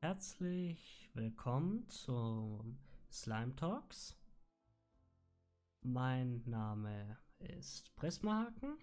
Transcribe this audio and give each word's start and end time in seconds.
Herzlich 0.00 1.10
willkommen 1.14 1.88
zu 1.88 2.64
Slime 3.10 3.56
Talks. 3.56 4.16
Mein 5.82 6.40
Name 6.46 7.18
ist 7.40 7.96
Prismahaken 7.96 8.78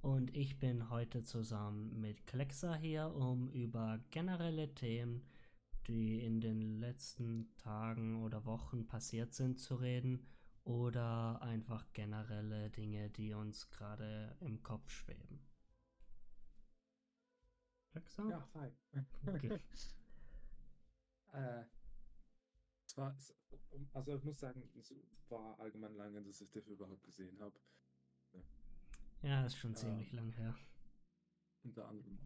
und 0.00 0.34
ich 0.34 0.58
bin 0.58 0.88
heute 0.88 1.22
zusammen 1.22 2.00
mit 2.00 2.26
Klexa 2.26 2.76
hier, 2.76 3.14
um 3.14 3.50
über 3.50 4.00
generelle 4.10 4.74
Themen, 4.74 5.28
die 5.86 6.24
in 6.24 6.40
den 6.40 6.80
letzten 6.80 7.54
Tagen 7.58 8.22
oder 8.22 8.46
Wochen 8.46 8.86
passiert 8.86 9.34
sind, 9.34 9.60
zu 9.60 9.74
reden 9.74 10.26
oder 10.64 11.42
einfach 11.42 11.92
generelle 11.92 12.70
Dinge, 12.70 13.10
die 13.10 13.34
uns 13.34 13.68
gerade 13.68 14.34
im 14.40 14.62
Kopf 14.62 14.88
schweben. 14.88 15.46
Klexa? 17.90 18.30
Ja, 18.30 18.48
hi. 18.54 18.72
Okay. 19.26 19.60
äh, 21.36 21.64
war, 22.96 23.14
also 23.92 24.16
ich 24.16 24.24
muss 24.24 24.38
sagen, 24.38 24.62
es 24.78 24.94
war 25.28 25.58
allgemein 25.60 25.94
lange, 25.94 26.22
dass 26.22 26.40
ich 26.40 26.50
das 26.50 26.66
überhaupt 26.66 27.02
gesehen 27.04 27.38
habe. 27.40 27.54
Ja, 29.22 29.44
ist 29.44 29.56
schon 29.56 29.74
ziemlich 29.74 30.12
lang 30.12 30.30
her. 30.32 30.54
Unter 31.64 31.88
anderem. 31.88 32.18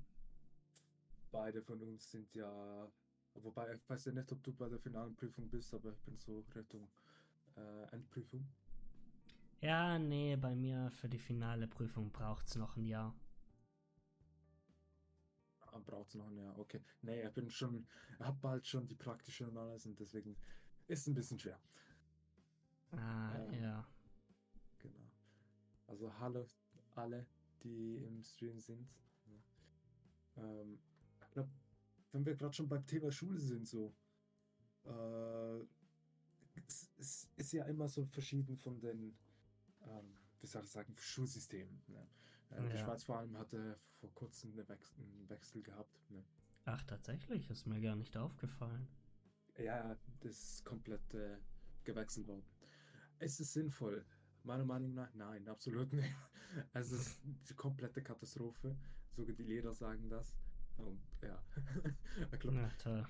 Beide 1.30 1.62
von 1.62 1.80
uns 1.82 2.10
sind 2.10 2.34
ja. 2.34 2.90
Wobei, 3.34 3.72
ich 3.74 3.88
weiß 3.88 4.06
ja 4.06 4.12
nicht, 4.12 4.30
ob 4.32 4.42
du 4.42 4.52
bei 4.52 4.68
der 4.68 4.78
finalen 4.78 5.14
Prüfung 5.14 5.48
bist, 5.48 5.72
aber 5.72 5.92
ich 5.92 6.00
bin 6.00 6.16
so 6.16 6.44
Richtung 6.54 6.88
äh, 7.56 7.94
Endprüfung. 7.94 8.46
Ja, 9.60 9.98
nee, 9.98 10.36
bei 10.36 10.54
mir 10.54 10.90
für 10.90 11.08
die 11.08 11.18
finale 11.18 11.68
Prüfung 11.68 12.10
braucht 12.10 12.48
es 12.48 12.56
noch 12.56 12.76
ein 12.76 12.84
Jahr. 12.84 13.14
Ah, 15.72 15.78
braucht 15.78 16.08
es 16.08 16.14
noch 16.16 16.28
ein 16.28 16.36
Jahr, 16.36 16.58
okay. 16.58 16.82
Nee, 17.02 17.22
ich 17.22 17.32
bin 17.32 17.50
schon, 17.50 17.86
habe 18.18 18.38
bald 18.40 18.66
schon 18.66 18.86
die 18.86 18.96
praktische 18.96 19.48
und 19.48 19.56
alles 19.56 19.86
und 19.86 19.98
deswegen 19.98 20.36
ist 20.86 21.00
es 21.00 21.06
ein 21.06 21.14
bisschen 21.14 21.38
schwer. 21.38 21.60
Ah, 22.92 23.36
äh, 23.36 23.60
ja. 23.60 23.86
Genau. 24.78 25.10
Also 25.86 26.18
hallo 26.18 26.44
alle, 26.96 27.26
die 27.62 27.96
im 28.04 28.22
Stream 28.22 28.58
sind. 28.60 28.88
Ähm, 30.36 30.78
ich 31.22 31.30
glaube, 31.30 31.50
wenn 32.12 32.24
wir 32.24 32.34
gerade 32.34 32.54
schon 32.54 32.68
beim 32.68 32.86
Thema 32.86 33.10
Schule 33.12 33.38
sind, 33.38 33.66
so, 33.66 33.94
äh, 34.84 35.60
es, 36.66 36.90
es, 36.98 37.28
ist 37.36 37.52
ja 37.52 37.64
immer 37.64 37.88
so 37.88 38.04
verschieden 38.04 38.56
von 38.56 38.80
den, 38.80 39.16
ähm, 39.82 40.16
wie 40.40 40.46
soll 40.46 40.64
ich 40.64 40.70
sagen, 40.70 40.94
Schulsystemen. 40.96 41.82
Ne? 41.88 42.06
Äh, 42.50 42.62
ja. 42.62 42.68
Die 42.68 42.78
Schweiz 42.78 43.04
vor 43.04 43.18
allem 43.18 43.36
hatte 43.36 43.78
vor 44.00 44.12
kurzem 44.14 44.52
einen 44.52 45.28
Wechsel 45.28 45.62
gehabt. 45.62 46.10
Ne? 46.10 46.24
Ach, 46.64 46.82
tatsächlich, 46.84 47.48
ist 47.50 47.66
mir 47.66 47.80
gar 47.80 47.96
nicht 47.96 48.16
aufgefallen. 48.16 48.88
Ja, 49.58 49.96
das 50.20 50.32
ist 50.32 50.64
komplett 50.64 51.14
äh, 51.14 51.36
gewechselt 51.84 52.26
worden. 52.26 52.44
Es 53.18 53.40
ist 53.40 53.52
sinnvoll, 53.52 54.04
Meiner 54.42 54.64
Meinung 54.64 54.94
nach, 54.94 55.12
nein, 55.14 55.46
absolut 55.48 55.92
nicht. 55.92 56.14
Also 56.72 56.96
es 56.96 57.08
ist 57.08 57.20
eine 57.24 57.56
komplette 57.56 58.02
Katastrophe. 58.02 58.76
Sogar 59.10 59.34
die 59.34 59.42
Lehrer 59.42 59.74
sagen 59.74 60.08
das. 60.08 60.36
Und 60.76 61.00
ja, 61.22 61.42
ich 62.32 62.40
glaube, 62.40 62.56
ja, 62.56 63.08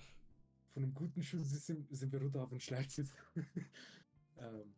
von 0.71 0.83
einem 0.83 0.95
guten 0.95 1.23
Schulsystem 1.23 1.87
sind 1.91 2.13
wir 2.13 2.21
runter 2.21 2.43
auf 2.43 2.53
ein 2.53 2.61
schlechtes. 2.61 3.13
ähm, 4.39 4.75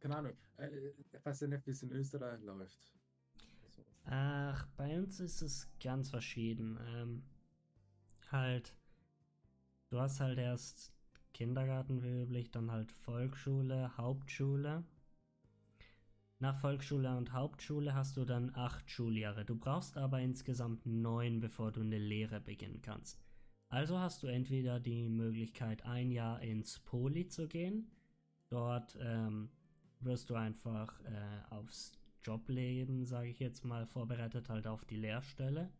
keine 0.00 0.16
Ahnung. 0.16 0.36
Äh, 0.56 0.90
ich 0.98 1.24
weiß 1.24 1.40
ja 1.40 1.48
nicht, 1.48 1.66
wie 1.66 1.70
es 1.70 1.82
in 1.82 1.92
Österreich 1.92 2.40
läuft. 2.42 2.78
Ach, 4.08 4.66
bei 4.76 4.98
uns 4.98 5.18
ist 5.20 5.42
es 5.42 5.68
ganz 5.82 6.10
verschieden. 6.10 6.78
Ähm, 6.94 7.22
halt, 8.30 8.72
du 9.90 10.00
hast 10.00 10.20
halt 10.20 10.38
erst 10.38 10.92
Kindergarten 11.34 12.02
wie 12.02 12.22
üblich, 12.22 12.50
dann 12.50 12.70
halt 12.70 12.92
Volksschule, 12.92 13.96
Hauptschule. 13.96 14.84
Nach 16.38 16.56
Volksschule 16.56 17.16
und 17.16 17.32
Hauptschule 17.32 17.94
hast 17.94 18.16
du 18.16 18.24
dann 18.24 18.54
acht 18.54 18.90
Schuljahre. 18.90 19.44
Du 19.44 19.56
brauchst 19.56 19.96
aber 19.96 20.20
insgesamt 20.20 20.86
neun, 20.86 21.40
bevor 21.40 21.72
du 21.72 21.80
eine 21.80 21.98
Lehre 21.98 22.40
beginnen 22.40 22.82
kannst. 22.82 23.18
Also 23.68 23.98
hast 23.98 24.22
du 24.22 24.28
entweder 24.28 24.78
die 24.78 25.08
Möglichkeit, 25.08 25.84
ein 25.84 26.12
Jahr 26.12 26.40
ins 26.42 26.78
Poli 26.78 27.26
zu 27.26 27.48
gehen. 27.48 27.90
Dort 28.48 28.96
ähm, 29.00 29.50
wirst 30.00 30.30
du 30.30 30.34
einfach 30.34 31.00
äh, 31.00 31.54
aufs 31.54 31.92
Jobleben, 32.26 33.06
sage 33.06 33.28
ich 33.28 33.38
jetzt 33.38 33.64
mal, 33.64 33.86
vorbereitet 33.86 34.48
halt 34.48 34.66
auf 34.66 34.84
die 34.84 34.96
Lehrstelle. 34.96 35.70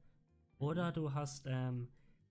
Oder 0.58 0.92
du 0.92 1.12
hast 1.12 1.46
ähm, 1.46 1.88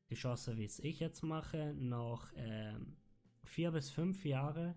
die 0.09 0.16
Chance, 0.16 0.58
wie 0.58 0.66
es 0.66 0.80
ich 0.80 1.00
jetzt 1.00 1.22
mache, 1.22 1.74
noch 1.74 2.31
ähm, 2.38 2.96
vier 3.44 3.72
bis 3.72 3.90
fünf 3.92 4.24
Jahre 4.26 4.76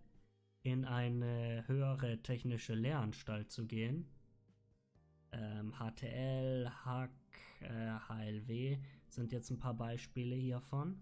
in 0.63 0.85
eine 0.85 1.65
höhere 1.69 2.21
technische 2.23 2.75
Lehranstalt 2.75 3.51
zu 3.51 3.67
gehen. 3.67 4.09
Ähm, 5.31 5.73
HTL, 5.73 6.69
HAC, 6.85 7.11
äh, 7.61 7.99
HLW 8.09 8.79
sind 9.09 9.31
jetzt 9.31 9.51
ein 9.51 9.59
paar 9.61 9.75
Beispiele 9.75 10.35
hiervon. 10.35 11.01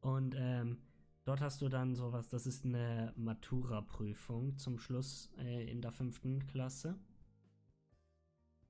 Und 0.00 0.34
ähm, 0.36 0.78
dort 1.28 1.40
hast 1.40 1.60
du 1.60 1.68
dann 1.68 1.94
sowas, 1.94 2.28
das 2.28 2.46
ist 2.46 2.64
eine 2.64 3.12
Matura-Prüfung 3.16 4.56
zum 4.56 4.78
Schluss 4.78 5.30
äh, 5.38 5.70
in 5.70 5.82
der 5.82 5.92
fünften 5.92 6.46
Klasse. 6.46 6.98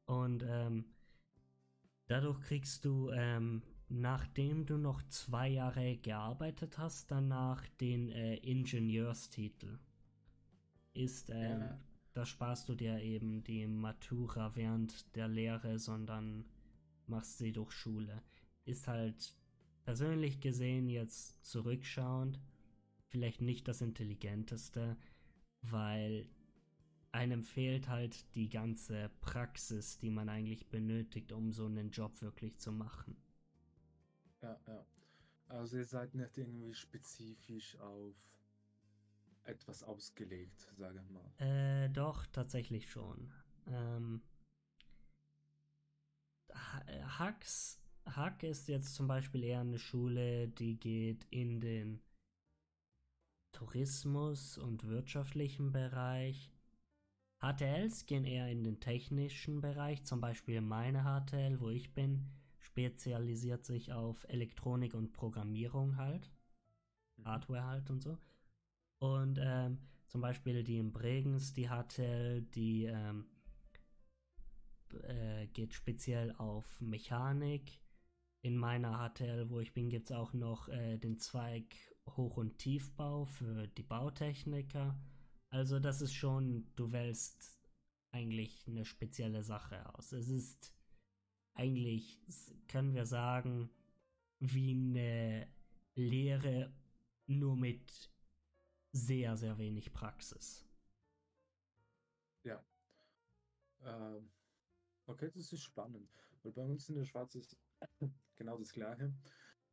Und 0.07 0.45
ähm, 0.47 0.87
dadurch 2.07 2.41
kriegst 2.41 2.85
du 2.85 3.11
ähm, 3.11 3.63
nachdem 3.89 4.67
du 4.67 4.77
noch 4.77 5.03
zwei 5.09 5.49
Jahre 5.49 5.97
gearbeitet 5.97 6.79
hast, 6.79 7.11
danach 7.11 7.67
den 7.81 8.11
äh, 8.11 8.37
Ingenieurstitel. 8.37 9.79
Ist, 10.95 11.31
ähm, 11.31 11.61
ja. 11.61 11.81
da 12.13 12.27
sparst 12.27 12.69
du 12.69 12.75
dir 12.75 13.01
eben 13.01 13.45
die 13.45 13.67
Matura 13.67 14.55
während 14.57 15.15
der 15.15 15.29
Lehre, 15.29 15.79
sondern 15.79 16.45
machst 17.07 17.39
sie 17.39 17.53
durch 17.53 17.73
Schule. 17.73 18.23
Ist 18.65 18.89
halt 18.89 19.38
persönlich 19.88 20.41
gesehen 20.41 20.91
jetzt 20.91 21.43
zurückschauend 21.43 22.38
vielleicht 23.06 23.41
nicht 23.41 23.66
das 23.69 23.81
intelligenteste, 23.81 24.99
weil 25.62 26.28
einem 27.10 27.43
fehlt 27.43 27.88
halt 27.88 28.34
die 28.34 28.50
ganze 28.50 29.10
Praxis, 29.22 29.97
die 29.97 30.10
man 30.10 30.28
eigentlich 30.28 30.69
benötigt, 30.69 31.32
um 31.32 31.53
so 31.53 31.65
einen 31.65 31.91
Job 31.91 32.21
wirklich 32.21 32.59
zu 32.59 32.71
machen. 32.71 33.16
Ja, 34.43 34.60
ja. 34.66 34.84
Also 35.47 35.78
ihr 35.78 35.87
seid 35.87 36.15
nicht 36.15 36.37
irgendwie 36.37 36.75
spezifisch 36.75 37.78
auf 37.78 38.15
etwas 39.44 39.82
ausgelegt, 39.82 40.69
sage 40.77 41.00
ich 41.03 41.09
mal. 41.09 41.32
Äh, 41.38 41.88
doch, 41.88 42.27
tatsächlich 42.27 42.91
schon. 42.91 43.32
Ähm, 43.69 44.21
Hacks, 47.19 47.81
Hack 48.17 48.43
ist 48.43 48.69
jetzt 48.69 48.95
zum 48.95 49.07
Beispiel 49.07 49.45
eher 49.45 49.61
eine 49.61 49.79
Schule, 49.79 50.49
die 50.49 50.79
geht 50.79 51.27
in 51.31 51.61
den 51.61 52.01
Tourismus- 53.53 54.59
und 54.59 54.87
wirtschaftlichen 54.87 55.73
Bereich. 55.73 56.53
HTLs 57.41 58.07
gehen 58.07 58.25
eher 58.25 58.49
in 58.49 58.65
den 58.65 58.81
technischen 58.81 59.61
Bereich, 59.61 60.05
zum 60.05 60.21
Beispiel 60.21 60.61
meine 60.61 61.05
HTL, 61.05 61.61
wo 61.61 61.71
ich 61.71 61.95
bin, 61.95 62.27
spezialisiert 62.59 63.65
sich 63.65 63.93
auf 63.93 64.25
Elektronik 64.29 64.95
und 64.95 65.13
Programmierung 65.13 65.97
halt. 65.97 66.31
Mhm. 67.17 67.25
Hardware 67.25 67.65
halt 67.65 67.91
und 67.91 68.03
so. 68.03 68.19
Und 69.01 69.39
ähm, 69.41 69.79
zum 70.09 70.21
Beispiel 70.21 70.65
die 70.65 70.79
in 70.79 70.93
Bregenz, 70.93 71.53
die 71.53 71.69
HTL, 71.69 72.43
die 72.43 72.85
ähm, 72.85 73.27
äh, 75.03 75.47
geht 75.49 75.75
speziell 75.75 76.35
auf 76.37 76.81
Mechanik. 76.81 77.81
In 78.43 78.56
meiner 78.56 79.10
HTL, 79.10 79.50
wo 79.50 79.60
ich 79.60 79.72
bin, 79.72 79.91
gibt 79.91 80.10
es 80.10 80.13
auch 80.16 80.33
noch 80.33 80.68
äh, 80.68 80.98
den 80.98 81.18
Zweig 81.18 81.74
Hoch- 82.16 82.36
und 82.36 82.59
Tiefbau 82.59 83.27
für 83.27 83.66
die 83.66 83.83
Bautechniker. 83.83 84.98
Also 85.51 85.80
das 85.80 86.01
ist 86.01 86.15
schon, 86.15 86.71
du 86.77 86.92
wählst 86.92 87.59
eigentlich 88.13 88.66
eine 88.66 88.84
spezielle 88.84 89.42
Sache 89.42 89.95
aus. 89.95 90.13
Es 90.13 90.28
ist 90.28 90.72
eigentlich 91.54 92.21
können 92.68 92.95
wir 92.95 93.07
sagen, 93.07 93.71
wie 94.39 94.71
eine 94.71 95.48
Lehre 95.95 96.72
nur 97.27 97.57
mit 97.57 98.10
sehr, 98.92 99.36
sehr 99.36 99.59
wenig 99.59 99.92
Praxis. 99.92 100.65
Ja. 102.45 102.65
Ähm, 103.83 104.30
okay, 105.07 105.30
das 105.34 105.53
ist 105.53 105.63
spannend. 105.63 106.09
Weil 106.42 106.53
bei 106.53 106.65
uns 106.65 106.89
in 106.89 106.95
der 106.95 107.04
Schweiz 107.04 107.34
ist 107.34 107.57
genau 108.36 108.59
das 108.59 108.72
Gleiche. 108.72 109.13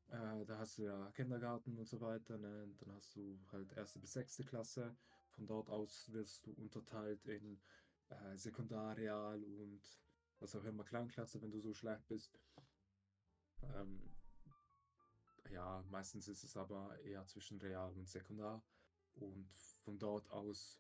Äh, 0.10 0.46
da 0.46 0.58
hast 0.60 0.78
du 0.78 0.84
ja 0.84 1.12
Kindergarten 1.12 1.78
und 1.78 1.88
so 1.88 2.00
weiter. 2.02 2.38
Ne? 2.38 2.68
Dann 2.80 2.96
hast 2.96 3.16
du 3.16 3.40
halt 3.52 3.72
erste 3.74 4.00
bis 4.00 4.14
sechste 4.14 4.44
Klasse. 4.44 4.96
Von 5.30 5.48
dort 5.48 5.70
aus 5.70 6.12
wirst 6.12 6.46
du 6.46 6.52
unterteilt 6.54 7.26
in 7.26 7.60
äh, 8.10 8.38
Sekundarreal 8.38 9.44
und 9.44 9.82
was 10.40 10.56
auch 10.56 10.64
immer 10.64 10.84
Klangklasse, 10.84 11.42
wenn 11.42 11.52
du 11.52 11.60
so 11.60 11.74
schlecht 11.74 12.08
bist. 12.08 12.40
Ähm, 13.62 14.16
ja, 15.50 15.84
meistens 15.90 16.28
ist 16.28 16.44
es 16.44 16.58
aber 16.58 17.00
eher 17.02 17.26
zwischen 17.26 17.60
Real 17.60 17.94
und 17.94 18.08
Sekundar. 18.08 18.64
Und 19.16 19.50
von 19.84 19.98
dort 19.98 20.30
aus 20.32 20.80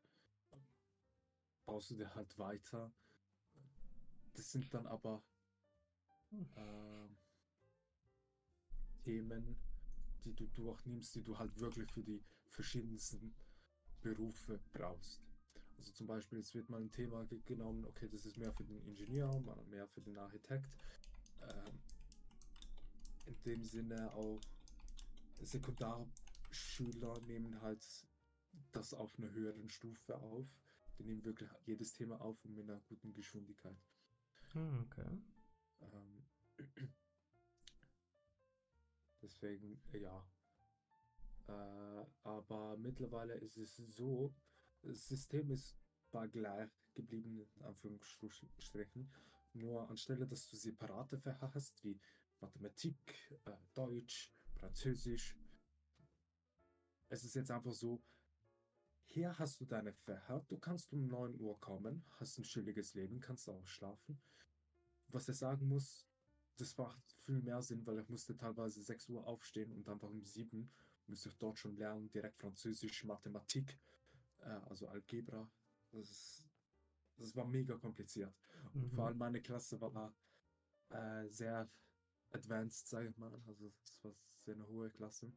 baust 1.66 1.92
du 1.92 1.96
dir 1.96 2.14
halt 2.16 2.38
weiter. 2.38 2.92
Das 4.34 4.52
sind 4.52 4.74
dann 4.74 4.86
aber 4.86 5.24
äh, 6.56 7.08
Themen, 9.04 9.58
die 10.24 10.34
du 10.34 10.48
durchnimmst, 10.48 11.16
die 11.16 11.24
du 11.24 11.38
halt 11.38 11.60
wirklich 11.60 11.92
für 11.92 12.04
die 12.04 12.24
verschiedensten 12.50 13.36
Berufe 14.02 14.60
brauchst. 14.74 15.22
Also 15.78 15.92
zum 15.92 16.08
Beispiel, 16.08 16.40
es 16.40 16.54
wird 16.54 16.70
mal 16.70 16.82
ein 16.82 16.92
Thema 16.92 17.26
genommen, 17.46 17.86
okay, 17.86 18.08
das 18.10 18.26
ist 18.26 18.38
mehr 18.38 18.54
für 18.54 18.64
den 18.64 18.82
Ingenieur, 18.86 19.40
mal 19.42 19.64
mehr 19.66 19.88
für 19.88 20.02
den 20.02 20.18
Architekt. 20.18 20.70
Ähm, 21.42 21.80
in 23.26 23.42
dem 23.44 23.64
Sinne 23.64 24.14
auch 24.14 24.40
Sekundarschüler 25.42 27.20
nehmen 27.22 27.62
halt 27.62 27.86
das 28.72 28.94
auf 28.94 29.18
einer 29.18 29.32
höheren 29.32 29.70
Stufe 29.70 30.18
auf. 30.18 30.48
Die 30.98 31.04
nehmen 31.04 31.24
wirklich 31.26 31.50
jedes 31.66 31.94
Thema 31.94 32.22
auf 32.22 32.44
und 32.46 32.56
mit 32.56 32.70
einer 32.70 32.80
guten 32.82 33.14
Geschwindigkeit. 33.14 33.78
Hm, 34.54 34.86
okay. 34.86 35.08
Ähm, 35.82 36.25
deswegen, 39.22 39.82
ja. 39.94 40.28
Äh, 41.48 42.06
aber 42.24 42.78
mittlerweile 42.78 43.36
ist 43.36 43.58
es 43.58 43.76
so, 43.76 44.34
das 44.82 45.08
System 45.08 45.52
ist 45.52 45.78
war 46.16 46.28
gleich 46.30 46.72
geblieben, 46.94 47.46
in 47.56 47.62
Anführungsstrichen. 47.64 49.12
Nur 49.54 49.90
anstelle, 49.90 50.26
dass 50.26 50.48
du 50.50 50.56
separate 50.56 51.18
Fächer 51.20 51.52
hast, 51.54 51.84
wie 51.84 52.00
Mathematik, 52.40 52.98
äh, 53.46 53.58
Deutsch, 53.74 54.34
Französisch, 54.54 55.38
es 57.10 57.24
ist 57.24 57.36
jetzt 57.36 57.52
einfach 57.52 57.74
so, 57.74 58.04
hier 59.04 59.38
hast 59.38 59.62
du 59.62 59.66
deine 59.66 59.94
Fächer, 59.94 60.44
du 60.48 60.58
kannst 60.58 60.92
um 60.94 61.06
9 61.08 61.40
Uhr 61.40 61.60
kommen, 61.60 62.06
hast 62.20 62.38
ein 62.38 62.44
chilliges 62.44 62.94
Leben, 62.94 63.20
kannst 63.20 63.48
auch 63.50 63.66
schlafen. 63.66 64.22
Was 65.10 65.28
er 65.28 65.36
sagen 65.36 65.68
muss, 65.68 66.08
das 66.58 66.78
macht 66.78 67.00
viel 67.20 67.42
mehr 67.42 67.62
Sinn, 67.62 67.86
weil 67.86 68.00
ich 68.00 68.10
musste 68.10 68.36
teilweise 68.36 68.82
6 68.82 69.10
Uhr 69.10 69.28
aufstehen 69.28 69.72
und 69.72 69.88
einfach 69.90 70.10
um 70.10 70.24
7 70.24 70.72
müsste 71.08 71.30
ich 71.30 71.38
dort 71.38 71.60
schon 71.60 71.76
lernen, 71.76 72.10
direkt 72.10 72.40
Französisch, 72.40 73.04
Mathematik, 73.04 73.80
äh, 74.40 74.60
also 74.70 74.88
Algebra. 74.88 75.50
Das, 75.92 76.10
ist, 76.10 76.50
das 77.18 77.36
war 77.36 77.46
mega 77.46 77.78
kompliziert. 77.78 78.34
Mhm. 78.74 78.84
Und 78.84 78.94
vor 78.94 79.08
allem 79.08 79.18
meine 79.18 79.42
Klasse 79.42 79.80
war 79.80 80.16
äh, 80.90 81.28
sehr 81.30 81.70
advanced, 82.32 82.88
sage 82.88 83.10
ich 83.10 83.18
mal. 83.18 83.34
Also 83.48 83.72
es 83.84 84.04
war 84.04 84.16
sehr 84.42 84.56
eine 84.56 84.68
hohe 84.68 84.90
Klasse. 84.90 85.32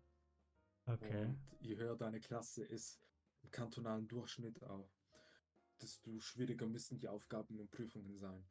Okay. 0.86 1.26
Und 1.26 1.38
je 1.60 1.76
höher 1.76 1.96
deine 1.96 2.20
Klasse 2.20 2.64
ist, 2.64 3.00
im 3.42 3.50
kantonalen 3.50 4.08
Durchschnitt 4.08 4.62
auch, 4.64 4.90
desto 5.80 6.18
schwieriger 6.18 6.66
müssen 6.66 6.98
die 6.98 7.08
Aufgaben 7.08 7.60
und 7.60 7.70
Prüfungen 7.70 8.16
sein. 8.16 8.44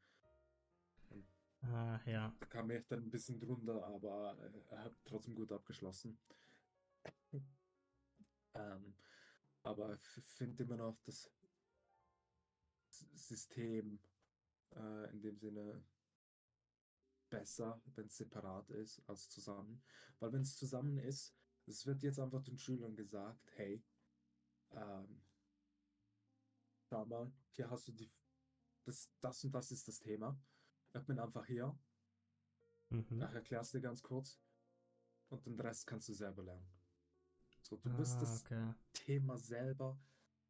Ah, 1.61 1.99
ja. 2.05 2.33
Da 2.39 2.45
kam 2.45 2.71
ich 2.71 2.85
dann 2.87 3.03
ein 3.03 3.11
bisschen 3.11 3.39
drunter, 3.39 3.83
aber 3.85 4.37
äh, 4.39 4.73
er 4.73 4.83
hat 4.85 4.95
trotzdem 5.05 5.35
gut 5.35 5.51
abgeschlossen. 5.51 6.17
ähm, 8.53 8.93
aber 9.63 9.93
ich 9.93 10.23
finde 10.23 10.63
immer 10.63 10.77
noch 10.77 10.97
das 11.03 11.29
System 12.89 13.99
äh, 14.75 15.11
in 15.11 15.21
dem 15.21 15.37
Sinne 15.37 15.83
besser, 17.29 17.81
wenn 17.95 18.07
es 18.07 18.17
separat 18.17 18.69
ist 18.69 19.01
als 19.07 19.29
zusammen. 19.29 19.81
Weil 20.19 20.31
wenn 20.33 20.41
es 20.41 20.55
zusammen 20.55 20.97
ist, 20.97 21.35
es 21.65 21.85
wird 21.85 22.01
jetzt 22.03 22.19
einfach 22.19 22.43
den 22.43 22.57
Schülern 22.57 22.95
gesagt, 22.95 23.51
hey, 23.55 23.83
ähm, 24.71 25.21
schau 26.89 27.05
mal, 27.05 27.31
hier 27.51 27.69
hast 27.69 27.87
du 27.89 27.91
die, 27.91 28.09
das, 28.85 29.11
das 29.19 29.43
und 29.43 29.51
das 29.51 29.71
ist 29.71 29.87
das 29.87 29.99
Thema. 29.99 30.39
Ich 30.99 31.05
bin 31.05 31.19
einfach 31.19 31.45
hier. 31.45 31.77
Mhm. 32.89 33.05
Ich 33.09 33.21
erklär's 33.21 33.71
dir 33.71 33.81
ganz 33.81 34.01
kurz. 34.01 34.39
Und 35.29 35.45
den 35.45 35.59
Rest 35.59 35.85
kannst 35.87 36.07
du 36.09 36.13
selber 36.13 36.43
lernen. 36.43 36.67
So, 37.61 37.77
du 37.77 37.89
ah, 37.89 37.93
musst 37.93 38.21
das 38.21 38.43
okay. 38.45 38.73
Thema 38.93 39.37
selber 39.37 39.99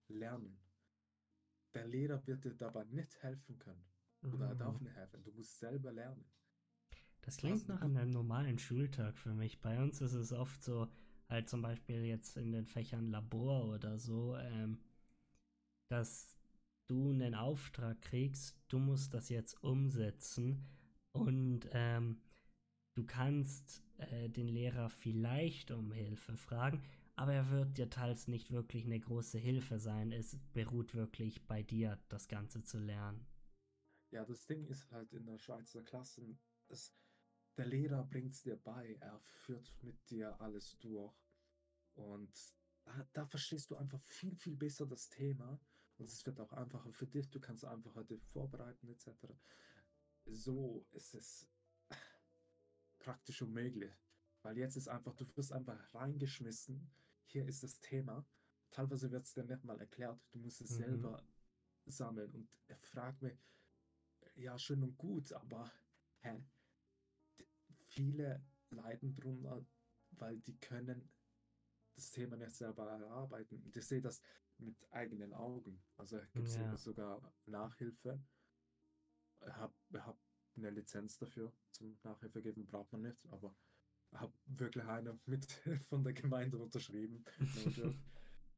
lernen. 0.08 0.60
Der 1.74 1.88
Lehrer 1.88 2.26
wird 2.28 2.44
dir 2.44 2.54
dabei 2.54 2.84
nicht 2.86 3.16
helfen 3.24 3.58
können. 3.58 3.84
Oder 4.24 4.50
er 4.50 4.56
darf 4.56 4.80
mhm. 4.80 4.86
nicht 4.86 4.96
helfen. 4.96 5.24
Du 5.24 5.32
musst 5.32 5.58
selber 5.60 5.92
lernen. 5.92 6.26
Das 7.22 7.38
klingt 7.38 7.68
nach 7.68 7.82
einem 7.82 8.12
normalen 8.12 8.58
Schultag 8.58 9.18
für 9.18 9.34
mich. 9.34 9.60
Bei 9.62 9.82
uns 9.82 10.00
ist 10.02 10.14
es 10.14 10.32
oft 10.32 10.64
so, 10.64 10.88
halt 11.28 11.50
zum 11.50 11.62
Beispiel 11.62 12.06
jetzt 12.06 12.38
in 12.38 12.52
den 12.52 12.66
Fächern 12.66 13.10
Labor 13.10 13.66
oder 13.68 14.00
so, 14.00 14.38
ähm, 14.38 14.80
dass 15.90 16.37
du 16.88 17.12
einen 17.12 17.36
Auftrag 17.36 18.02
kriegst, 18.02 18.58
du 18.70 18.80
musst 18.80 19.14
das 19.14 19.30
jetzt 19.30 19.62
umsetzen 19.64 20.66
und 21.12 21.68
ähm, 21.72 22.22
du 22.96 23.06
kannst 23.06 23.84
äh, 23.98 24.30
den 24.30 24.48
Lehrer 24.48 24.90
vielleicht 24.90 25.72
um 25.72 25.92
Hilfe 25.92 26.38
fragen, 26.38 26.82
aber 27.16 27.34
er 27.34 27.50
wird 27.50 27.78
dir 27.78 27.90
teils 27.90 28.28
nicht 28.28 28.52
wirklich 28.52 28.86
eine 28.86 29.00
große 29.00 29.38
Hilfe 29.38 29.80
sein. 29.80 30.12
Es 30.12 30.38
beruht 30.54 30.94
wirklich 30.94 31.46
bei 31.48 31.64
dir, 31.64 32.00
das 32.10 32.28
Ganze 32.28 32.64
zu 32.64 32.80
lernen. 32.80 33.26
Ja, 34.12 34.24
das 34.24 34.46
Ding 34.46 34.66
ist 34.68 34.90
halt 34.92 35.12
in 35.14 35.26
der 35.26 35.38
Schweizer 35.38 35.84
Klasse, 35.84 36.38
es, 36.70 36.94
der 37.58 37.66
Lehrer 37.66 38.04
bringt 38.06 38.34
es 38.34 38.44
dir 38.44 38.56
bei, 38.56 38.96
er 39.02 39.20
führt 39.20 39.74
mit 39.82 39.98
dir 40.10 40.40
alles 40.40 40.78
durch. 40.80 41.14
Und 41.96 42.32
da, 42.84 43.08
da, 43.14 43.26
verstehst 43.26 43.72
du 43.72 43.76
einfach 43.76 44.02
viel, 44.04 44.36
viel 44.36 44.56
besser 44.56 44.86
das 44.86 45.10
Thema. 45.10 45.60
Und 45.98 46.06
es 46.06 46.26
wird 46.26 46.40
auch 46.40 46.54
einfacher 46.54 46.92
für 46.92 47.08
dich, 47.08 47.30
du 47.30 47.40
kannst 47.40 47.66
einfacher 47.66 48.04
dich 48.04 48.24
vorbereiten, 48.24 48.88
etc. 48.88 49.10
So 50.26 50.86
ist 50.92 51.16
es 51.16 51.48
praktisch 53.00 53.42
unmöglich. 53.42 53.94
Weil 54.44 54.58
jetzt 54.58 54.78
ist 54.78 54.88
einfach, 54.88 55.16
du 55.16 55.26
wirst 55.36 55.52
einfach 55.52 55.94
reingeschmissen, 55.94 56.92
hier 57.26 57.48
ist 57.48 57.64
das 57.64 57.80
Thema. 57.80 58.26
Teilweise 58.70 59.12
wird 59.12 59.26
es 59.26 59.34
dir 59.34 59.44
nicht 59.44 59.64
mal 59.64 59.80
erklärt, 59.80 60.20
du 60.32 60.40
musst 60.40 60.62
es 60.62 60.72
mhm. 60.72 60.76
selber 60.76 61.24
sammeln. 61.86 62.32
Und 62.34 62.50
er 62.68 62.78
fragt 62.78 63.22
mich, 63.22 63.38
ja, 64.36 64.58
schön 64.60 64.84
und 64.84 64.98
gut, 64.98 65.34
aber 65.34 65.72
hä, 66.20 66.44
viele 67.80 68.46
leiden 68.70 69.16
drunter, 69.16 69.66
weil 70.12 70.40
die 70.40 70.60
können 70.60 71.10
das 71.98 72.12
Thema 72.12 72.38
nicht 72.38 72.56
selber 72.56 72.90
erarbeiten. 72.90 73.62
Und 73.64 73.76
ich 73.76 73.86
sehe 73.86 74.02
das 74.02 74.22
mit 74.58 74.76
eigenen 74.92 75.34
Augen. 75.34 75.84
Also 75.98 76.20
gibt 76.34 76.48
es 76.48 76.56
ja. 76.56 76.78
sogar 76.78 77.34
Nachhilfe. 77.46 78.24
Ich 79.42 79.54
habe 79.54 79.74
hab 79.94 80.20
eine 80.56 80.70
Lizenz 80.72 81.18
dafür 81.18 81.54
zum 81.72 81.98
Nachhilfe 82.04 82.42
geben, 82.42 82.66
braucht 82.66 82.92
man 82.92 83.02
nicht, 83.02 83.28
aber 83.30 83.56
ich 84.12 84.20
habe 84.20 84.34
wirklich 84.46 84.84
eine 84.86 85.20
mit 85.26 85.46
von 85.90 86.04
der 86.04 86.14
Gemeinde 86.14 86.58
unterschrieben. 86.58 87.24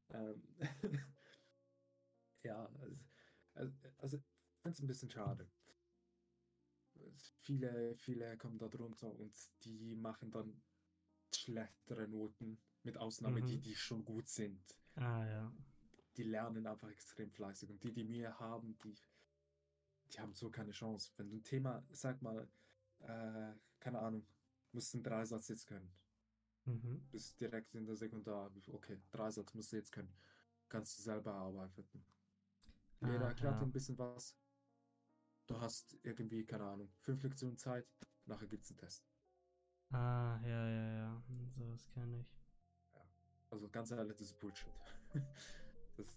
ähm, 0.09 0.43
ja, 2.43 2.71
also, 3.53 3.73
also 3.97 4.17
ich 4.17 4.61
finde 4.61 4.73
es 4.75 4.79
ein 4.79 4.87
bisschen 4.87 5.09
schade 5.09 5.49
viele, 7.39 7.95
viele 7.95 8.37
kommen 8.37 8.57
da 8.57 8.67
drunter 8.67 9.11
und 9.11 9.35
die 9.63 9.95
machen 9.95 10.31
dann 10.31 10.61
schlechtere 11.33 12.07
Noten, 12.07 12.59
mit 12.83 12.97
Ausnahme 12.97 13.41
mhm. 13.41 13.45
die, 13.45 13.59
die 13.59 13.75
schon 13.75 14.05
gut 14.05 14.27
sind. 14.27 14.61
Ah, 14.95 15.25
ja. 15.25 15.51
Die 16.17 16.23
lernen 16.23 16.67
einfach 16.67 16.89
extrem 16.89 17.31
fleißig 17.31 17.69
und 17.69 17.83
die, 17.83 17.91
die 17.91 18.03
Mühe 18.03 18.37
haben, 18.39 18.77
die, 18.83 18.95
die 20.11 20.19
haben 20.19 20.33
so 20.33 20.49
keine 20.49 20.71
Chance. 20.71 21.11
Wenn 21.17 21.29
du 21.29 21.37
ein 21.37 21.43
Thema, 21.43 21.83
sag 21.91 22.21
mal, 22.21 22.47
äh, 22.99 23.53
keine 23.79 23.99
Ahnung, 23.99 24.25
musst 24.71 24.93
einen 24.93 25.03
Dreisatz 25.03 25.47
jetzt 25.47 25.67
können. 25.67 25.91
Mhm. 26.65 27.07
Bist 27.11 27.39
direkt 27.39 27.73
in 27.75 27.85
der 27.85 27.95
Sekundar, 27.95 28.51
okay, 28.71 28.99
Dreisatz 29.11 29.53
musst 29.53 29.71
du 29.71 29.77
jetzt 29.77 29.91
können. 29.91 30.13
Kannst 30.67 30.97
du 30.97 31.03
selber 31.03 31.33
arbeiten. 31.33 31.87
Lehrer 33.01 33.25
ah, 33.25 33.29
erklärt 33.29 33.55
ja. 33.55 33.61
ein 33.61 33.71
bisschen 33.71 33.97
was, 33.97 34.35
du 35.47 35.59
hast 35.59 35.97
irgendwie, 36.03 36.45
keine 36.45 36.65
Ahnung, 36.65 36.91
fünf 36.99 37.23
Lektionen 37.23 37.57
Zeit, 37.57 37.87
nachher 38.25 38.47
gibt 38.47 38.65
es 38.65 38.71
einen 38.71 38.77
Test. 38.77 39.09
Ah, 39.91 40.39
ja, 40.43 40.69
ja, 40.69 40.93
ja, 40.97 41.23
sowas 41.55 41.87
kenne 41.89 42.19
ich. 42.19 42.38
Also 43.51 43.67
ganz 43.69 43.91
ehrlich, 43.91 44.15
das 44.15 44.27
ist 44.27 44.39
Bullshit. 44.39 44.67
das 45.97 46.15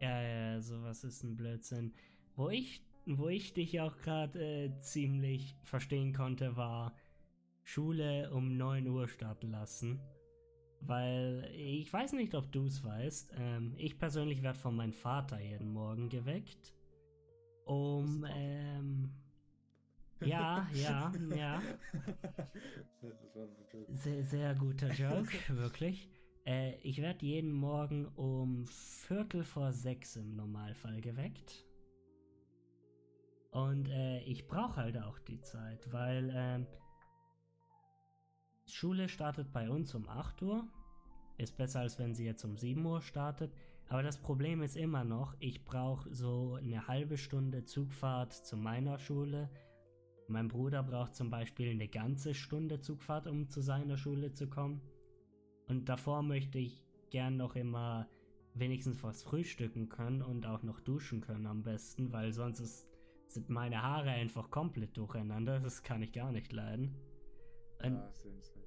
ja, 0.00 0.22
ja, 0.22 0.60
sowas 0.60 1.04
ist 1.04 1.22
ein 1.22 1.36
Blödsinn. 1.36 1.92
Wo 2.36 2.48
ich, 2.48 2.82
wo 3.06 3.28
ich 3.28 3.52
dich 3.52 3.80
auch 3.80 3.96
gerade 3.98 4.38
äh, 4.40 4.78
ziemlich 4.78 5.56
verstehen 5.62 6.12
konnte, 6.12 6.56
war 6.56 6.94
Schule 7.64 8.30
um 8.32 8.56
9 8.56 8.88
Uhr 8.88 9.08
starten 9.08 9.50
lassen. 9.50 10.00
Weil 10.80 11.50
ich 11.54 11.92
weiß 11.92 12.14
nicht, 12.14 12.34
ob 12.34 12.50
du 12.50 12.64
es 12.64 12.82
weißt. 12.82 13.34
Ähm, 13.36 13.74
ich 13.76 13.98
persönlich 13.98 14.42
werde 14.42 14.58
von 14.58 14.74
meinem 14.74 14.94
Vater 14.94 15.38
jeden 15.38 15.72
Morgen 15.72 16.08
geweckt 16.08 16.74
um 17.70 18.26
ähm, 18.28 19.12
ja, 20.20 20.66
ja, 20.72 21.12
ja. 21.34 21.62
sehr, 23.88 24.24
sehr 24.24 24.54
guter 24.54 24.92
Joke, 24.92 25.32
wirklich. 25.48 26.10
Äh, 26.46 26.76
ich 26.82 27.00
werde 27.00 27.24
jeden 27.24 27.52
Morgen 27.52 28.06
um 28.16 28.66
Viertel 28.66 29.44
vor 29.44 29.72
sechs 29.72 30.16
im 30.16 30.36
Normalfall 30.36 31.00
geweckt. 31.00 31.64
Und 33.50 33.88
äh, 33.88 34.20
ich 34.20 34.46
brauche 34.46 34.76
halt 34.76 34.96
auch 34.98 35.18
die 35.18 35.40
Zeit, 35.40 35.92
weil 35.92 36.30
äh, 36.30 36.66
Schule 38.66 39.08
startet 39.08 39.52
bei 39.52 39.68
uns 39.68 39.94
um 39.94 40.08
8 40.08 40.42
Uhr. 40.42 40.68
Ist 41.36 41.56
besser, 41.56 41.80
als 41.80 41.98
wenn 41.98 42.14
sie 42.14 42.24
jetzt 42.24 42.44
um 42.44 42.56
7 42.56 42.84
Uhr 42.84 43.00
startet. 43.00 43.52
Aber 43.88 44.02
das 44.04 44.18
Problem 44.18 44.62
ist 44.62 44.76
immer 44.76 45.02
noch, 45.02 45.34
ich 45.40 45.64
brauche 45.64 46.14
so 46.14 46.54
eine 46.54 46.86
halbe 46.86 47.18
Stunde 47.18 47.64
Zugfahrt 47.64 48.32
zu 48.32 48.56
meiner 48.56 48.98
Schule. 48.98 49.50
Mein 50.30 50.46
Bruder 50.46 50.84
braucht 50.84 51.16
zum 51.16 51.28
Beispiel 51.28 51.70
eine 51.70 51.88
ganze 51.88 52.34
Stunde 52.34 52.80
Zugfahrt, 52.80 53.26
um 53.26 53.48
zu 53.48 53.60
seiner 53.60 53.96
Schule 53.96 54.32
zu 54.32 54.48
kommen. 54.48 54.80
Und 55.66 55.88
davor 55.88 56.22
möchte 56.22 56.58
ich 56.58 56.84
gern 57.10 57.36
noch 57.36 57.56
immer 57.56 58.08
wenigstens 58.54 59.02
was 59.02 59.24
frühstücken 59.24 59.88
können 59.88 60.22
und 60.22 60.46
auch 60.46 60.62
noch 60.62 60.80
duschen 60.80 61.20
können 61.20 61.46
am 61.46 61.64
besten, 61.64 62.12
weil 62.12 62.32
sonst 62.32 62.60
ist, 62.60 62.88
sind 63.26 63.48
meine 63.48 63.82
Haare 63.82 64.10
einfach 64.10 64.50
komplett 64.50 64.96
durcheinander. 64.96 65.58
Das 65.58 65.82
kann 65.82 66.02
ich 66.02 66.12
gar 66.12 66.30
nicht 66.30 66.52
leiden. 66.52 66.94
Und, 67.82 68.00
same. 68.14 68.64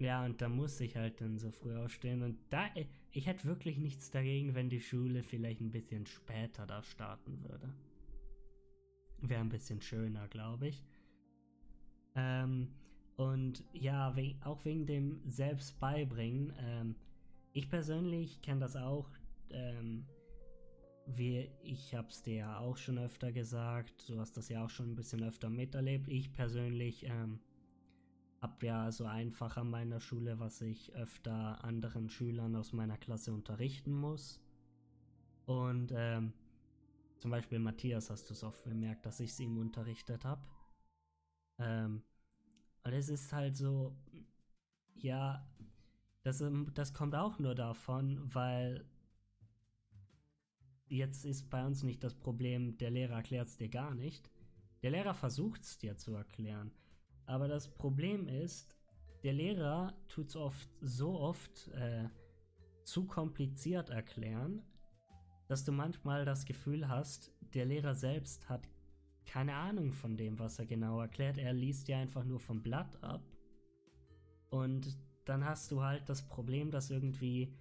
ja, 0.00 0.24
und 0.24 0.42
da 0.42 0.50
muss 0.50 0.80
ich 0.80 0.96
halt 0.96 1.20
dann 1.22 1.38
so 1.38 1.50
früh 1.50 1.76
aufstehen. 1.76 2.22
Und 2.22 2.38
da, 2.50 2.66
ich 3.12 3.26
hätte 3.26 3.46
wirklich 3.46 3.78
nichts 3.78 4.10
dagegen, 4.10 4.54
wenn 4.54 4.68
die 4.68 4.80
Schule 4.80 5.22
vielleicht 5.22 5.62
ein 5.62 5.70
bisschen 5.70 6.04
später 6.04 6.66
da 6.66 6.82
starten 6.82 7.42
würde. 7.42 7.72
Wäre 9.22 9.40
ein 9.40 9.48
bisschen 9.48 9.80
schöner, 9.80 10.28
glaube 10.28 10.68
ich. 10.68 10.84
Ähm, 12.14 12.68
und 13.16 13.64
ja, 13.72 14.16
we 14.16 14.34
auch 14.44 14.64
wegen 14.64 14.86
dem 14.86 15.20
Selbstbeibringen. 15.26 16.52
Ähm, 16.58 16.94
ich 17.52 17.68
persönlich 17.68 18.40
kenne 18.42 18.60
das 18.60 18.76
auch. 18.76 19.08
Ähm, 19.50 20.06
wie, 21.06 21.50
ich 21.62 21.94
habe 21.94 22.08
es 22.08 22.22
dir 22.22 22.34
ja 22.34 22.58
auch 22.58 22.76
schon 22.76 22.98
öfter 22.98 23.32
gesagt. 23.32 24.08
Du 24.08 24.20
hast 24.20 24.36
das 24.36 24.48
ja 24.48 24.64
auch 24.64 24.70
schon 24.70 24.92
ein 24.92 24.96
bisschen 24.96 25.22
öfter 25.22 25.50
miterlebt. 25.50 26.08
Ich 26.08 26.32
persönlich 26.32 27.04
ähm, 27.06 27.40
habe 28.40 28.66
ja 28.66 28.90
so 28.92 29.04
einfach 29.04 29.56
an 29.56 29.70
meiner 29.70 30.00
Schule, 30.00 30.38
was 30.38 30.60
ich 30.60 30.94
öfter 30.94 31.62
anderen 31.64 32.08
Schülern 32.08 32.56
aus 32.56 32.72
meiner 32.72 32.96
Klasse 32.96 33.32
unterrichten 33.32 33.92
muss. 33.92 34.40
Und 35.46 35.92
ähm, 35.94 36.32
zum 37.20 37.30
Beispiel 37.30 37.58
Matthias 37.58 38.10
hast 38.10 38.28
du 38.30 38.34
es 38.34 38.42
oft 38.42 38.64
bemerkt, 38.64 39.04
dass 39.06 39.20
ich 39.20 39.30
es 39.30 39.40
ihm 39.40 39.58
unterrichtet 39.58 40.24
habe. 40.24 40.42
Ähm, 41.58 42.02
und 42.82 42.92
es 42.92 43.10
ist 43.10 43.32
halt 43.32 43.56
so, 43.56 43.94
ja, 44.94 45.46
das, 46.22 46.40
ähm, 46.40 46.70
das 46.74 46.94
kommt 46.94 47.14
auch 47.14 47.38
nur 47.38 47.54
davon, 47.54 48.34
weil 48.34 48.86
jetzt 50.88 51.24
ist 51.26 51.50
bei 51.50 51.64
uns 51.64 51.82
nicht 51.82 52.02
das 52.02 52.14
Problem, 52.14 52.78
der 52.78 52.90
Lehrer 52.90 53.16
erklärt 53.16 53.48
es 53.48 53.58
dir 53.58 53.68
gar 53.68 53.94
nicht. 53.94 54.30
Der 54.82 54.90
Lehrer 54.90 55.14
versucht 55.14 55.62
es 55.62 55.76
dir 55.76 55.98
zu 55.98 56.14
erklären. 56.14 56.72
Aber 57.26 57.48
das 57.48 57.68
Problem 57.68 58.28
ist, 58.28 58.74
der 59.22 59.34
Lehrer 59.34 59.94
tut 60.08 60.28
es 60.28 60.36
oft 60.36 60.70
so 60.80 61.20
oft 61.20 61.68
äh, 61.68 62.08
zu 62.84 63.06
kompliziert 63.06 63.90
erklären, 63.90 64.62
dass 65.50 65.64
du 65.64 65.72
manchmal 65.72 66.24
das 66.24 66.44
Gefühl 66.44 66.88
hast, 66.88 67.32
der 67.54 67.66
Lehrer 67.66 67.96
selbst 67.96 68.48
hat 68.48 68.68
keine 69.26 69.54
Ahnung 69.54 69.92
von 69.92 70.16
dem, 70.16 70.38
was 70.38 70.60
er 70.60 70.66
genau 70.66 71.00
erklärt. 71.00 71.38
Er 71.38 71.52
liest 71.52 71.88
ja 71.88 71.98
einfach 71.98 72.22
nur 72.22 72.38
vom 72.38 72.62
Blatt 72.62 73.02
ab. 73.02 73.20
Und 74.48 74.96
dann 75.24 75.44
hast 75.44 75.72
du 75.72 75.82
halt 75.82 76.08
das 76.08 76.22
Problem, 76.22 76.70
dass 76.70 76.90
irgendwie 76.90 77.52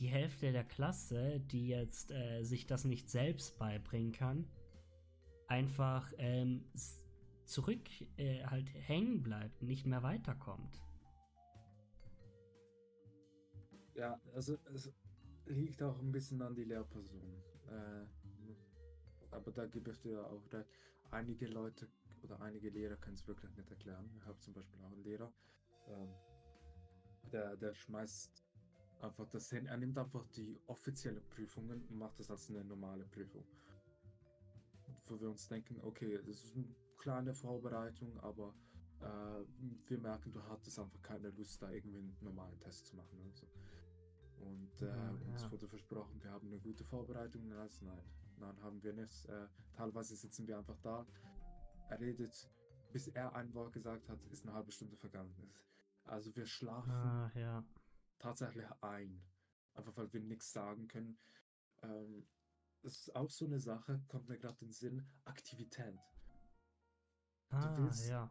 die 0.00 0.08
Hälfte 0.08 0.50
der 0.50 0.64
Klasse, 0.64 1.38
die 1.38 1.68
jetzt 1.68 2.10
äh, 2.10 2.42
sich 2.42 2.66
das 2.66 2.84
nicht 2.84 3.08
selbst 3.08 3.60
beibringen 3.60 4.10
kann, 4.10 4.48
einfach 5.46 6.12
ähm, 6.18 6.64
zurück 7.44 7.88
äh, 8.16 8.44
halt 8.44 8.74
hängen 8.74 9.22
bleibt, 9.22 9.62
nicht 9.62 9.86
mehr 9.86 10.02
weiterkommt. 10.02 10.82
Ja, 13.94 14.20
also 14.34 14.56
es 14.74 14.92
liegt 15.46 15.82
auch 15.82 15.98
ein 16.00 16.12
bisschen 16.12 16.42
an 16.42 16.54
die 16.54 16.64
Lehrperson. 16.64 17.42
Äh, 17.68 18.06
aber 19.30 19.52
da 19.52 19.66
gebe 19.66 19.90
ich 19.90 20.00
dir 20.00 20.24
auch 20.24 20.52
recht. 20.52 20.68
Einige 21.10 21.46
Leute 21.46 21.88
oder 22.22 22.40
einige 22.40 22.70
Lehrer 22.70 22.96
können 22.96 23.14
es 23.14 23.26
wirklich 23.26 23.54
nicht 23.56 23.70
erklären. 23.70 24.10
Ich 24.16 24.26
habe 24.26 24.38
zum 24.40 24.54
Beispiel 24.54 24.80
auch 24.80 24.92
einen 24.92 25.04
Lehrer, 25.04 25.32
ähm, 25.88 26.08
der, 27.30 27.56
der 27.56 27.74
schmeißt 27.74 28.44
einfach 29.00 29.28
das 29.28 29.50
hin. 29.50 29.66
Er 29.66 29.76
nimmt 29.76 29.98
einfach 29.98 30.26
die 30.28 30.60
offizielle 30.66 31.20
Prüfungen 31.20 31.82
und 31.88 31.98
macht 31.98 32.18
das 32.18 32.30
als 32.30 32.48
eine 32.48 32.64
normale 32.64 33.04
Prüfung. 33.04 33.44
Wo 35.06 35.20
wir 35.20 35.28
uns 35.28 35.46
denken, 35.48 35.78
okay, 35.82 36.18
das 36.24 36.44
ist 36.44 36.56
eine 36.56 36.74
kleine 36.98 37.34
Vorbereitung, 37.34 38.18
aber 38.20 38.54
äh, 39.00 39.44
wir 39.86 39.98
merken, 39.98 40.32
du 40.32 40.42
hattest 40.44 40.78
einfach 40.78 41.02
keine 41.02 41.30
Lust, 41.30 41.62
da 41.62 41.70
irgendwie 41.70 41.98
einen 41.98 42.16
normalen 42.22 42.58
Test 42.60 42.86
zu 42.86 42.96
machen. 42.96 43.20
Also. 43.26 43.46
Und 44.44 44.82
äh, 44.82 44.86
Ja, 44.86 45.10
uns 45.10 45.42
ja. 45.42 45.50
wurde 45.52 45.68
versprochen, 45.68 46.22
wir 46.22 46.30
haben 46.30 46.46
eine 46.48 46.58
gute 46.60 46.84
Vorbereitung. 46.84 47.50
Also 47.52 47.84
nein, 47.84 48.02
nein, 48.38 48.60
haben 48.62 48.82
wir 48.82 48.92
nicht. 48.92 49.26
Äh, 49.26 49.48
teilweise 49.72 50.16
sitzen 50.16 50.46
wir 50.46 50.58
einfach 50.58 50.78
da. 50.80 51.06
Er 51.88 52.00
redet, 52.00 52.50
bis 52.92 53.08
er 53.08 53.34
ein 53.34 53.52
Wort 53.54 53.72
gesagt 53.72 54.08
hat, 54.08 54.22
ist 54.26 54.44
eine 54.44 54.54
halbe 54.54 54.72
Stunde 54.72 54.96
vergangen. 54.96 55.52
Also 56.04 56.34
wir 56.36 56.46
schlafen 56.46 56.90
Ah, 56.92 57.30
ja. 57.34 57.64
tatsächlich 58.18 58.66
ein. 58.82 59.22
Einfach 59.74 59.96
weil 59.96 60.12
wir 60.12 60.20
nichts 60.20 60.52
sagen 60.52 60.86
können. 60.88 61.18
Ähm, 61.82 62.26
das 62.82 62.98
ist 62.98 63.16
auch 63.16 63.30
so 63.30 63.46
eine 63.46 63.58
Sache, 63.58 64.02
kommt 64.08 64.28
mir 64.28 64.38
gerade 64.38 64.58
in 64.60 64.68
den 64.68 64.72
Sinn, 64.72 65.06
Aktivität. 65.24 65.98
Ah, 67.50 67.76
willst- 67.78 68.08
ja. 68.08 68.30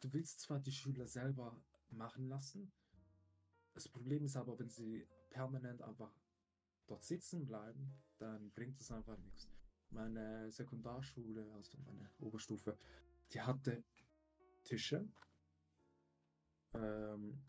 Du 0.00 0.12
willst 0.12 0.40
zwar 0.40 0.60
die 0.60 0.72
Schüler 0.72 1.06
selber 1.06 1.60
machen 1.90 2.28
lassen, 2.28 2.72
das 3.72 3.88
Problem 3.88 4.24
ist 4.24 4.36
aber, 4.36 4.58
wenn 4.58 4.68
sie 4.68 5.06
permanent 5.34 5.82
einfach 5.82 6.12
dort 6.86 7.02
sitzen 7.02 7.44
bleiben, 7.44 7.92
dann 8.18 8.50
bringt 8.52 8.80
es 8.80 8.90
einfach 8.92 9.18
nichts. 9.18 9.48
Meine 9.90 10.50
Sekundarschule, 10.50 11.44
also 11.54 11.76
meine 11.84 12.08
Oberstufe, 12.20 12.78
die 13.32 13.40
hatte 13.40 13.82
Tische, 14.62 15.08
ähm, 16.74 17.42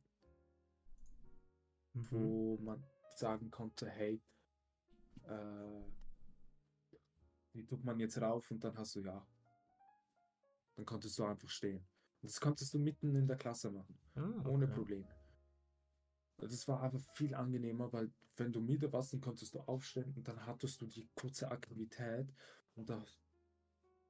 Mhm. 1.94 2.08
wo 2.12 2.58
man 2.58 2.84
sagen 3.16 3.50
konnte, 3.52 3.90
hey, 3.90 4.22
äh, 5.24 5.84
die 7.54 7.66
tut 7.66 7.84
man 7.86 8.00
jetzt 8.00 8.20
rauf 8.22 8.52
und 8.52 8.62
dann 8.64 8.78
hast 8.78 8.96
du 8.96 9.00
ja. 9.02 9.26
Dann 10.76 10.86
konntest 10.86 11.18
du 11.18 11.24
einfach 11.24 11.50
stehen. 11.50 11.88
Und 12.22 12.32
das 12.32 12.42
konntest 12.42 12.74
du 12.74 12.80
mitten 12.80 13.16
in 13.16 13.28
der 13.28 13.38
Klasse 13.38 13.72
machen, 13.72 13.98
Ah, 14.16 14.42
ohne 14.50 14.66
okay. 14.66 14.74
Probleme. 14.74 15.08
Das 16.38 16.68
war 16.68 16.82
einfach 16.82 17.02
viel 17.14 17.34
angenehmer, 17.34 17.92
weil 17.94 18.12
wenn 18.38 18.52
du 18.52 18.62
müde 18.62 18.92
warst, 18.92 19.14
dann 19.14 19.22
konntest 19.22 19.54
du 19.56 19.60
aufstehen 19.62 20.14
und 20.16 20.28
dann 20.28 20.46
hattest 20.46 20.82
du 20.82 20.88
die 20.88 21.08
kurze 21.16 21.50
Aktivität 21.50 22.34
und 22.76 22.90
da 22.90 23.04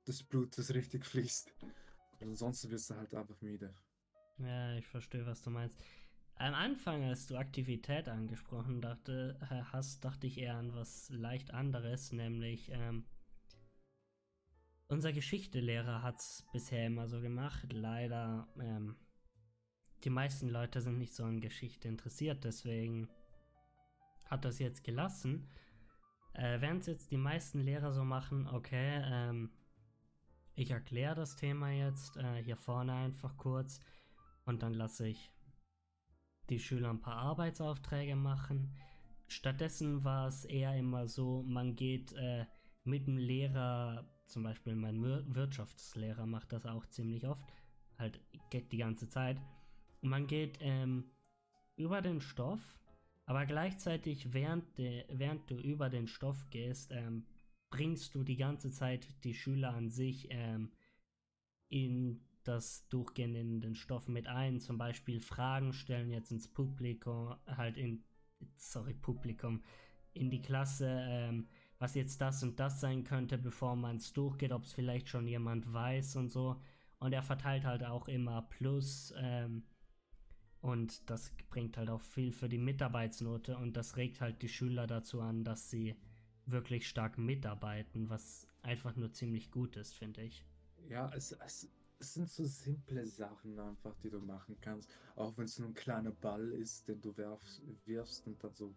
das 0.05 0.23
Blut, 0.23 0.57
das 0.57 0.73
richtig 0.73 1.05
fließt. 1.05 1.53
Und 2.19 2.29
ansonsten 2.29 2.71
wirst 2.71 2.89
du 2.89 2.95
halt 2.95 3.13
einfach 3.13 3.39
müde. 3.41 3.73
Ja, 4.37 4.75
ich 4.75 4.87
verstehe, 4.87 5.25
was 5.25 5.41
du 5.41 5.49
meinst. 5.49 5.79
Am 6.35 6.53
Anfang, 6.53 7.03
als 7.03 7.27
du 7.27 7.37
Aktivität 7.37 8.09
angesprochen 8.09 8.81
dachte, 8.81 9.39
äh, 9.41 9.61
hast, 9.71 10.03
dachte 10.03 10.27
ich 10.27 10.37
eher 10.37 10.55
an 10.55 10.73
was 10.73 11.09
leicht 11.09 11.53
anderes, 11.53 12.11
nämlich 12.11 12.69
ähm, 12.71 13.05
unser 14.87 15.13
Geschichtelehrer 15.13 16.03
hat 16.03 16.19
es 16.19 16.45
bisher 16.51 16.85
immer 16.85 17.07
so 17.07 17.21
gemacht. 17.21 17.71
Leider, 17.71 18.47
ähm, 18.59 18.97
die 20.05 20.09
meisten 20.11 20.49
Leute 20.49 20.81
sind 20.81 20.97
nicht 20.99 21.13
so 21.13 21.23
an 21.23 21.41
Geschichte 21.41 21.87
interessiert, 21.87 22.43
deswegen 22.43 23.09
hat 24.25 24.45
das 24.45 24.59
jetzt 24.59 24.83
gelassen. 24.83 25.49
Äh, 26.33 26.61
Während 26.61 26.81
es 26.81 26.87
jetzt 26.87 27.11
die 27.11 27.17
meisten 27.17 27.59
Lehrer 27.59 27.91
so 27.91 28.03
machen, 28.03 28.47
okay, 28.47 29.01
ähm, 29.03 29.49
ich 30.55 30.71
erkläre 30.71 31.15
das 31.15 31.35
Thema 31.35 31.71
jetzt 31.71 32.17
äh, 32.17 32.41
hier 32.43 32.55
vorne 32.55 32.93
einfach 32.93 33.35
kurz 33.37 33.79
und 34.45 34.63
dann 34.63 34.73
lasse 34.73 35.07
ich 35.07 35.31
die 36.49 36.59
Schüler 36.59 36.91
ein 36.91 37.01
paar 37.01 37.17
Arbeitsaufträge 37.17 38.15
machen. 38.15 38.73
Stattdessen 39.27 40.03
war 40.03 40.27
es 40.27 40.45
eher 40.45 40.75
immer 40.77 41.07
so, 41.07 41.41
man 41.43 41.75
geht 41.75 42.13
äh, 42.13 42.45
mit 42.83 43.07
dem 43.07 43.17
Lehrer, 43.17 44.05
zum 44.27 44.43
Beispiel 44.43 44.75
mein 44.75 45.01
Wir- 45.01 45.25
Wirtschaftslehrer 45.33 46.27
macht 46.27 46.51
das 46.53 46.65
auch 46.65 46.85
ziemlich 46.85 47.27
oft, 47.27 47.43
halt 47.97 48.19
geht 48.51 48.71
die 48.71 48.77
ganze 48.77 49.09
Zeit. 49.09 49.41
Man 50.05 50.27
geht 50.27 50.59
ähm, 50.61 51.11
über 51.75 52.01
den 52.01 52.21
Stoff, 52.21 52.79
aber 53.25 53.45
gleichzeitig 53.45 54.33
während, 54.33 54.77
de, 54.77 55.03
während 55.09 55.49
du 55.49 55.55
über 55.55 55.89
den 55.89 56.07
Stoff 56.07 56.49
gehst, 56.49 56.91
ähm, 56.91 57.25
bringst 57.69 58.13
du 58.15 58.23
die 58.23 58.37
ganze 58.37 58.71
Zeit 58.71 59.07
die 59.23 59.33
Schüler 59.33 59.73
an 59.73 59.89
sich 59.89 60.27
ähm, 60.29 60.71
in 61.69 62.21
das 62.43 62.87
durchgehend 62.89 63.35
in 63.35 63.59
den 63.59 63.75
Stoff 63.75 64.07
mit 64.07 64.27
ein. 64.27 64.59
Zum 64.59 64.77
Beispiel 64.77 65.19
Fragen 65.19 65.73
stellen 65.73 66.11
jetzt 66.11 66.31
ins 66.31 66.47
Publikum, 66.47 67.35
halt 67.47 67.75
in, 67.75 68.03
sorry, 68.55 68.93
Publikum, 68.93 69.63
in 70.13 70.29
die 70.29 70.41
Klasse, 70.41 70.87
ähm, 71.09 71.47
was 71.79 71.95
jetzt 71.95 72.21
das 72.21 72.43
und 72.43 72.59
das 72.59 72.79
sein 72.79 73.03
könnte, 73.03 73.37
bevor 73.37 73.75
man 73.75 73.97
es 73.97 74.13
durchgeht, 74.13 74.51
ob 74.51 74.63
es 74.63 74.73
vielleicht 74.73 75.09
schon 75.09 75.27
jemand 75.27 75.73
weiß 75.73 76.15
und 76.15 76.29
so. 76.29 76.61
Und 76.99 77.13
er 77.13 77.23
verteilt 77.23 77.65
halt 77.65 77.83
auch 77.83 78.07
immer 78.07 78.43
Plus. 78.43 79.13
Ähm, 79.17 79.63
und 80.65 81.07
das 81.11 81.31
bringt 81.51 81.77
halt 81.77 81.91
auch 81.91 82.01
viel 82.01 82.31
für 82.31 82.49
die 82.49 82.57
Mitarbeitsnote 82.57 83.55
und 83.55 83.77
das 83.77 83.97
regt 83.97 84.19
halt 84.19 84.41
die 84.41 84.49
Schüler 84.49 84.87
dazu 84.87 85.21
an, 85.21 85.43
dass 85.43 85.69
sie 85.69 85.95
wirklich 86.47 86.87
stark 86.87 87.19
mitarbeiten, 87.19 88.09
was 88.09 88.47
einfach 88.63 88.95
nur 88.95 89.11
ziemlich 89.13 89.51
gut 89.51 89.77
ist, 89.77 89.93
finde 89.93 90.23
ich. 90.23 90.43
Ja, 90.89 91.11
es, 91.13 91.33
es, 91.33 91.69
es 91.99 92.13
sind 92.15 92.31
so 92.31 92.45
simple 92.45 93.05
Sachen 93.05 93.59
einfach, 93.59 93.95
die 93.97 94.09
du 94.09 94.19
machen 94.19 94.57
kannst. 94.59 94.89
Auch 95.15 95.37
wenn 95.37 95.45
es 95.45 95.59
nur 95.59 95.69
ein 95.69 95.75
kleiner 95.75 96.11
Ball 96.11 96.51
ist, 96.53 96.87
den 96.87 96.99
du 96.99 97.15
wirfst, 97.15 97.61
wirfst 97.85 98.25
und 98.25 98.43
dann 98.43 98.55
so, 98.55 98.73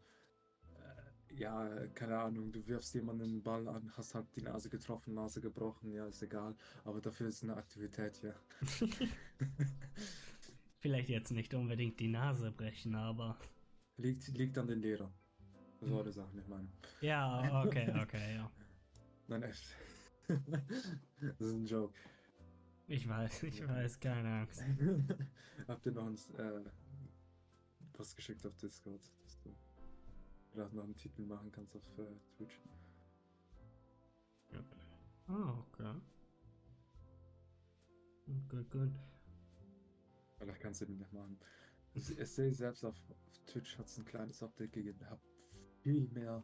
äh, 0.76 1.34
ja, 1.36 1.86
keine 1.94 2.18
Ahnung, 2.18 2.52
du 2.52 2.66
wirfst 2.66 2.94
jemanden 2.94 3.22
einen 3.22 3.42
Ball 3.42 3.66
an, 3.66 3.90
hast 3.96 4.14
halt 4.14 4.26
die 4.36 4.42
Nase 4.42 4.68
getroffen, 4.68 5.14
Nase 5.14 5.40
gebrochen, 5.40 5.90
ja, 5.92 6.06
ist 6.06 6.22
egal. 6.22 6.54
Aber 6.84 7.00
dafür 7.00 7.28
ist 7.28 7.42
eine 7.42 7.56
Aktivität, 7.56 8.20
ja. 8.22 8.34
Vielleicht 10.80 11.08
jetzt 11.08 11.32
nicht 11.32 11.54
unbedingt 11.54 11.98
die 11.98 12.08
Nase 12.08 12.52
brechen, 12.52 12.94
aber. 12.94 13.36
Liegt, 13.96 14.28
liegt 14.28 14.56
an 14.58 14.68
den 14.68 14.80
Lehrern. 14.80 15.12
So 15.80 16.00
eine 16.00 16.12
Sache, 16.12 16.38
ich 16.38 16.46
meine. 16.46 16.68
Ja, 17.00 17.64
okay, 17.64 17.92
okay, 18.00 18.34
ja. 18.36 18.50
Nein, 19.28 19.42
echt. 19.42 19.76
das 20.28 21.40
ist 21.40 21.54
ein 21.54 21.66
Joke. 21.66 21.94
Ich 22.86 23.08
weiß, 23.08 23.42
ich 23.42 23.66
weiß, 23.66 24.00
keine 24.00 24.40
Angst. 24.40 24.62
Habt 25.68 25.86
ihr 25.86 25.92
noch 25.92 26.06
ein, 26.06 26.14
äh, 26.14 26.64
was 27.96 28.14
geschickt 28.14 28.46
auf 28.46 28.56
Discord, 28.56 29.00
dass 29.24 29.40
du 29.40 29.54
vielleicht 30.52 30.72
noch 30.74 30.84
einen 30.84 30.96
Titel 30.96 31.22
machen 31.22 31.50
kannst 31.52 31.76
auf 31.76 31.82
äh, 31.98 32.36
Twitch? 32.36 32.60
Okay. 34.50 34.62
Ah, 35.26 35.58
okay. 35.58 35.94
Gut, 38.48 38.70
gut. 38.70 38.92
Vielleicht 40.38 40.60
kannst 40.60 40.80
du 40.80 40.86
den 40.86 40.98
nicht 40.98 41.12
machen. 41.12 41.38
Ich, 41.94 42.16
ich 42.16 42.30
sehe 42.30 42.52
selbst 42.52 42.84
auf, 42.84 42.94
auf 43.10 43.38
Twitch 43.46 43.76
hat 43.78 43.86
es 43.86 43.98
ein 43.98 44.04
kleines 44.04 44.42
Update 44.42 44.72
gegeben. 44.72 44.98
Ich 45.00 45.10
habe 45.10 45.20
viel 45.82 46.08
mehr 46.08 46.42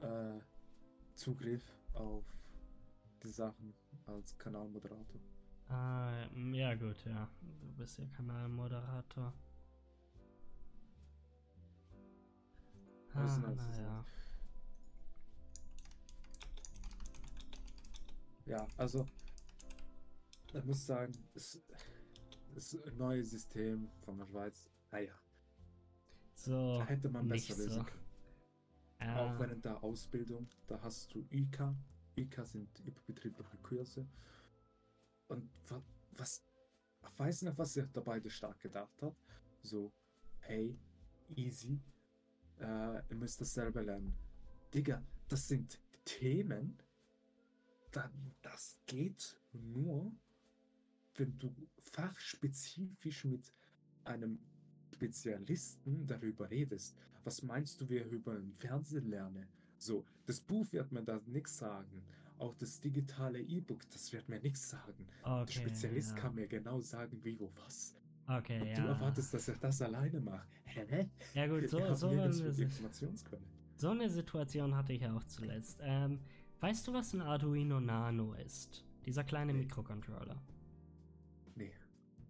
äh, 0.00 0.40
Zugriff 1.14 1.64
auf 1.94 2.24
die 3.22 3.30
Sachen 3.30 3.74
als 4.06 4.36
Kanalmoderator. 4.38 5.20
Ah, 5.68 6.26
ja 6.52 6.74
gut, 6.74 7.04
ja. 7.04 7.28
Du 7.60 7.72
bist 7.76 7.98
ja 7.98 8.06
Kanalmoderator. 8.06 9.32
Ah, 13.14 13.38
na 13.38 13.76
ja. 13.78 14.04
Ja, 18.46 18.66
also 18.76 19.06
ich 20.52 20.64
muss 20.64 20.84
sagen, 20.84 21.12
es, 21.34 21.60
das 22.54 22.76
neue 22.96 23.24
System 23.24 23.90
von 24.04 24.18
der 24.18 24.26
Schweiz, 24.26 24.70
naja, 24.90 25.14
So, 26.34 26.78
da 26.78 26.86
hätte 26.86 27.08
man 27.08 27.28
besser 27.28 27.56
lösen 27.56 27.70
so. 27.80 27.84
können. 27.84 28.06
Ja, 29.00 29.16
Auch 29.34 29.38
während 29.40 29.64
der 29.64 29.82
Ausbildung, 29.82 30.48
da 30.66 30.80
hast 30.80 31.12
du 31.14 31.26
IK. 31.30 31.74
IK 32.16 32.44
sind 32.46 32.68
überbetriebliche 32.80 33.56
Kurse. 33.58 34.06
Und 35.28 35.50
wa- 35.68 35.82
was, 36.12 36.44
ich 37.02 37.18
weiß 37.18 37.42
nicht, 37.42 37.58
was 37.58 37.72
sich 37.74 37.86
dabei 37.92 38.20
Staat 38.30 38.60
gedacht 38.60 39.00
hat. 39.02 39.16
So, 39.62 39.92
hey, 40.40 40.78
easy, 41.30 41.80
äh, 42.60 43.02
ihr 43.08 43.16
müsst 43.16 43.40
das 43.40 43.54
selber 43.54 43.82
lernen. 43.82 44.14
Digga, 44.74 45.02
das 45.28 45.48
sind 45.48 45.80
Themen, 46.04 46.78
da, 47.92 48.10
das 48.42 48.78
geht 48.86 49.40
nur, 49.52 50.12
wenn 51.16 51.38
du 51.38 51.54
fachspezifisch 51.82 53.24
mit 53.24 53.52
einem 54.04 54.38
Spezialisten 55.02 56.06
darüber 56.06 56.50
redest. 56.50 56.96
Was 57.24 57.42
meinst 57.42 57.80
du, 57.80 57.88
wer 57.88 58.08
über 58.08 58.34
den 58.34 58.52
Fernsehen 58.54 59.08
lerne? 59.10 59.48
So, 59.78 60.04
das 60.26 60.40
Buch 60.40 60.66
wird 60.70 60.92
mir 60.92 61.02
da 61.02 61.20
nichts 61.26 61.58
sagen. 61.58 62.04
Auch 62.38 62.54
das 62.54 62.80
digitale 62.80 63.40
E-Book, 63.40 63.88
das 63.90 64.12
wird 64.12 64.28
mir 64.28 64.40
nichts 64.40 64.70
sagen. 64.70 65.06
Der 65.24 65.42
okay, 65.42 65.52
Spezialist 65.52 66.10
ja. 66.10 66.16
kann 66.16 66.34
mir 66.34 66.46
genau 66.46 66.80
sagen, 66.80 67.18
wie, 67.22 67.38
wo, 67.38 67.52
was. 67.64 67.94
Okay, 68.26 68.60
Ob 68.60 68.68
ja. 68.68 68.74
du 68.74 68.88
erwartest, 68.88 69.34
dass 69.34 69.48
ich 69.48 69.58
das 69.58 69.82
alleine 69.82 70.20
mache? 70.20 70.46
Hä? 70.64 71.08
Ja 71.34 71.46
gut, 71.46 71.68
so, 71.68 71.78
Wir 71.78 71.96
so, 71.96 72.10
so 73.76 73.90
eine 73.90 74.08
Situation 74.08 74.76
hatte 74.76 74.92
ich 74.92 75.04
auch 75.06 75.24
zuletzt. 75.24 75.80
Ähm, 75.82 76.20
weißt 76.60 76.86
du, 76.86 76.92
was 76.92 77.12
ein 77.14 77.20
Arduino 77.20 77.80
Nano 77.80 78.34
ist? 78.34 78.84
Dieser 79.04 79.24
kleine. 79.24 79.52
Mikrocontroller. 79.52 80.40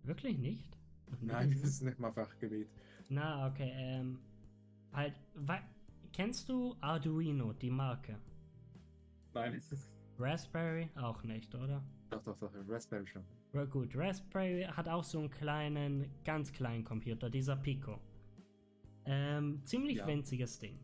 Wirklich 0.05 0.38
nicht? 0.38 0.77
Nein, 1.21 1.51
das 1.51 1.62
ist 1.62 1.83
nicht 1.83 1.99
mal 1.99 2.12
Fachgebiet. 2.12 2.69
Na, 3.09 3.47
okay, 3.49 3.71
ähm, 3.75 4.19
halt, 4.93 5.15
kennst 6.12 6.49
du 6.49 6.75
Arduino, 6.81 7.53
die 7.53 7.71
Marke? 7.71 8.19
Nein. 9.35 9.61
Raspberry? 10.19 10.88
Auch 10.97 11.23
nicht, 11.23 11.55
oder? 11.55 11.83
Doch, 12.11 12.23
doch, 12.25 12.38
doch, 12.38 12.53
Raspberry 12.69 13.07
schon. 13.07 13.25
Ja, 13.53 13.65
gut, 13.65 13.95
Raspberry 13.95 14.65
hat 14.65 14.88
auch 14.88 15.05
so 15.05 15.19
einen 15.19 15.31
kleinen, 15.31 16.07
ganz 16.25 16.53
kleinen 16.53 16.85
Computer, 16.85 17.29
dieser 17.31 17.57
Pico. 17.57 18.01
Ähm, 19.05 19.61
ziemlich 19.65 19.99
Ja. 19.99 20.07
winziges 20.07 20.59
Ding. 20.59 20.79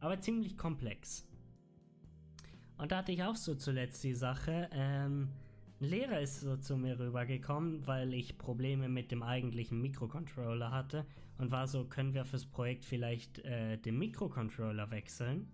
Aber 0.00 0.18
ziemlich 0.20 0.56
komplex. 0.56 1.26
Und 2.78 2.90
da 2.92 2.98
hatte 2.98 3.12
ich 3.12 3.22
auch 3.22 3.36
so 3.36 3.54
zuletzt 3.54 4.02
die 4.02 4.14
Sache, 4.14 4.68
ähm, 4.72 5.28
Lehrer 5.84 6.20
ist 6.20 6.40
so 6.40 6.56
zu 6.56 6.76
mir 6.76 6.98
rübergekommen, 6.98 7.86
weil 7.86 8.12
ich 8.12 8.38
Probleme 8.38 8.88
mit 8.88 9.10
dem 9.10 9.22
eigentlichen 9.22 9.80
Mikrocontroller 9.80 10.70
hatte 10.70 11.06
und 11.38 11.50
war 11.50 11.66
so, 11.66 11.84
können 11.84 12.14
wir 12.14 12.24
fürs 12.24 12.46
Projekt 12.46 12.84
vielleicht 12.84 13.38
äh, 13.40 13.76
den 13.78 13.98
Mikrocontroller 13.98 14.90
wechseln? 14.90 15.48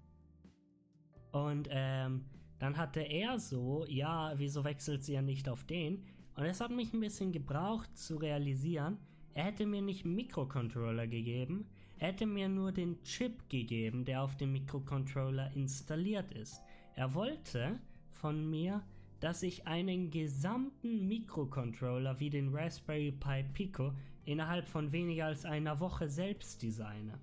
Und 1.33 1.69
ähm, 1.71 2.25
dann 2.59 2.77
hatte 2.77 3.01
er 3.01 3.39
so, 3.39 3.85
ja, 3.89 4.33
wieso 4.37 4.65
wechselt 4.65 5.05
sie 5.05 5.15
ja 5.15 5.23
nicht 5.23 5.49
auf 5.49 5.65
den? 5.65 6.05
Und 6.37 6.45
es 6.45 6.61
hat 6.61 6.71
mich 6.71 6.93
ein 6.93 7.01
bisschen 7.01 7.33
gebraucht 7.33 7.97
zu 7.97 8.17
realisieren, 8.17 8.99
er 9.33 9.45
hätte 9.45 9.67
mir 9.67 9.81
nicht 9.81 10.05
einen 10.05 10.17
Mikrocontroller 10.17 11.07
gegeben, 11.07 11.67
er 11.99 12.09
hätte 12.09 12.27
mir 12.27 12.49
nur 12.49 12.73
den 12.73 13.03
Chip 13.05 13.49
gegeben, 13.49 14.05
der 14.05 14.23
auf 14.23 14.37
dem 14.37 14.53
Mikrocontroller 14.53 15.53
installiert 15.55 16.33
ist. 16.33 16.63
Er 16.97 17.15
wollte 17.15 17.79
von 18.11 18.49
mir, 18.49 18.83
dass 19.21 19.43
ich 19.43 19.67
einen 19.67 20.11
gesamten 20.11 21.07
Mikrocontroller 21.07 22.19
wie 22.21 22.31
den 22.31 22.55
Raspberry 22.55 23.13
Pi 23.13 23.45
Pico 23.53 23.93
innerhalb 24.25 24.67
von 24.67 24.93
weniger 24.93 25.27
als 25.27 25.45
einer 25.45 25.79
Woche 25.81 26.09
selbst 26.09 26.63
designe. 26.63 27.19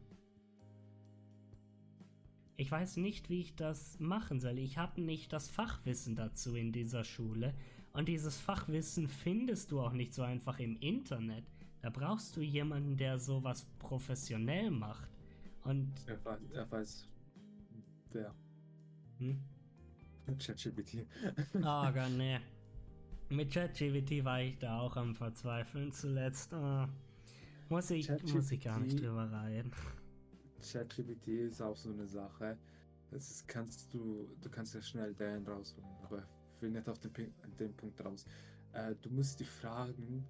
Ich 2.55 2.71
weiß 2.71 2.97
nicht, 2.97 3.29
wie 3.29 3.41
ich 3.41 3.55
das 3.55 3.99
machen 3.99 4.39
soll. 4.39 4.57
Ich 4.57 4.77
habe 4.77 4.99
nicht 5.01 5.31
das 5.31 5.47
Fachwissen 5.47 6.15
dazu 6.15 6.55
in 6.55 6.71
dieser 6.71 7.03
Schule. 7.03 7.53
Und 7.93 8.07
dieses 8.07 8.39
Fachwissen 8.39 9.07
findest 9.07 9.71
du 9.71 9.79
auch 9.79 9.93
nicht 9.93 10.13
so 10.13 10.23
einfach 10.23 10.59
im 10.59 10.77
Internet. 10.79 11.45
Da 11.81 11.91
brauchst 11.91 12.35
du 12.35 12.41
jemanden, 12.41 12.97
der 12.97 13.19
sowas 13.19 13.65
professionell 13.77 14.71
macht. 14.71 15.09
Und 15.63 15.91
Er 16.07 16.23
weiß, 16.25 16.39
er 16.51 16.71
weiß 16.71 17.07
wer. 18.11 18.33
hm? 19.19 19.39
ChatGPT. 20.35 21.05
Oh 21.55 21.91
Gott, 21.93 22.11
nee. 22.17 22.39
Mit 23.29 23.51
ChatGPT 23.53 24.23
war 24.23 24.41
ich 24.41 24.57
da 24.59 24.79
auch 24.79 24.95
am 24.97 25.15
Verzweifeln 25.15 25.91
zuletzt. 25.91 26.53
Oh. 26.53 26.85
Muss, 27.69 27.89
ich, 27.91 28.09
muss 28.33 28.51
ich 28.51 28.61
gar 28.61 28.79
nicht 28.79 28.99
drüber 28.99 29.29
reden. 29.45 29.71
ChatGPT 30.61 31.27
ist 31.27 31.61
auch 31.61 31.75
so 31.75 31.91
eine 31.91 32.07
Sache. 32.07 32.57
Das 33.11 33.29
ist, 33.29 33.47
kannst 33.47 33.93
du, 33.93 34.27
du 34.41 34.49
kannst 34.49 34.73
ja 34.75 34.81
schnell 34.81 35.13
den 35.13 35.45
rausholen, 35.45 35.89
aber 36.03 36.23
ich 36.55 36.61
will 36.61 36.71
nicht 36.71 36.87
auf 36.89 36.99
den, 36.99 37.11
den 37.59 37.73
Punkt 37.75 38.03
raus. 38.03 38.25
Äh, 38.73 38.95
du 39.01 39.09
musst 39.09 39.39
die 39.39 39.45
Fragen 39.45 40.25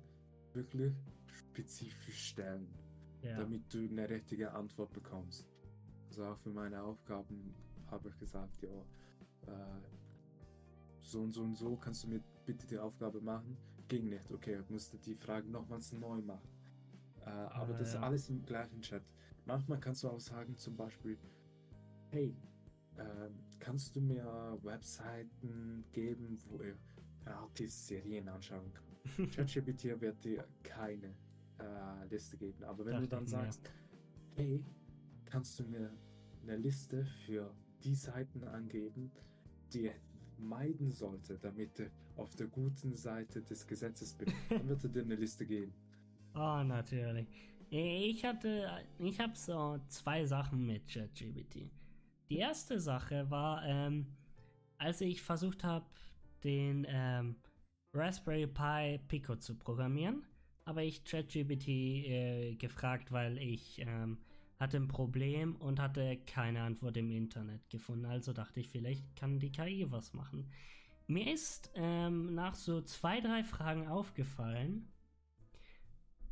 wirklich 0.54 0.94
spezifisch 1.26 2.30
stellen, 2.30 2.68
Ja. 3.22 3.38
damit 3.38 3.62
du 3.74 3.80
eine 3.80 4.08
richtige 4.10 4.52
Antwort 4.52 4.94
bekommst. 4.94 5.48
Also 6.08 6.26
auch 6.26 6.38
für 6.38 6.50
meine 6.50 6.82
Aufgaben 6.82 7.54
habe 7.90 8.10
ich 8.10 8.18
gesagt, 8.20 8.62
ja, 8.62 8.70
so 11.02 11.22
und 11.22 11.32
so 11.34 11.42
und 11.42 11.56
so 11.56 11.76
kannst 11.78 12.04
du 12.04 12.10
mir 12.10 12.22
bitte 12.46 12.68
die 12.68 12.78
Aufgabe 12.78 13.22
machen. 13.22 13.58
Ging 13.88 14.10
nicht, 14.10 14.30
okay, 14.32 14.60
ich 14.62 14.70
musste 14.70 14.98
die 14.98 15.14
Fragen 15.16 15.52
nochmals 15.52 15.94
neu 15.94 16.22
machen. 16.22 16.50
Äh, 17.22 17.30
aber 17.30 17.74
Ah, 17.76 17.78
das 17.78 17.88
ist 17.90 17.94
ja. 17.94 18.02
alles 18.02 18.30
im 18.30 18.46
gleichen 18.46 18.82
Chat. 18.82 19.04
Manchmal 19.46 19.80
kannst 19.80 20.04
du 20.04 20.10
auch 20.10 20.20
sagen, 20.20 20.58
zum 20.58 20.76
Beispiel, 20.76 21.18
hey, 22.10 22.36
ähm, 22.98 23.40
kannst 23.60 23.96
du 23.96 24.02
mir 24.02 24.58
Webseiten 24.64 25.86
geben, 25.94 26.38
wo 26.50 26.62
ihr 26.62 26.78
gratis 27.24 27.88
Serien 27.88 28.28
anschauen 28.28 28.72
könnt? 28.74 29.32
ChatGPT 29.36 30.02
wird 30.02 30.22
dir 30.24 30.46
keine 30.64 31.16
äh, 31.60 32.06
Liste 32.10 32.38
geben. 32.38 32.64
Aber 32.66 32.86
wenn 32.86 32.96
du 32.96 33.08
Dachte 33.08 33.16
dann 33.16 33.24
ich 33.24 33.30
sagst, 33.30 33.72
hey, 34.36 34.64
kannst 35.26 35.58
du 35.60 35.64
mir 35.64 35.94
eine 36.44 36.58
Liste 36.58 37.06
für 37.26 37.54
die 37.84 37.96
Seiten 37.96 38.44
angeben, 38.44 39.12
die 39.74 39.88
er 39.88 39.96
meiden 40.38 40.92
sollte, 40.92 41.38
damit 41.38 41.80
du 41.80 41.90
auf 42.16 42.36
der 42.36 42.48
guten 42.48 42.96
Seite 42.96 43.42
des 43.42 43.66
Gesetzes 43.66 44.14
bist, 44.14 44.36
dann 44.50 44.68
wird 44.68 44.84
er 44.84 44.90
dir 44.90 45.04
eine 45.04 45.16
Liste 45.16 45.46
geben. 45.46 45.74
Oh, 46.36 46.64
natürlich. 46.64 47.28
Ich 47.70 48.24
hatte, 48.24 48.70
ich 49.00 49.20
habe 49.20 49.36
so 49.36 49.80
zwei 49.88 50.26
Sachen 50.26 50.66
mit 50.66 50.88
ChatGPT. 50.88 51.70
Die 52.30 52.38
erste 52.38 52.80
Sache 52.80 53.30
war, 53.30 53.66
ähm, 53.66 54.08
als 54.78 55.02
ich 55.02 55.22
versucht 55.22 55.64
habe, 55.64 55.86
den 56.44 56.86
ähm, 56.88 57.36
Raspberry 57.94 58.48
Pi 58.48 59.00
Pico 59.08 59.36
zu 59.36 59.56
programmieren, 59.56 60.24
habe 60.66 60.84
ich 60.84 61.04
ChatGPT 61.04 61.68
äh, 61.68 62.56
gefragt, 62.56 63.12
weil 63.12 63.38
ich 63.38 63.80
ähm, 63.80 64.18
hatte 64.60 64.78
ein 64.78 64.88
Problem 64.88 65.56
und 65.56 65.80
hatte 65.80 66.18
keine 66.26 66.62
Antwort 66.62 66.98
im 66.98 67.12
Internet 67.12 67.70
gefunden. 67.70 68.06
Also 68.06 68.34
dachte 68.34 68.60
ich, 68.60 68.70
vielleicht 68.70 69.16
kann 69.16 69.40
die 69.40 69.52
KI 69.52 69.86
was 69.90 70.14
machen. 70.14 70.50
Mir 71.08 71.34
ist 71.34 71.72
ähm, 71.76 72.34
nach 72.34 72.56
so 72.56 72.82
zwei, 72.82 73.22
drei 73.22 73.44
Fragen 73.44 73.88
aufgefallen, 73.88 74.92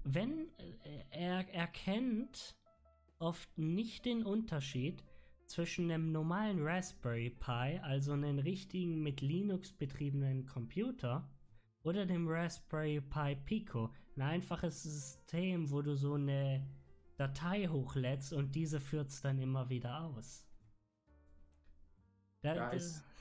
wenn 0.03 0.49
äh, 0.57 1.03
er 1.11 1.53
erkennt 1.53 2.55
oft 3.19 3.57
nicht 3.57 4.05
den 4.05 4.23
Unterschied 4.23 5.03
zwischen 5.45 5.91
einem 5.91 6.11
normalen 6.11 6.61
Raspberry 6.61 7.29
Pi, 7.29 7.79
also 7.81 8.13
einem 8.13 8.39
richtigen 8.39 9.01
mit 9.01 9.21
Linux 9.21 9.71
betriebenen 9.71 10.45
Computer, 10.45 11.29
oder 11.83 12.05
dem 12.05 12.27
Raspberry 12.27 12.99
Pi 12.99 13.35
Pico, 13.45 13.91
ein 14.15 14.23
einfaches 14.23 14.83
System, 14.83 15.69
wo 15.69 15.81
du 15.81 15.95
so 15.95 16.15
eine 16.15 16.65
Datei 17.17 17.67
hochlädst 17.67 18.34
und 18.34 18.56
diese 18.56 18.80
führt's 18.80 19.21
dann 19.21 19.39
immer 19.39 19.69
wieder 19.69 20.01
aus. 20.04 20.45
Da, 22.41 22.56
Ja, 22.56 22.71
es- 22.73 23.04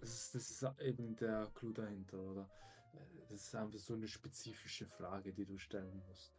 Das 0.00 0.10
ist, 0.12 0.34
das 0.34 0.50
ist 0.50 0.80
eben 0.82 1.16
der 1.16 1.50
Clou 1.54 1.72
dahinter, 1.72 2.18
oder? 2.18 2.50
Das 3.30 3.40
ist 3.40 3.54
einfach 3.54 3.78
so 3.78 3.94
eine 3.94 4.06
spezifische 4.06 4.86
Frage, 4.86 5.32
die 5.32 5.46
du 5.46 5.56
stellen 5.58 6.02
musst. 6.06 6.34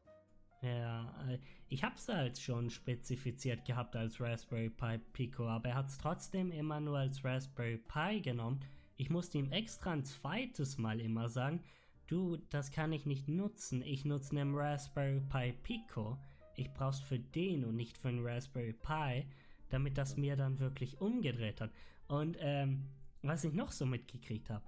Ja, 0.61 1.13
äh, 1.27 1.39
ich 1.67 1.83
hab's 1.83 2.07
halt 2.07 2.37
schon 2.39 2.69
spezifiziert 2.69 3.65
gehabt 3.65 3.95
als 3.95 4.21
Raspberry 4.21 4.69
Pi 4.69 4.99
Pico, 5.13 5.47
aber 5.47 5.69
er 5.69 5.75
hat's 5.77 5.97
trotzdem 5.97 6.51
immer 6.51 6.79
nur 6.79 6.99
als 6.99 7.23
Raspberry 7.25 7.77
Pi 7.77 8.21
genommen. 8.21 8.61
Ich 8.97 9.09
musste 9.09 9.37
ihm 9.39 9.51
extra 9.51 9.91
ein 9.91 10.05
zweites 10.05 10.77
Mal 10.77 11.01
immer 11.01 11.27
sagen, 11.27 11.61
du, 12.07 12.37
das 12.49 12.71
kann 12.71 12.93
ich 12.93 13.05
nicht 13.05 13.27
nutzen. 13.27 13.81
Ich 13.81 14.05
nutze 14.05 14.31
einen 14.39 14.55
Raspberry 14.55 15.21
Pi 15.21 15.53
Pico. 15.63 16.17
Ich 16.55 16.73
brauch's 16.73 16.99
für 16.99 17.19
den 17.19 17.65
und 17.65 17.75
nicht 17.75 17.97
für 17.97 18.09
einen 18.09 18.25
Raspberry 18.25 18.73
Pi, 18.73 19.27
damit 19.69 19.97
das 19.97 20.17
mir 20.17 20.35
dann 20.35 20.59
wirklich 20.59 20.99
umgedreht 21.01 21.61
hat. 21.61 21.71
Und 22.07 22.37
ähm, 22.39 22.89
was 23.21 23.43
ich 23.43 23.53
noch 23.53 23.71
so 23.71 23.85
mitgekriegt 23.85 24.49
habe, 24.49 24.65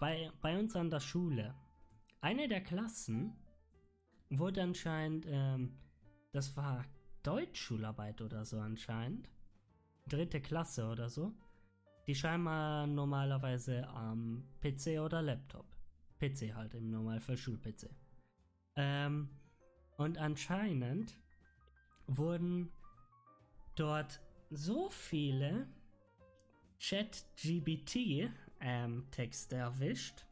bei, 0.00 0.30
bei 0.40 0.58
uns 0.58 0.74
an 0.76 0.90
der 0.90 1.00
Schule, 1.00 1.54
eine 2.20 2.48
der 2.48 2.62
Klassen 2.62 3.36
wurde 4.30 4.62
anscheinend, 4.62 5.26
ähm, 5.28 5.78
das 6.32 6.56
war 6.56 6.84
Deutschschularbeit 7.22 8.20
oder 8.22 8.44
so 8.44 8.58
anscheinend. 8.58 9.30
Dritte 10.06 10.40
Klasse 10.40 10.88
oder 10.88 11.08
so. 11.08 11.32
Die 12.06 12.14
scheinbar 12.14 12.86
normalerweise 12.86 13.86
am 13.88 14.48
PC 14.60 15.00
oder 15.00 15.20
Laptop. 15.20 15.66
PC 16.18 16.54
halt 16.54 16.74
im 16.74 16.90
Normalfall 16.90 17.36
Schul-PC. 17.36 17.90
Ähm, 18.76 19.28
und 19.98 20.16
anscheinend 20.16 21.18
wurden 22.08 22.72
dort 23.76 24.20
so 24.50 24.90
viele 24.90 25.68
Chat-GBT-Texte 26.78 29.56
erwischt, 29.56 30.26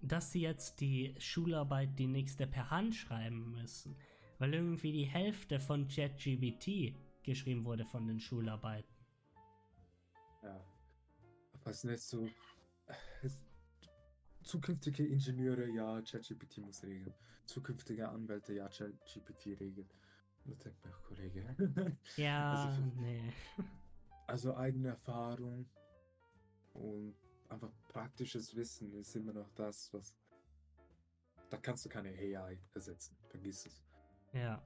dass 0.00 0.32
sie 0.32 0.40
jetzt 0.42 0.80
die 0.80 1.14
Schularbeit 1.18 1.98
die 1.98 2.06
nächste 2.06 2.46
per 2.46 2.70
Hand 2.70 2.94
schreiben 2.94 3.50
müssen. 3.52 3.96
Weil 4.38 4.54
irgendwie 4.54 4.92
die 4.92 5.04
Hälfte 5.04 5.60
von 5.60 5.88
ChatGBT 5.88 6.94
geschrieben 7.22 7.64
wurde 7.64 7.84
von 7.84 8.06
den 8.06 8.20
Schularbeiten. 8.20 8.94
Ja. 10.42 10.64
Was 11.64 11.84
nicht 11.84 12.02
so. 12.02 12.28
Zukünftige 14.42 15.06
Ingenieure, 15.06 15.68
ja, 15.68 16.02
ChatGPT 16.02 16.58
muss 16.58 16.82
regeln. 16.82 17.14
Zukünftige 17.46 18.08
Anwälte, 18.08 18.52
ja, 18.52 18.68
ChatGPT 18.68 19.58
regelt. 19.58 19.94
Und 20.44 20.52
da 20.58 20.70
denkt 20.70 20.84
man, 20.84 20.92
Kollege. 21.08 21.96
Ja, 22.16 22.52
Also 22.66 22.82
für- 22.82 23.00
nee. 23.00 23.32
Also 24.26 24.56
eigene 24.56 24.88
Erfahrung 24.88 25.66
und 26.72 27.14
einfach 27.48 27.70
praktisches 27.88 28.54
Wissen 28.56 28.92
ist 28.94 29.14
immer 29.16 29.32
noch 29.32 29.50
das, 29.54 29.92
was. 29.92 30.16
Da 31.50 31.58
kannst 31.58 31.84
du 31.84 31.88
keine 31.88 32.08
AI 32.10 32.58
ersetzen. 32.74 33.16
Vergiss 33.28 33.66
es. 33.66 33.84
Ja. 34.32 34.62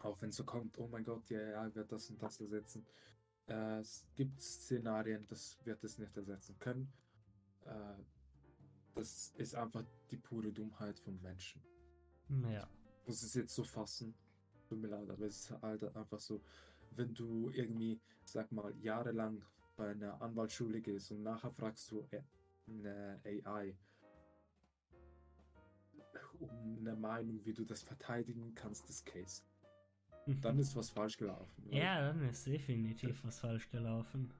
Auch 0.00 0.20
wenn 0.22 0.30
so 0.30 0.44
kommt, 0.44 0.78
oh 0.78 0.86
mein 0.86 1.02
Gott, 1.04 1.28
die 1.28 1.36
AI 1.36 1.74
wird 1.74 1.90
das 1.90 2.08
und 2.10 2.22
das 2.22 2.38
ersetzen. 2.40 2.86
Äh, 3.48 3.78
es 3.80 4.06
gibt 4.14 4.40
Szenarien, 4.40 5.26
das 5.26 5.58
wird 5.64 5.82
es 5.82 5.98
nicht 5.98 6.16
ersetzen 6.16 6.56
können. 6.58 6.92
Äh, 7.64 7.94
das 8.94 9.32
ist 9.36 9.54
einfach 9.54 9.84
die 10.10 10.16
pure 10.18 10.52
Dummheit 10.52 10.98
von 11.00 11.20
Menschen. 11.22 11.62
Ja. 12.50 12.68
muss 13.06 13.22
es 13.22 13.34
jetzt 13.34 13.54
so 13.54 13.64
fassen. 13.64 14.14
Tut 14.68 14.80
mir 14.80 14.88
leid, 14.88 15.08
aber 15.08 15.26
es 15.26 15.40
ist 15.40 15.62
halt 15.62 15.96
einfach 15.96 16.18
so, 16.18 16.40
wenn 16.96 17.14
du 17.14 17.50
irgendwie, 17.50 17.98
sag 18.24 18.52
mal, 18.52 18.74
jahrelang 18.80 19.42
bei 19.76 19.90
einer 19.90 20.20
Anwaltsschule 20.20 20.80
gehst 20.80 21.10
und 21.12 21.22
nachher 21.22 21.50
fragst 21.50 21.90
du 21.90 22.06
äh, 22.10 22.20
eine 22.68 23.20
AI 23.24 23.74
um 26.40 26.78
eine 26.78 26.94
Meinung, 26.94 27.44
wie 27.44 27.52
du 27.52 27.64
das 27.64 27.82
verteidigen 27.82 28.54
kannst, 28.54 28.88
das 28.88 29.04
Case. 29.04 29.42
Dann 30.40 30.58
ist 30.58 30.76
was 30.76 30.90
falsch 30.90 31.16
gelaufen. 31.16 31.64
ja, 31.70 32.00
dann 32.00 32.28
ist 32.28 32.46
definitiv 32.46 33.24
was 33.24 33.38
falsch 33.40 33.70
gelaufen. 33.70 34.30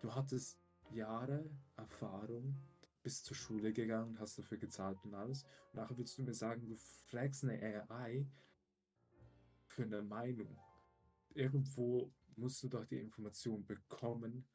Du 0.00 0.12
hattest 0.14 0.58
Jahre 0.90 1.48
Erfahrung, 1.76 2.56
bist 3.02 3.24
zur 3.24 3.36
Schule 3.36 3.72
gegangen, 3.72 4.18
hast 4.18 4.38
dafür 4.38 4.58
gezahlt 4.58 4.98
und 5.04 5.14
alles. 5.14 5.44
Und 5.72 5.80
nachher 5.80 5.96
willst 5.96 6.18
du 6.18 6.22
mir 6.22 6.34
sagen, 6.34 6.68
du 6.68 6.74
fragst 6.74 7.44
eine 7.44 7.84
AI 7.88 8.26
für 9.76 9.82
eine 9.82 10.02
Meinung. 10.02 10.58
Irgendwo 11.34 12.10
musst 12.36 12.62
du 12.62 12.68
doch 12.68 12.86
die 12.86 12.98
Information 12.98 13.64
bekommen, 13.66 14.46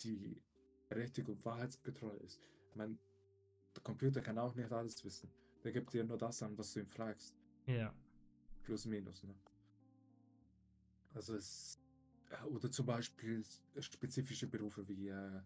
die 0.00 0.42
richtig 0.90 1.28
und 1.28 1.42
wahrheitsgetreu 1.44 2.14
ist. 2.18 2.50
Ich 2.68 2.76
meine, 2.76 2.98
der 3.74 3.82
Computer 3.82 4.20
kann 4.20 4.38
auch 4.38 4.54
nicht 4.54 4.70
alles 4.70 5.02
wissen. 5.02 5.30
Der 5.64 5.72
gibt 5.72 5.92
dir 5.94 6.04
nur 6.04 6.18
das 6.18 6.42
an, 6.42 6.56
was 6.58 6.72
du 6.74 6.80
ihn 6.80 6.88
fragst. 6.88 7.34
Ja. 7.66 7.94
Plus 8.62 8.84
minus, 8.84 9.22
ne? 9.24 9.34
Also 11.14 11.34
es 11.34 11.80
äh, 12.30 12.44
oder 12.44 12.70
zum 12.70 12.86
Beispiel 12.86 13.42
spezifische 13.78 14.46
Berufe 14.46 14.86
wie 14.86 15.08
äh, 15.08 15.40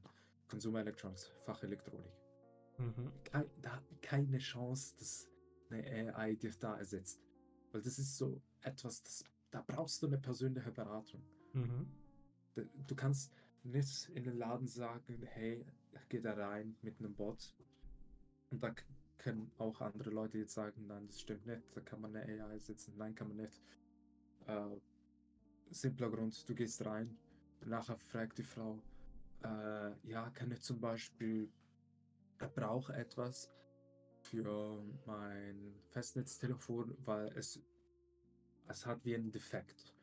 Consumer 0.49 0.81
Electronics, 0.81 1.27
Fachelektronik. 1.45 2.13
Mhm. 2.79 3.13
Kei, 3.25 3.49
da 3.63 3.81
keine 4.03 4.39
Chance, 4.39 4.95
dass 4.99 5.29
eine 5.71 6.15
AI 6.17 6.35
dich 6.35 6.59
da 6.59 6.77
ersetzt. 6.77 7.24
Weil 7.75 7.83
das 7.83 7.99
ist 7.99 8.17
so 8.17 8.41
etwas, 8.61 9.03
das, 9.03 9.25
da 9.51 9.61
brauchst 9.61 10.01
du 10.01 10.07
eine 10.07 10.17
persönliche 10.17 10.71
Beratung. 10.71 11.21
Mhm. 11.55 11.89
Du 12.87 12.95
kannst 12.95 13.33
nicht 13.65 14.11
in 14.11 14.23
den 14.23 14.39
Laden 14.39 14.69
sagen, 14.69 15.21
hey, 15.25 15.67
geh 16.09 16.21
da 16.21 16.35
rein 16.35 16.77
mit 16.83 17.01
einem 17.01 17.17
Bot. 17.17 17.53
Und 18.51 18.63
da 18.63 18.73
können 19.19 19.51
auch 19.59 19.81
andere 19.81 20.11
Leute 20.11 20.39
jetzt 20.39 20.55
sagen, 20.55 20.87
nein, 20.87 21.09
das 21.09 21.21
stimmt 21.21 21.47
nicht, 21.47 21.63
da 21.75 21.81
kann 21.81 22.01
man 22.01 22.15
eine 22.15 22.45
AI 22.45 22.61
setzen. 22.61 22.95
Nein, 22.97 23.17
kann 23.17 23.27
man 23.27 23.39
nicht. 23.39 23.61
Äh, 24.47 24.77
simpler 25.71 26.11
Grund, 26.11 26.49
du 26.49 26.55
gehst 26.55 26.87
rein, 26.87 27.19
nachher 27.65 27.99
fragt 27.99 28.39
die 28.39 28.45
Frau, 28.45 28.81
äh, 29.43 30.09
ja, 30.09 30.31
kann 30.31 30.53
ich 30.53 30.61
zum 30.61 30.81
Beispiel, 30.81 31.51
er 32.39 32.49
braucht 32.51 32.91
etwas 32.91 33.51
für 34.35 34.83
mein 35.07 35.75
Festnetztelefon, 35.91 36.97
weil 37.05 37.29
es, 37.37 37.61
es 38.69 38.87
hat 38.87 39.05
wie 39.05 39.15
einen 39.15 39.31
Defekt. 39.31 39.95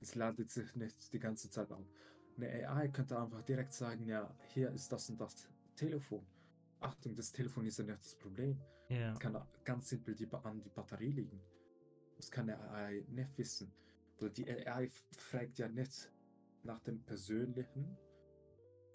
Es 0.00 0.14
ladet 0.14 0.50
sich 0.50 0.74
nicht 0.74 1.12
die 1.12 1.18
ganze 1.18 1.50
Zeit 1.50 1.70
auf. 1.70 1.86
Eine 2.36 2.68
AI 2.68 2.88
könnte 2.88 3.18
einfach 3.18 3.42
direkt 3.42 3.72
sagen, 3.72 4.06
ja, 4.06 4.34
hier 4.48 4.70
ist 4.70 4.90
das 4.90 5.08
und 5.10 5.20
das 5.20 5.48
Telefon. 5.76 6.26
Achtung, 6.80 7.14
das 7.14 7.30
Telefon 7.30 7.66
ist 7.66 7.78
ja 7.78 7.84
nicht 7.84 8.04
das 8.04 8.16
Problem. 8.16 8.58
Ja. 8.88 9.12
Es 9.12 9.20
kann 9.20 9.40
ganz 9.64 9.88
simpel 9.88 10.14
die, 10.14 10.28
an 10.32 10.60
die 10.60 10.70
Batterie 10.70 11.12
liegen. 11.12 11.40
Das 12.16 12.30
kann 12.30 12.50
eine 12.50 12.60
AI 12.70 13.04
nicht 13.08 13.36
wissen. 13.38 13.72
Weil 14.18 14.30
die 14.30 14.48
AI 14.48 14.88
fragt 15.16 15.58
ja 15.58 15.68
nicht 15.68 16.10
nach 16.64 16.80
dem 16.80 17.02
Persönlichen, 17.04 17.96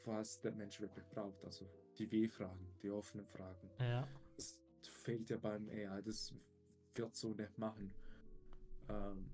was 0.06 0.42
der 0.42 0.52
Mensch 0.52 0.82
wirklich 0.82 1.06
braucht. 1.08 1.44
Also 1.46 1.70
die 1.98 2.12
W-Fragen, 2.12 2.68
die 2.82 2.90
offenen 2.90 3.26
Fragen. 3.28 3.70
Ja. 3.80 4.08
Das 5.08 5.16
fehlt 5.16 5.30
ja 5.30 5.38
beim 5.38 5.70
AI. 5.70 6.02
Das 6.02 6.34
wird 6.96 7.16
so 7.16 7.34
nicht 7.34 7.58
machen. 7.58 7.94
Ähm, 8.90 9.30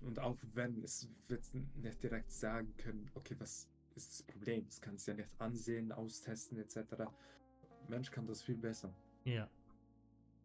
und 0.00 0.18
auch 0.18 0.38
wenn 0.54 0.82
es 0.82 1.06
wird 1.28 1.42
nicht 1.76 2.02
direkt 2.02 2.32
sagen 2.32 2.74
können, 2.78 3.10
okay, 3.14 3.36
was 3.38 3.68
ist 3.94 4.10
das 4.10 4.22
Problem? 4.22 4.64
Es 4.66 4.80
kann 4.80 4.94
es 4.94 5.04
ja 5.04 5.12
nicht 5.12 5.28
ansehen, 5.38 5.92
austesten 5.92 6.58
etc. 6.58 6.78
Mensch 7.88 8.10
kann 8.10 8.26
das 8.26 8.42
viel 8.42 8.56
besser. 8.56 8.94
Ja. 9.24 9.50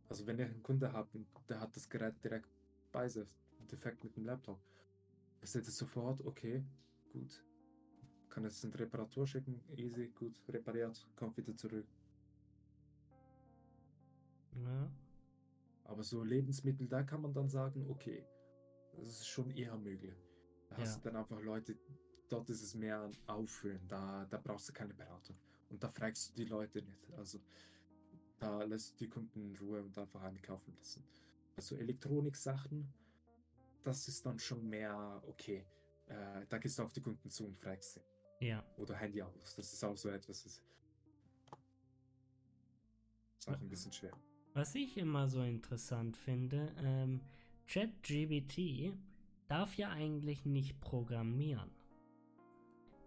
Also 0.09 0.27
wenn 0.27 0.37
ihr 0.37 0.47
einen 0.47 0.63
Kunde 0.63 0.91
habt 0.91 1.15
und 1.15 1.25
der 1.47 1.61
hat 1.61 1.73
das 1.73 1.87
Gerät 1.89 2.21
direkt 2.21 2.49
bei 2.91 3.07
sich, 3.07 3.29
defekt 3.71 4.03
mit 4.03 4.17
dem 4.17 4.25
Laptop, 4.25 4.59
ist 5.39 5.55
jetzt 5.55 5.71
sofort, 5.77 6.25
okay, 6.25 6.61
gut, 7.13 7.41
kann 8.29 8.43
es 8.43 8.61
in 8.65 8.71
die 8.71 8.79
Reparatur 8.79 9.25
schicken, 9.25 9.61
easy, 9.77 10.09
gut, 10.09 10.41
repariert, 10.49 11.07
kommt 11.15 11.37
wieder 11.37 11.55
zurück. 11.55 11.87
Ja. 14.55 14.91
Aber 15.85 16.03
so 16.03 16.23
Lebensmittel, 16.23 16.87
da 16.87 17.03
kann 17.03 17.21
man 17.21 17.33
dann 17.33 17.49
sagen, 17.49 17.85
okay, 17.89 18.25
das 18.93 19.07
ist 19.07 19.27
schon 19.27 19.51
eher 19.51 19.77
möglich. 19.77 20.15
Da 20.69 20.77
hast 20.77 20.95
Ja. 20.95 21.01
du 21.01 21.09
dann 21.09 21.15
einfach 21.17 21.41
Leute, 21.41 21.77
dort 22.29 22.49
ist 22.49 22.61
es 22.61 22.75
mehr 22.75 23.01
ein 23.03 23.17
Auffüllen, 23.27 23.85
da, 23.87 24.25
da 24.25 24.37
brauchst 24.37 24.69
du 24.69 24.73
keine 24.73 24.93
Beratung. 24.93 25.35
Und 25.69 25.83
da 25.83 25.89
fragst 25.89 26.29
du 26.29 26.35
die 26.43 26.45
Leute 26.49 26.81
nicht. 26.81 27.11
Also 27.17 27.39
da 28.39 28.63
lässt 28.63 28.93
du 28.93 28.97
die 29.05 29.09
Kunden 29.09 29.41
in 29.41 29.57
Ruhe 29.57 29.83
und 29.83 29.97
einfach 29.97 30.21
einkaufen 30.23 30.73
lassen. 30.77 31.03
Also 31.55 31.75
Elektronik-Sachen, 31.75 32.91
das 33.83 34.07
ist 34.07 34.25
dann 34.25 34.39
schon 34.39 34.67
mehr, 34.69 35.21
okay, 35.27 35.65
äh, 36.07 36.45
da 36.47 36.57
gehst 36.57 36.79
du 36.79 36.83
auf 36.83 36.93
die 36.93 37.01
Kunden 37.01 37.29
zu 37.29 37.45
und 37.45 37.57
fragst 37.59 37.93
sie. 37.95 38.01
Ja. 38.47 38.63
Oder 38.77 38.95
Handy 38.95 39.21
aus. 39.21 39.55
Das 39.55 39.71
ist 39.73 39.83
auch 39.83 39.97
so 39.97 40.09
etwas, 40.09 40.43
das 40.43 40.63
ist 43.39 43.49
auch 43.49 43.59
ein 43.59 43.69
bisschen 43.69 43.91
schwer. 43.91 44.13
Was 44.53 44.75
ich 44.75 44.97
immer 44.97 45.29
so 45.29 45.41
interessant 45.41 46.17
finde, 46.17 46.73
ähm, 46.83 47.21
ChatGBT 47.67 48.93
darf 49.47 49.75
ja 49.75 49.89
eigentlich 49.91 50.45
nicht 50.45 50.81
programmieren. 50.81 51.71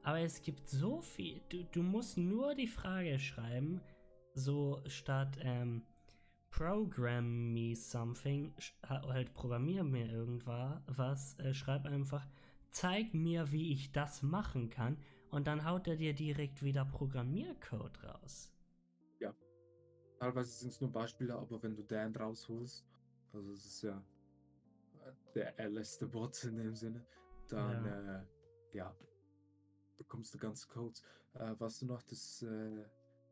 Aber 0.03 0.21
es 0.21 0.41
gibt 0.41 0.69
so 0.69 1.03
viel. 1.03 1.43
Du, 1.51 1.65
du 1.65 1.83
musst 1.83 2.17
nur 2.17 2.55
die 2.55 2.67
Frage 2.67 3.19
schreiben, 3.19 3.81
so 4.35 4.83
statt 4.87 5.39
ähm, 5.43 5.83
Program 6.51 7.53
me 7.53 7.75
something, 7.75 8.55
halt 8.89 9.35
programmier 9.35 9.85
mir 9.85 10.11
irgendwas, 10.11 10.81
was, 10.87 11.39
äh, 11.41 11.53
schreib 11.53 11.85
einfach, 11.85 12.27
zeig 12.71 13.13
mir, 13.13 13.53
wie 13.53 13.73
ich 13.73 13.93
das 13.93 14.23
machen 14.23 14.71
kann, 14.71 14.97
und 15.31 15.47
dann 15.47 15.65
haut 15.65 15.89
er 15.89 15.97
dir 15.97 16.15
direkt 16.15 16.63
wieder 16.63 16.85
Programmiercode 16.85 18.05
raus. 18.05 18.54
Teilweise 20.25 20.53
sind 20.53 20.73
es 20.73 20.81
nur 20.81 20.91
Beispiele, 20.91 21.35
aber 21.35 21.63
wenn 21.63 21.77
du 21.77 21.83
Dan 21.83 22.17
rausholst, 22.17 22.87
also 23.35 23.53
es 23.53 23.67
ist 23.67 23.83
ja 23.83 24.03
äh, 25.05 25.13
der 25.35 25.59
älteste 25.61 26.07
Bot 26.07 26.43
in 26.45 26.57
dem 26.57 26.75
Sinne, 26.75 27.05
dann 27.49 27.85
ja, 27.85 28.21
äh, 28.23 28.27
ja 28.73 28.97
bekommst 29.99 30.33
du 30.33 30.39
ganze 30.39 30.67
Codes. 30.67 31.03
Äh, 31.35 31.55
was 31.59 31.79
du 31.79 31.85
noch, 31.85 32.03
das, 32.05 32.41
äh, 32.41 32.87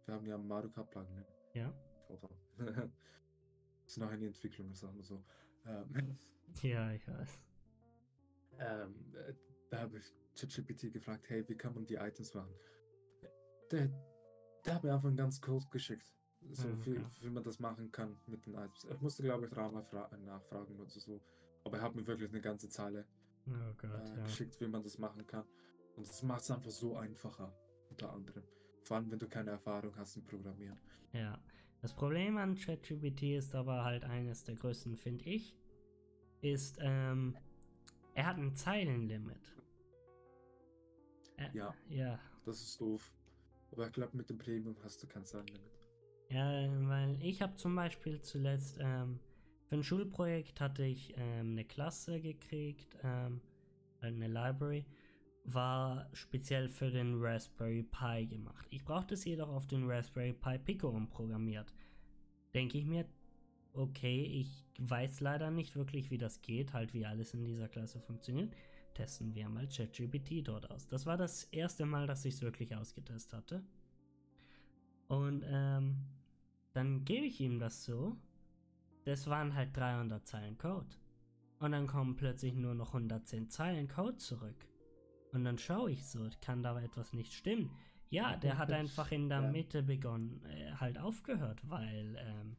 wir 0.04 0.14
haben 0.14 0.26
ja 0.26 0.36
Mario 0.36 0.68
Kart 0.68 0.90
Plugin, 0.90 1.24
Ja? 1.54 1.72
oder? 2.10 2.28
ist 3.86 3.96
noch 3.96 4.10
eine 4.10 4.26
Entwicklung, 4.26 4.74
sagen 4.74 4.96
wir 4.98 5.04
so. 5.04 5.24
Ähm, 5.64 6.18
Ja, 6.62 6.92
ich 6.92 7.08
weiß. 7.08 7.40
ähm, 8.58 9.14
äh, 9.14 9.32
da 9.70 9.78
habe 9.78 9.96
ich 9.96 10.14
ChatGPT 10.38 10.92
gefragt, 10.92 11.24
hey, 11.30 11.48
wie 11.48 11.56
kann 11.56 11.72
man 11.74 11.86
die 11.86 11.94
Items 11.94 12.34
machen? 12.34 12.54
Der, 13.70 13.88
der 14.66 14.74
hat 14.74 14.84
mir 14.84 14.92
einfach 14.92 15.08
einen 15.08 15.16
ganzen 15.16 15.40
Code 15.40 15.64
geschickt. 15.70 16.12
So, 16.50 16.68
Ah, 16.68 16.72
wie, 16.84 16.90
okay. 16.98 17.04
wie 17.20 17.30
man 17.30 17.42
das 17.42 17.58
machen 17.60 17.90
kann 17.92 18.16
mit 18.26 18.44
den 18.46 18.54
Items. 18.54 18.84
Ich 18.90 19.00
musste, 19.00 19.22
glaube 19.22 19.44
ich, 19.46 19.50
dreimal 19.50 19.82
fra 19.84 20.10
nachfragen 20.18 20.78
oder 20.78 20.90
so. 20.90 21.20
Aber 21.64 21.76
er 21.78 21.82
hat 21.84 21.94
mir 21.94 22.06
wirklich 22.06 22.30
eine 22.30 22.40
ganze 22.40 22.68
Zeile 22.68 23.06
Oh 23.46 23.74
Gott, 23.78 23.90
äh, 24.10 24.16
ja. 24.18 24.24
geschickt, 24.24 24.60
wie 24.60 24.66
man 24.68 24.82
das 24.82 24.98
machen 24.98 25.26
kann. 25.26 25.44
Und 25.96 26.08
das 26.08 26.22
macht 26.22 26.42
es 26.42 26.50
einfach 26.50 26.70
so 26.70 26.96
einfacher, 26.96 27.52
unter 27.90 28.12
anderem. 28.12 28.42
Vor 28.82 28.96
allem, 28.96 29.10
wenn 29.10 29.18
du 29.18 29.28
keine 29.28 29.50
Erfahrung 29.50 29.94
hast 29.96 30.16
im 30.16 30.24
Programmieren. 30.24 30.78
Ja. 31.12 31.38
Das 31.80 31.92
Problem 31.94 32.36
an 32.36 32.54
ChatGPT 32.54 33.22
ist 33.36 33.54
aber 33.54 33.82
halt 33.84 34.04
eines 34.04 34.44
der 34.44 34.54
größten, 34.54 34.96
finde 34.96 35.24
ich, 35.24 35.56
ist, 36.40 36.76
ähm, 36.80 37.36
er 38.14 38.26
hat 38.26 38.36
ein 38.36 38.54
Zeilenlimit. 38.54 39.56
Äh, 41.36 41.50
Ja. 41.56 41.74
Ja. 41.88 42.18
Das 42.44 42.60
ist 42.60 42.80
doof. 42.80 43.12
Aber 43.72 43.86
ich 43.86 43.92
glaube, 43.92 44.16
mit 44.16 44.28
dem 44.28 44.38
Premium 44.38 44.76
hast 44.82 45.02
du 45.02 45.06
kein 45.06 45.24
Zeitlimit. 45.24 45.70
Ja, 46.32 46.66
weil 46.88 47.18
ich 47.20 47.42
habe 47.42 47.56
zum 47.56 47.74
Beispiel 47.74 48.22
zuletzt 48.22 48.78
ähm, 48.80 49.20
für 49.68 49.74
ein 49.74 49.82
Schulprojekt 49.82 50.62
hatte 50.62 50.82
ich 50.82 51.12
ähm, 51.18 51.50
eine 51.50 51.64
Klasse 51.64 52.20
gekriegt, 52.20 52.96
ähm, 53.02 53.42
halt 54.00 54.14
eine 54.14 54.28
Library, 54.28 54.86
war 55.44 56.08
speziell 56.14 56.70
für 56.70 56.90
den 56.90 57.20
Raspberry 57.20 57.82
Pi 57.82 58.26
gemacht. 58.26 58.66
Ich 58.70 58.82
brauchte 58.82 59.12
es 59.12 59.26
jedoch 59.26 59.50
auf 59.50 59.66
den 59.66 59.90
Raspberry 59.90 60.32
Pi 60.32 60.58
Pico 60.58 60.88
umprogrammiert. 60.88 61.74
Denke 62.54 62.78
ich 62.78 62.86
mir, 62.86 63.04
okay, 63.74 64.22
ich 64.24 64.64
weiß 64.78 65.20
leider 65.20 65.50
nicht 65.50 65.76
wirklich, 65.76 66.10
wie 66.10 66.18
das 66.18 66.40
geht, 66.40 66.72
halt 66.72 66.94
wie 66.94 67.04
alles 67.04 67.34
in 67.34 67.44
dieser 67.44 67.68
Klasse 67.68 68.00
funktioniert. 68.00 68.54
Testen 68.94 69.34
wir 69.34 69.50
mal 69.50 69.68
ChatGPT 69.68 70.48
dort 70.48 70.70
aus. 70.70 70.88
Das 70.88 71.04
war 71.04 71.18
das 71.18 71.44
erste 71.44 71.84
Mal, 71.84 72.06
dass 72.06 72.24
ich 72.24 72.34
es 72.34 72.42
wirklich 72.42 72.74
ausgetestet 72.74 73.34
hatte. 73.34 73.62
Und 75.08 75.44
ähm, 75.46 75.96
dann 76.72 77.04
gebe 77.04 77.26
ich 77.26 77.40
ihm 77.40 77.58
das 77.58 77.84
so. 77.84 78.16
Das 79.04 79.26
waren 79.26 79.54
halt 79.54 79.76
300 79.76 80.26
Zeilen 80.26 80.58
Code. 80.58 80.96
Und 81.58 81.72
dann 81.72 81.86
kommen 81.86 82.16
plötzlich 82.16 82.54
nur 82.54 82.74
noch 82.74 82.88
110 82.88 83.50
Zeilen 83.50 83.88
Code 83.88 84.16
zurück. 84.16 84.66
Und 85.32 85.44
dann 85.44 85.58
schaue 85.58 85.90
ich 85.90 86.06
so, 86.06 86.28
kann 86.40 86.62
da 86.62 86.80
etwas 86.80 87.12
nicht 87.12 87.32
stimmen. 87.32 87.70
Ja, 88.10 88.36
der 88.36 88.58
hat 88.58 88.70
einfach 88.70 89.10
in 89.10 89.28
der. 89.28 89.40
Mitte 89.40 89.82
begonnen, 89.82 90.44
äh, 90.44 90.72
halt 90.72 90.98
aufgehört, 90.98 91.60
weil 91.68 92.16
ähm, 92.18 92.56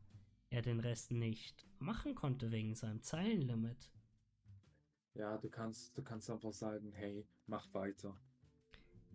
er 0.49 0.63
den 0.63 0.79
Rest 0.79 1.11
nicht 1.11 1.67
machen 1.79 2.15
konnte 2.15 2.51
wegen 2.51 2.73
seinem 2.73 3.01
Zeilenlimit. 3.01 3.91
Ja, 5.13 5.37
du 5.37 5.49
kannst, 5.49 5.95
du 5.95 6.01
kannst 6.01 6.29
einfach 6.31 6.53
sagen, 6.53 6.91
hey, 6.91 7.27
mach 7.45 7.71
weiter. 7.73 8.17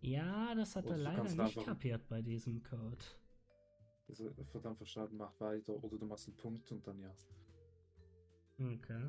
Ja, 0.01 0.55
das 0.55 0.77
hat 0.77 0.85
Oder 0.85 0.95
er 0.95 0.99
leider 0.99 1.45
nicht 1.45 1.65
kapiert 1.65 2.07
bei 2.09 2.23
diesem 2.23 2.63
Code. 2.63 3.05
Also 4.09 4.31
dann 4.63 4.77
verstanden, 4.77 5.17
mach 5.19 5.39
weiter. 5.41 5.83
Oder 5.85 5.99
du 5.99 6.07
machst 6.07 6.29
einen 6.29 6.37
Punkt 6.37 6.71
und 6.73 6.87
dann 6.87 7.01
ja. 7.01 7.15
Okay. 8.59 9.09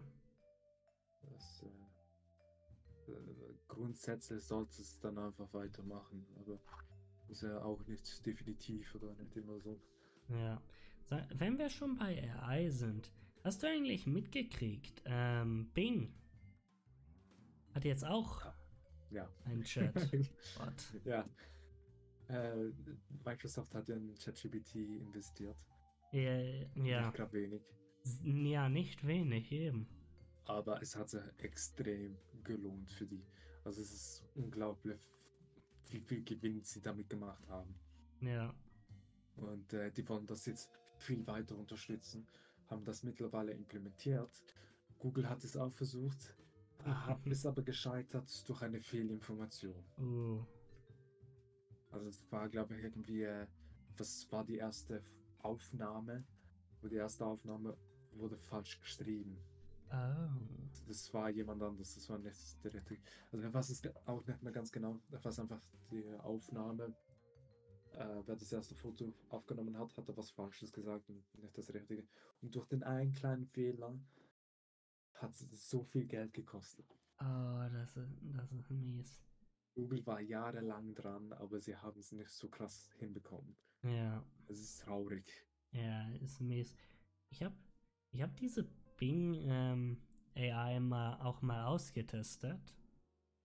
Das, 1.21 1.63
äh, 1.63 3.11
äh, 3.11 3.55
grundsätzlich 3.67 4.43
solltest 4.43 4.79
du 4.79 4.83
es 4.83 4.99
dann 4.99 5.17
einfach 5.17 5.51
weitermachen. 5.53 6.25
Aber 6.39 6.59
ist 7.29 7.43
ja 7.43 7.61
auch 7.61 7.83
nicht 7.85 8.25
definitiv 8.25 8.93
oder 8.95 9.13
nicht 9.15 9.35
immer 9.35 9.59
so. 9.59 9.79
Ja. 10.29 10.61
Wenn 11.35 11.57
wir 11.57 11.69
schon 11.69 11.97
bei 11.97 12.31
AI 12.43 12.69
sind, 12.69 13.11
hast 13.43 13.63
du 13.63 13.67
eigentlich 13.67 14.05
mitgekriegt, 14.05 15.01
ähm, 15.05 15.71
Bing 15.73 16.13
hat 17.73 17.83
jetzt 17.85 18.05
auch 18.05 18.45
Ja. 19.09 19.27
einen 19.45 19.63
Chat. 19.63 19.93
Ja. 21.05 21.27
Äh, 22.29 22.71
Microsoft 23.25 23.73
hat 23.75 23.89
ja 23.89 23.95
in 23.95 24.13
ChatGPT 24.15 24.75
investiert. 24.75 25.57
Äh, 26.13 26.61
ja, 26.75 27.01
Nicht 27.07 27.13
gerade 27.15 27.33
wenig. 27.33 27.61
Ja, 28.23 28.69
nicht 28.69 29.05
wenig 29.05 29.51
eben. 29.51 29.87
Aber 30.45 30.81
es 30.81 30.95
hat 30.95 31.09
sich 31.09 31.21
extrem 31.37 32.17
gelohnt 32.43 32.91
für 32.91 33.05
die. 33.05 33.23
Also 33.63 33.81
es 33.81 33.91
ist 33.91 34.25
unglaublich, 34.35 34.99
wie 35.89 35.99
viel 35.99 36.23
Gewinn 36.23 36.63
sie 36.63 36.81
damit 36.81 37.09
gemacht 37.09 37.47
haben. 37.49 37.75
Ja, 38.21 38.53
Und 39.35 39.73
äh, 39.73 39.91
die 39.91 40.07
wollen 40.09 40.25
das 40.27 40.45
jetzt 40.45 40.69
viel 40.97 41.25
weiter 41.27 41.57
unterstützen, 41.57 42.27
haben 42.67 42.83
das 42.83 43.03
mittlerweile 43.03 43.53
implementiert. 43.53 44.31
Google 44.97 45.29
hat 45.29 45.43
es 45.43 45.55
auch 45.55 45.71
versucht, 45.71 46.35
hat 46.85 47.25
es 47.27 47.45
aber 47.45 47.61
gescheitert 47.63 48.47
durch 48.49 48.61
eine 48.61 48.81
Fehlinformation. 48.81 49.83
uh, 49.99 50.43
Also 51.91 52.07
es 52.07 52.31
war, 52.31 52.49
glaube 52.49 52.75
ich, 52.75 52.83
irgendwie, 52.83 53.23
äh, 53.23 53.47
das 53.97 54.31
war 54.31 54.43
die 54.45 54.57
erste 54.57 55.03
Aufnahme, 55.39 56.25
und 56.81 56.91
die 56.91 56.97
erste 56.97 57.25
Aufnahme 57.25 57.77
wurde 58.13 58.37
falsch 58.37 58.79
geschrieben. 58.79 59.37
oh, 59.91 60.85
Das 60.87 61.13
war 61.13 61.29
jemand 61.29 61.61
anderes, 61.61 61.95
das 61.95 62.09
war 62.09 62.17
nicht 62.19 62.63
der 62.63 62.73
richtige. 62.73 63.01
Also 63.31 63.45
ich 63.45 63.53
weiß 63.53 63.69
es 63.69 63.81
auch 64.05 64.25
nicht 64.25 64.41
mehr 64.41 64.53
ganz 64.53 64.71
genau. 64.71 64.99
Ich 65.11 65.23
weiß 65.23 65.39
einfach 65.39 65.61
die 65.91 66.05
Aufnahme, 66.19 66.95
äh, 67.93 68.21
wer 68.25 68.35
das 68.35 68.51
erste 68.51 68.75
Foto 68.75 69.13
aufgenommen 69.29 69.77
hat, 69.77 69.95
hat 69.97 70.07
er 70.07 70.15
was 70.17 70.31
Falsches 70.31 70.71
gesagt 70.71 71.09
und 71.09 71.23
nicht 71.41 71.57
das 71.57 71.73
Richtige. 71.73 72.07
Und 72.41 72.55
durch 72.55 72.67
den 72.67 72.83
einen 72.83 73.11
kleinen 73.13 73.47
Fehler 73.47 73.99
hat 75.15 75.31
es 75.31 75.69
so 75.69 75.83
viel 75.83 76.05
Geld 76.05 76.33
gekostet. 76.33 76.85
oh, 77.19 77.69
das 77.73 77.97
ist, 77.97 78.11
das 78.21 78.51
ist 78.51 78.69
mies. 78.71 79.19
Google 79.75 80.05
war 80.05 80.19
jahrelang 80.21 80.93
dran, 80.95 81.31
aber 81.33 81.59
sie 81.61 81.75
haben 81.75 81.99
es 81.99 82.11
nicht 82.11 82.29
so 82.29 82.49
krass 82.49 82.89
hinbekommen. 82.99 83.55
Ja, 83.83 84.23
Es 84.47 84.59
ist 84.59 84.81
traurig. 84.81 85.25
ja, 85.71 86.09
ist 86.21 86.41
mies. 86.41 86.75
ich 87.29 87.41
habe 87.43 87.55
ich 88.11 88.21
hab 88.21 88.35
diese 88.35 88.63
Bing 88.97 89.35
ähm, 89.47 90.01
AI 90.35 90.79
mal, 90.79 91.19
auch 91.21 91.41
mal 91.41 91.65
ausgetestet. 91.65 92.75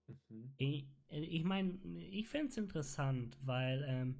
Mhm. 0.08 0.54
Ich, 0.56 0.86
ich 1.08 1.44
meine, 1.44 1.78
ich 2.10 2.28
finde 2.28 2.48
es 2.48 2.56
interessant, 2.56 3.38
weil 3.42 3.84
ähm, 3.86 4.16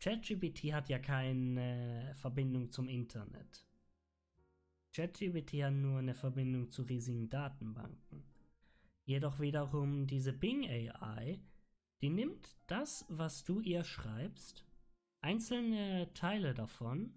ChatGPT 0.00 0.72
hat 0.72 0.88
ja 0.88 0.98
keine 0.98 2.12
Verbindung 2.16 2.70
zum 2.70 2.88
Internet. 2.88 3.66
ChatGPT 4.94 5.62
hat 5.64 5.74
nur 5.74 5.98
eine 5.98 6.14
Verbindung 6.14 6.70
zu 6.70 6.82
riesigen 6.82 7.28
Datenbanken. 7.28 8.24
Jedoch 9.08 9.40
wiederum 9.40 10.06
diese 10.06 10.34
Bing 10.34 10.68
AI, 10.68 11.40
die 12.02 12.10
nimmt 12.10 12.54
das, 12.66 13.06
was 13.08 13.42
du 13.42 13.58
ihr 13.60 13.82
schreibst, 13.82 14.66
einzelne 15.22 16.12
Teile 16.12 16.52
davon, 16.52 17.14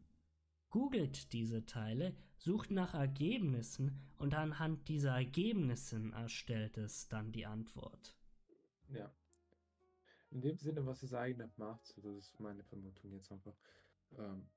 googelt 0.70 1.34
diese 1.34 1.66
Teile, 1.66 2.16
sucht 2.38 2.72
nach 2.72 2.94
Ergebnissen 2.94 4.00
und 4.18 4.36
anhand 4.36 4.88
dieser 4.88 5.12
Ergebnissen 5.16 6.14
erstellt 6.14 6.78
es 6.78 7.10
dann 7.10 7.34
die 7.34 7.46
Antwort. 7.46 8.16
Ja. 8.88 9.14
In 10.30 10.40
dem 10.40 10.58
Sinne, 10.60 10.86
was 10.86 11.04
es 11.04 11.14
eigentlich 11.14 11.58
macht, 11.58 11.94
das 11.98 12.16
ist 12.16 12.40
meine 12.40 12.64
Vermutung 12.64 13.12
jetzt 13.12 13.34
einfach, 13.34 13.58
ähm, 14.18 14.48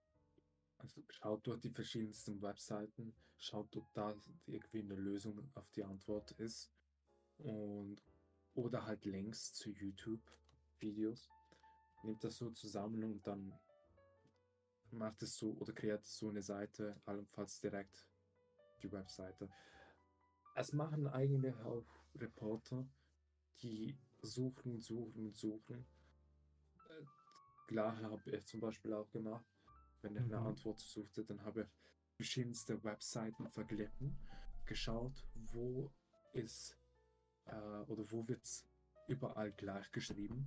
also 0.78 1.02
schaut 1.08 1.44
durch 1.48 1.58
die 1.58 1.70
verschiedensten 1.70 2.40
Webseiten, 2.40 3.12
schaut, 3.38 3.76
ob 3.76 3.92
da 3.92 4.14
irgendwie 4.46 4.82
eine 4.82 4.94
Lösung 4.94 5.50
auf 5.56 5.68
die 5.72 5.82
Antwort 5.82 6.30
ist 6.38 6.70
und 7.38 8.02
oder 8.54 8.86
halt 8.86 9.04
Links 9.04 9.52
zu 9.52 9.70
YouTube-Videos. 9.70 11.30
Nimmt 12.02 12.22
das 12.22 12.36
so 12.36 12.50
zusammen 12.50 13.02
und 13.04 13.26
dann 13.26 13.52
macht 14.90 15.22
es 15.22 15.36
so 15.36 15.52
oder 15.54 15.72
kreiert 15.72 16.04
so 16.04 16.28
eine 16.28 16.42
Seite, 16.42 17.00
allenfalls 17.04 17.60
direkt 17.60 18.06
die 18.82 18.92
Webseite. 18.92 19.48
Es 20.54 20.72
machen 20.72 21.08
eigentlich 21.08 21.56
auch 21.64 21.86
Reporter, 22.14 22.86
die 23.62 23.98
suchen, 24.22 24.80
suchen, 24.80 25.32
suchen. 25.32 25.84
Äh, 26.88 27.04
klar 27.66 28.00
habe 28.02 28.30
ich 28.30 28.46
zum 28.46 28.60
Beispiel 28.60 28.92
auch 28.92 29.10
gemacht. 29.10 29.44
Wenn 30.02 30.14
ich 30.14 30.22
eine 30.22 30.40
mhm. 30.40 30.46
Antwort 30.48 30.78
suchte, 30.78 31.24
dann 31.24 31.42
habe 31.42 31.62
ich 31.62 31.68
verschiedenste 32.16 32.82
Webseiten 32.84 33.48
verglichen, 33.50 34.16
geschaut, 34.66 35.26
wo 35.34 35.90
ist 36.32 36.78
äh, 37.46 37.90
oder 37.90 38.10
wo 38.10 38.26
wird 38.28 38.42
es 38.42 38.64
überall 39.08 39.52
gleich 39.52 39.90
geschrieben. 39.92 40.46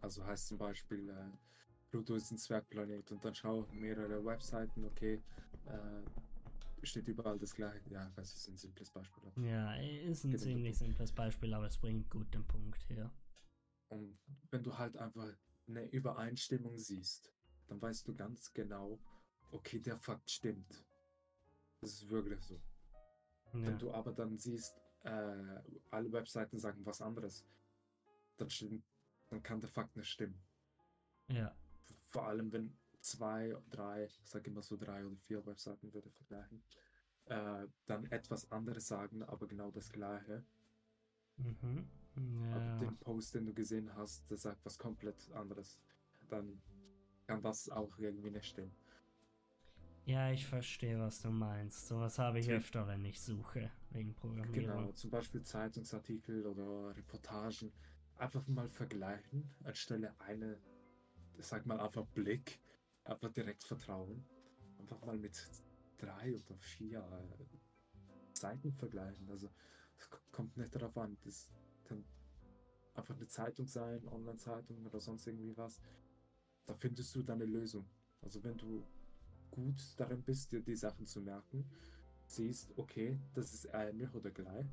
Also 0.00 0.24
heißt 0.24 0.48
zum 0.48 0.58
Beispiel, 0.58 1.08
äh, 1.08 1.30
Pluto 1.90 2.14
ist 2.14 2.30
ein 2.30 2.38
Zwergplanet 2.38 3.10
und 3.12 3.24
dann 3.24 3.34
schau 3.34 3.66
mehrere 3.72 4.24
Webseiten, 4.24 4.84
okay, 4.84 5.22
äh, 5.66 6.86
steht 6.86 7.06
überall 7.08 7.38
das 7.38 7.54
gleiche. 7.54 7.88
Ja, 7.90 8.10
das 8.16 8.34
ist 8.34 8.48
ein 8.48 8.56
simples 8.56 8.90
Beispiel. 8.90 9.22
Ja, 9.36 9.74
ist 9.76 10.24
ein 10.24 10.36
ziemlich 10.38 10.76
simples 10.78 11.12
Beispiel, 11.12 11.54
aber 11.54 11.66
es 11.66 11.78
bringt 11.78 12.10
gut 12.10 12.32
den 12.34 12.44
Punkt 12.46 12.88
her. 12.88 13.10
Und 13.88 14.18
wenn 14.50 14.62
du 14.62 14.76
halt 14.76 14.96
einfach 14.96 15.28
eine 15.68 15.86
Übereinstimmung 15.90 16.78
siehst, 16.78 17.32
dann 17.68 17.80
weißt 17.80 18.08
du 18.08 18.14
ganz 18.14 18.52
genau, 18.52 18.98
okay, 19.52 19.78
der 19.78 19.96
Fakt 19.96 20.30
stimmt. 20.30 20.84
Das 21.80 21.92
ist 21.92 22.08
wirklich 22.08 22.42
so. 22.42 22.54
Ja. 23.52 23.66
Wenn 23.66 23.78
du 23.78 23.92
aber 23.92 24.12
dann 24.12 24.38
siehst, 24.38 24.81
äh, 25.04 25.60
alle 25.90 26.12
Webseiten 26.12 26.58
sagen 26.58 26.84
was 26.84 27.00
anderes, 27.00 27.44
dann, 28.36 28.50
stimmt, 28.50 28.84
dann 29.28 29.42
kann 29.42 29.60
der 29.60 29.70
Fakt 29.70 29.96
nicht 29.96 30.08
stimmen. 30.08 30.40
Ja. 31.28 31.54
Vor 32.08 32.26
allem, 32.26 32.52
wenn 32.52 32.76
zwei, 33.00 33.56
drei, 33.70 34.04
ich 34.04 34.20
sage 34.24 34.50
immer 34.50 34.62
so 34.62 34.76
drei 34.76 35.04
oder 35.04 35.16
vier 35.16 35.44
Webseiten 35.46 35.92
würde 35.92 36.10
vergleichen, 36.10 36.62
äh, 37.26 37.66
dann 37.86 38.04
etwas 38.10 38.50
anderes 38.50 38.86
sagen, 38.86 39.22
aber 39.22 39.46
genau 39.46 39.70
das 39.70 39.90
gleiche. 39.90 40.44
Mhm. 41.36 41.88
Ja. 42.16 42.56
Aber 42.56 42.78
den 42.78 42.96
Post, 42.98 43.34
den 43.34 43.46
du 43.46 43.54
gesehen 43.54 43.94
hast, 43.96 44.30
der 44.30 44.36
sagt 44.36 44.64
was 44.64 44.78
komplett 44.78 45.30
anderes. 45.32 45.78
Dann 46.28 46.60
kann 47.26 47.40
das 47.42 47.68
auch 47.68 47.96
irgendwie 47.98 48.30
nicht 48.30 48.46
stimmen. 48.46 48.74
Ja, 50.04 50.30
ich 50.30 50.46
verstehe, 50.46 50.98
was 50.98 51.22
du 51.22 51.30
meinst. 51.30 51.86
Sowas 51.86 52.18
habe 52.18 52.40
ich 52.40 52.50
öfter, 52.50 52.86
wenn 52.88 53.04
ich 53.04 53.20
suche, 53.20 53.70
wegen. 53.94 54.14
Genau, 54.52 54.92
zum 54.92 55.10
Beispiel 55.10 55.42
Zeitungsartikel 55.42 56.46
oder 56.46 56.96
Reportagen. 56.96 57.72
Einfach 58.16 58.46
mal 58.46 58.68
vergleichen, 58.68 59.50
anstelle 59.64 60.14
eine, 60.20 60.58
sag 61.38 61.66
mal 61.66 61.80
einfach 61.80 62.06
Blick, 62.06 62.60
einfach 63.04 63.32
direkt 63.32 63.64
vertrauen. 63.64 64.24
Einfach 64.78 65.00
mal 65.04 65.18
mit 65.18 65.48
drei 65.98 66.34
oder 66.34 66.58
vier 66.58 67.00
äh, 67.00 68.36
Seiten 68.36 68.72
vergleichen. 68.72 69.28
Also, 69.30 69.50
es 69.98 70.08
kommt 70.30 70.56
nicht 70.56 70.74
darauf 70.74 70.96
an. 70.98 71.16
Das 71.24 71.50
kann 71.84 72.04
einfach 72.94 73.16
eine 73.16 73.28
Zeitung 73.28 73.66
sein, 73.66 74.06
Online-Zeitung 74.08 74.84
oder 74.84 75.00
sonst 75.00 75.26
irgendwie 75.26 75.56
was 75.56 75.80
da 76.66 76.74
findest 76.74 77.14
du 77.14 77.22
deine 77.22 77.44
Lösung. 77.44 77.86
Also 78.20 78.42
wenn 78.44 78.56
du 78.56 78.84
gut 79.50 79.80
darin 79.96 80.22
bist, 80.22 80.52
dir 80.52 80.60
die 80.60 80.76
Sachen 80.76 81.06
zu 81.06 81.20
merken, 81.20 81.68
siehst, 82.32 82.72
okay, 82.76 83.18
das 83.34 83.52
ist 83.52 83.68
ähnlich 83.72 84.12
oder 84.14 84.30
gleich, 84.30 84.66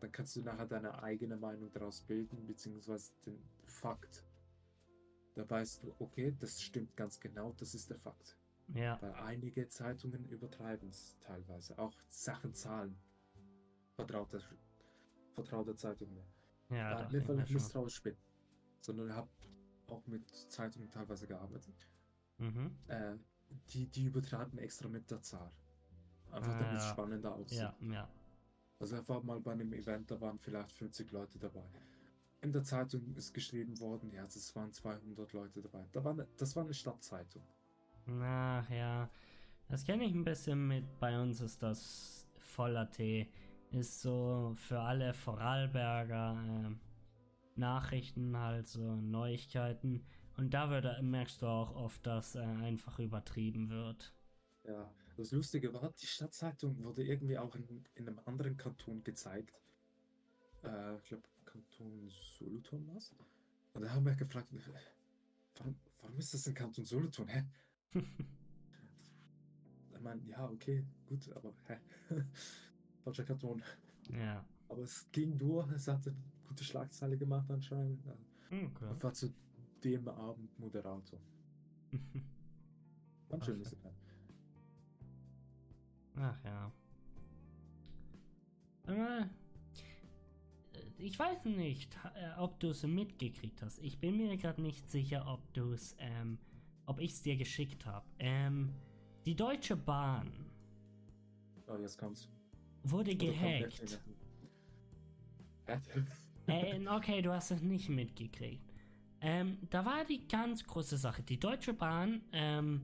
dann 0.00 0.12
kannst 0.12 0.36
du 0.36 0.42
nachher 0.42 0.66
deine 0.66 1.02
eigene 1.02 1.36
Meinung 1.36 1.72
daraus 1.72 2.02
bilden, 2.02 2.46
beziehungsweise 2.46 3.12
den 3.24 3.38
Fakt. 3.64 4.24
Da 5.34 5.48
weißt 5.48 5.82
du, 5.82 5.94
okay, 5.98 6.34
das 6.38 6.60
stimmt 6.62 6.96
ganz 6.96 7.20
genau, 7.20 7.52
das 7.58 7.74
ist 7.74 7.90
der 7.90 7.98
Fakt. 7.98 8.38
Ja. 8.68 9.00
Weil 9.00 9.12
einige 9.14 9.68
Zeitungen 9.68 10.24
übertreiben 10.28 10.88
es 10.88 11.18
teilweise. 11.20 11.78
Auch 11.78 11.94
Sachen 12.08 12.54
zahlen. 12.54 12.96
Vertraut 13.94 14.32
der, 14.32 14.42
vertraut 15.32 15.68
der 15.68 15.76
Zeitung 15.76 16.12
mehr. 16.12 16.26
Ja, 16.70 17.02
da 17.02 17.08
nicht, 17.08 17.28
weil 17.28 17.40
ich 17.40 17.50
misstrauisch 17.50 18.02
bin, 18.02 18.16
sondern 18.80 19.14
habe 19.14 19.28
auch 19.86 20.06
mit 20.06 20.28
Zeitungen 20.50 20.90
teilweise 20.90 21.26
gearbeitet. 21.26 21.88
Mhm. 22.38 22.76
Äh, 22.88 23.16
die, 23.68 23.86
die 23.86 24.04
übertraten 24.04 24.58
extra 24.58 24.88
mit 24.88 25.10
der 25.10 25.22
Zahl. 25.22 25.52
Einfach 26.32 26.54
ah, 26.54 26.58
damit 26.58 26.78
es 26.78 26.84
ja. 26.84 26.90
spannender 26.90 27.34
aussieht. 27.34 27.58
Ja, 27.58 27.74
ja. 27.80 28.08
Also 28.78 28.96
einfach 28.96 29.22
mal 29.22 29.40
bei 29.40 29.52
einem 29.52 29.72
Event, 29.72 30.10
da 30.10 30.20
waren 30.20 30.38
vielleicht 30.38 30.70
50 30.72 31.10
Leute 31.12 31.38
dabei. 31.38 31.64
In 32.42 32.52
der 32.52 32.62
Zeitung 32.62 33.14
ist 33.14 33.32
geschrieben 33.32 33.78
worden, 33.80 34.12
ja, 34.12 34.22
es 34.24 34.54
waren 34.54 34.72
200 34.72 35.32
Leute 35.32 35.62
dabei. 35.62 35.86
Da 35.92 36.04
war 36.04 36.12
eine, 36.12 36.26
das 36.36 36.54
war 36.54 36.64
eine 36.64 36.74
Stadtzeitung. 36.74 37.42
Ach 38.20 38.68
ja, 38.70 39.08
das 39.68 39.84
kenne 39.84 40.04
ich 40.04 40.14
ein 40.14 40.24
bisschen 40.24 40.68
mit. 40.68 40.84
Bei 41.00 41.20
uns 41.20 41.40
ist 41.40 41.62
das 41.62 42.26
Voller 42.38 42.90
Tee. 42.90 43.28
Ist 43.72 44.00
so 44.00 44.54
für 44.54 44.80
alle 44.80 45.12
Vorarlberger 45.12 46.36
äh, 46.36 47.58
Nachrichten, 47.58 48.36
halt 48.36 48.68
so 48.68 48.96
Neuigkeiten. 48.96 50.04
Und 50.36 50.54
da 50.54 50.70
wird, 50.70 51.02
merkst 51.02 51.42
du 51.42 51.46
auch 51.46 51.74
oft, 51.74 52.06
dass 52.06 52.36
äh, 52.36 52.40
einfach 52.40 52.98
übertrieben 52.98 53.70
wird. 53.70 54.12
Ja, 54.64 54.88
das 55.16 55.32
Lustige 55.32 55.72
war, 55.72 55.92
die 55.92 56.06
Stadtzeitung 56.06 56.82
wurde 56.82 57.04
irgendwie 57.04 57.38
auch 57.38 57.54
in, 57.54 57.84
in 57.94 58.08
einem 58.08 58.20
anderen 58.24 58.56
Kanton 58.56 59.02
gezeigt. 59.02 59.60
Äh, 60.62 60.96
ich 60.96 61.04
glaube, 61.04 61.24
Kanton 61.44 62.08
Solothurn 62.08 62.86
was? 62.94 63.14
Und 63.72 63.82
da 63.82 63.90
haben 63.90 64.04
wir 64.04 64.14
gefragt, 64.14 64.48
warum, 65.58 65.76
warum 66.00 66.18
ist 66.18 66.34
das 66.34 66.46
in 66.46 66.54
Kanton 66.54 66.84
Solothurn? 66.84 67.28
Hä? 67.28 67.44
ich 69.94 70.00
meine, 70.00 70.22
ja, 70.26 70.48
okay, 70.48 70.84
gut, 71.06 71.30
aber 71.32 71.54
hä? 71.66 71.78
Falscher 73.04 73.24
Kanton. 73.24 73.62
Ja. 74.10 74.44
Aber 74.68 74.82
es 74.82 75.06
ging 75.12 75.38
durch, 75.38 75.70
es 75.72 75.88
hatte 75.88 76.14
gute 76.46 76.64
Schlagzeile 76.64 77.16
gemacht 77.16 77.50
anscheinend. 77.50 78.00
Okay. 78.46 78.84
Er 78.84 79.02
war 79.02 79.12
zu 79.12 79.32
dem 79.82 80.08
Abend 80.08 80.58
Moderator. 80.58 81.20
War 83.28 83.38
ein 83.38 83.42
schönes 83.42 83.72
Event. 83.72 84.05
Ach 86.18 86.44
ja. 86.44 86.72
Aber 88.86 89.28
ich 90.98 91.18
weiß 91.18 91.44
nicht, 91.44 91.94
äh, 92.14 92.38
ob 92.38 92.58
du 92.60 92.70
es 92.70 92.82
mitgekriegt 92.82 93.60
hast. 93.62 93.78
Ich 93.80 93.98
bin 93.98 94.16
mir 94.16 94.36
gerade 94.36 94.62
nicht 94.62 94.88
sicher, 94.90 95.26
ob 95.26 95.52
du 95.52 95.72
es, 95.72 95.94
ähm, 95.98 96.38
ob 96.86 97.00
ich 97.00 97.12
es 97.12 97.22
dir 97.22 97.36
geschickt 97.36 97.84
habe. 97.84 98.06
Ähm, 98.18 98.72
die 99.26 99.34
Deutsche 99.34 99.76
Bahn. 99.76 100.32
Oh, 101.66 101.76
jetzt 101.76 101.98
kommt's. 101.98 102.28
Wurde 102.84 103.14
gehackt. 103.16 104.00
äh, 106.46 106.88
okay, 106.88 107.20
du 107.20 107.32
hast 107.32 107.50
es 107.50 107.60
nicht 107.60 107.88
mitgekriegt. 107.88 108.72
Ähm, 109.20 109.58
da 109.70 109.84
war 109.84 110.04
die 110.04 110.28
ganz 110.28 110.64
große 110.64 110.96
Sache. 110.96 111.22
Die 111.22 111.40
Deutsche 111.40 111.74
Bahn 111.74 112.22
ähm, 112.32 112.82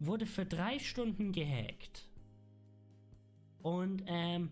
wurde 0.00 0.26
für 0.26 0.44
drei 0.44 0.78
Stunden 0.80 1.30
gehackt. 1.30 2.08
Und 3.64 4.02
ähm, 4.06 4.50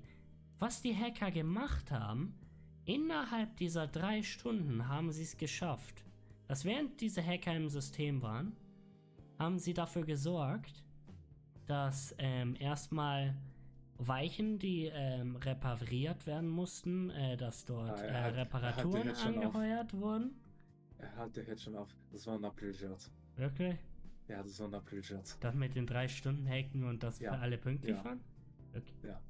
was 0.58 0.80
die 0.80 0.96
Hacker 0.96 1.30
gemacht 1.30 1.90
haben, 1.90 2.34
innerhalb 2.86 3.54
dieser 3.58 3.86
drei 3.86 4.22
Stunden 4.22 4.88
haben 4.88 5.12
sie 5.12 5.22
es 5.24 5.36
geschafft, 5.36 6.02
dass 6.48 6.64
während 6.64 6.98
diese 7.02 7.22
Hacker 7.24 7.54
im 7.54 7.68
System 7.68 8.22
waren, 8.22 8.56
haben 9.38 9.58
sie 9.58 9.74
dafür 9.74 10.06
gesorgt, 10.06 10.82
dass 11.66 12.14
ähm, 12.16 12.56
erstmal 12.58 13.36
Weichen, 13.98 14.58
die 14.58 14.86
ähm, 14.86 15.36
repariert 15.36 16.26
werden 16.26 16.48
mussten, 16.48 17.10
äh, 17.10 17.36
dass 17.36 17.66
dort 17.66 18.00
Ah, 18.00 18.04
äh, 18.06 18.12
hat- 18.22 18.34
Reparaturen 18.34 19.14
schon 19.14 19.36
auf. 19.38 19.44
angeheuert 19.54 19.92
wurden. 19.92 20.30
Er 20.98 21.14
hat 21.16 21.36
dich 21.36 21.46
jetzt 21.48 21.64
schon 21.64 21.76
auf. 21.76 21.88
Das 22.10 22.26
war 22.26 22.36
ein 22.38 22.44
April-Scherz. 22.46 23.10
Wirklich? 23.36 23.76
Ja, 24.28 24.42
das 24.42 24.58
war 24.58 24.68
ein 24.68 24.74
April-Scherz. 24.74 25.38
Das 25.40 25.54
mit 25.54 25.74
den 25.74 25.86
drei 25.86 26.08
Stunden 26.08 26.48
Hacken 26.48 26.84
und 26.84 27.02
das 27.02 27.18
Ja. 27.18 27.32
alle 27.32 27.58
pünktlich 27.58 27.94
Ja. 27.96 28.04
waren? 28.06 28.20
Okay. 28.74 28.92
Ja. 29.02 29.20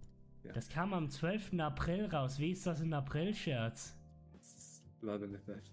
Ja. 0.44 0.52
Das 0.52 0.68
kam 0.68 0.92
am 0.92 1.08
12. 1.10 1.58
April 1.60 2.06
raus. 2.06 2.38
Wie 2.38 2.50
ist 2.50 2.66
das 2.66 2.80
ein 2.80 2.92
April-Scherz? 2.92 3.96
Das 4.32 4.42
ist 4.54 4.84
leider 5.00 5.26
nicht 5.26 5.48
echt. 5.48 5.72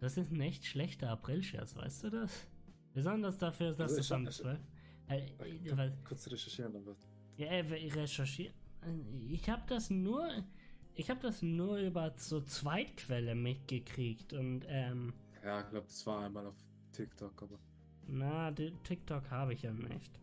Das 0.00 0.16
ist 0.16 0.30
ein 0.32 0.40
echt 0.40 0.64
schlechter 0.64 1.10
April-Scherz, 1.10 1.76
weißt 1.76 2.04
du 2.04 2.10
das? 2.10 2.46
Besonders 2.94 3.38
dafür, 3.38 3.72
dass 3.72 3.90
Also 3.92 4.00
es 4.00 4.12
am 4.12 4.26
ich- 4.26 4.34
12. 4.36 4.58
Äh, 5.08 5.26
Ich 5.46 5.66
äh, 5.72 5.76
weil- 5.76 5.96
kurz 6.06 6.30
recherchieren, 6.30 6.74
aber. 6.76 6.96
Ja, 7.36 7.46
äh, 7.48 7.60
recherchiert. 7.60 8.54
Ich 9.28 9.48
habe 9.48 9.62
das 9.68 9.90
nur, 9.90 10.28
ich 10.94 11.10
habe 11.10 11.20
das 11.20 11.42
nur 11.42 11.78
über 11.78 12.12
so 12.16 12.40
Zweitquelle 12.40 13.34
mitgekriegt 13.34 14.32
und 14.32 14.64
ähm, 14.68 15.12
Ja, 15.44 15.60
ich 15.60 15.68
glaube, 15.70 15.86
das 15.86 16.06
war 16.06 16.24
einmal 16.24 16.46
auf 16.46 16.56
TikTok, 16.92 17.42
aber. 17.42 17.58
na, 18.06 18.52
TikTok 18.52 19.30
habe 19.30 19.54
ich 19.54 19.62
ja 19.62 19.72
nicht. 19.72 20.18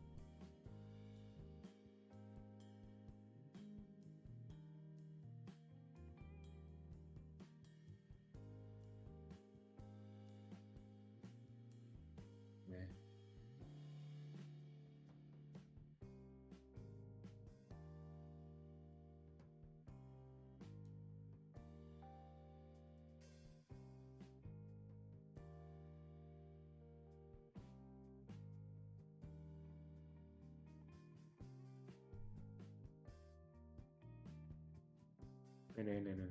Nee, 35.76 35.84
nee, 35.84 36.00
nee, 36.02 36.16
nee. 36.16 36.28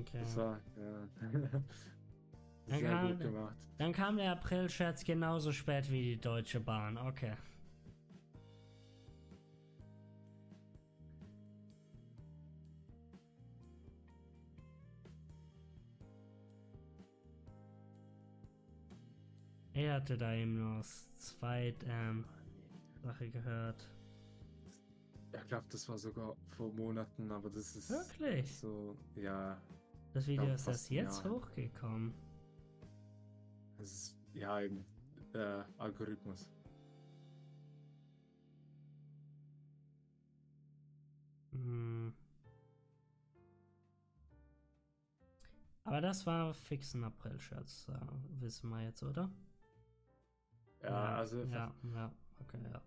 Okay. 0.00 0.20
Das 0.20 0.36
war, 0.36 0.60
ja. 0.76 1.08
Sehr 2.66 2.80
gerade- 2.80 3.08
gut 3.14 3.20
gemacht. 3.20 3.56
Dann 3.76 3.92
kam 3.92 4.16
der 4.16 4.32
April-Scherz 4.32 5.04
genauso 5.04 5.50
spät 5.52 5.90
wie 5.90 6.14
die 6.14 6.20
Deutsche 6.20 6.60
Bahn. 6.60 6.96
Okay. 6.96 7.32
Er 19.72 19.94
hatte 19.94 20.16
da 20.16 20.32
eben 20.34 20.58
nur 20.58 20.76
das 20.78 21.08
zweit 21.16 21.84
ähm, 21.88 22.24
Sache 23.02 23.28
gehört. 23.28 23.88
Ich 25.36 25.48
glaube, 25.48 25.66
das 25.70 25.88
war 25.88 25.98
sogar 25.98 26.36
vor 26.50 26.72
Monaten, 26.72 27.30
aber 27.32 27.50
das 27.50 27.74
ist 27.76 27.90
Wirklich? 27.90 28.56
so, 28.58 28.96
ja, 29.16 29.60
Das 30.12 30.26
Video 30.26 30.44
Ja, 30.46 30.54
ist 30.54 30.68
erst 30.68 30.90
jetzt 30.90 31.24
hochgekommen. 31.24 32.14
es 33.78 33.92
ist, 33.92 34.16
ja, 34.32 34.60
eben, 34.60 34.84
äh, 35.34 35.62
Algorithmus. 35.78 36.48
Hm. 41.52 42.12
Aber 45.84 46.00
das 46.00 46.24
war 46.26 46.54
fix 46.54 46.94
ein 46.94 47.04
April-Scherz, 47.04 47.88
äh, 47.88 48.40
wissen 48.40 48.70
wir 48.70 48.82
jetzt, 48.82 49.02
oder? 49.02 49.30
Ja, 50.82 51.16
also, 51.16 51.42
Ja, 51.44 51.74
ja, 51.94 52.12
okay, 52.40 52.58
ja. 52.62 52.82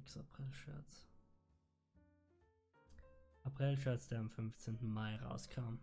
Fix 0.00 0.16
April-Scherz. 0.16 1.06
April-Scherz, 3.44 4.08
der 4.08 4.20
am 4.20 4.30
15. 4.30 4.78
Mai 4.80 5.16
rauskam. 5.16 5.78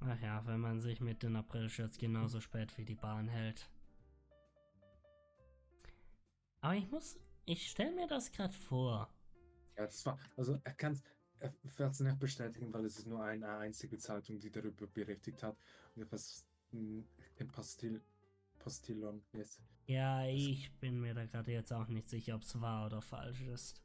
Ach 0.00 0.18
ja, 0.22 0.46
wenn 0.46 0.60
man 0.60 0.80
sich 0.80 1.00
mit 1.00 1.22
den 1.22 1.36
April-Shirts 1.36 1.98
genauso 1.98 2.40
spät 2.40 2.78
wie 2.78 2.86
die 2.86 2.94
Bahn 2.94 3.28
hält. 3.28 3.70
Aber 6.62 6.76
ich 6.76 6.90
muss, 6.90 7.18
ich 7.44 7.68
stelle 7.70 7.94
mir 7.94 8.06
das 8.06 8.32
gerade 8.32 8.54
vor. 8.54 9.14
Ja, 9.76 9.84
das 9.84 10.06
war, 10.06 10.18
also 10.38 10.58
er 10.64 10.72
kann 10.72 10.98
er 11.40 11.52
wird 11.62 11.92
es 11.92 12.00
nicht 12.00 12.18
bestätigen, 12.18 12.72
weil 12.72 12.86
es 12.86 12.98
ist 12.98 13.06
nur 13.06 13.22
eine 13.22 13.58
einzige 13.58 13.98
Zeitung, 13.98 14.40
die 14.40 14.50
darüber 14.50 14.86
berichtet 14.86 15.42
hat. 15.42 15.58
Und 15.94 16.10
was 16.10 16.46
den 16.72 17.06
Pastil, 17.52 18.02
Postillon 18.58 19.22
jetzt. 19.34 19.60
Ja, 19.86 20.26
ich 20.26 20.72
bin 20.80 21.00
mir 21.00 21.14
da 21.14 21.26
gerade 21.26 21.52
jetzt 21.52 21.72
auch 21.72 21.86
nicht 21.86 22.08
sicher, 22.08 22.34
ob 22.34 22.42
es 22.42 22.60
wahr 22.60 22.86
oder 22.86 23.00
falsch 23.00 23.42
ist. 23.42 23.80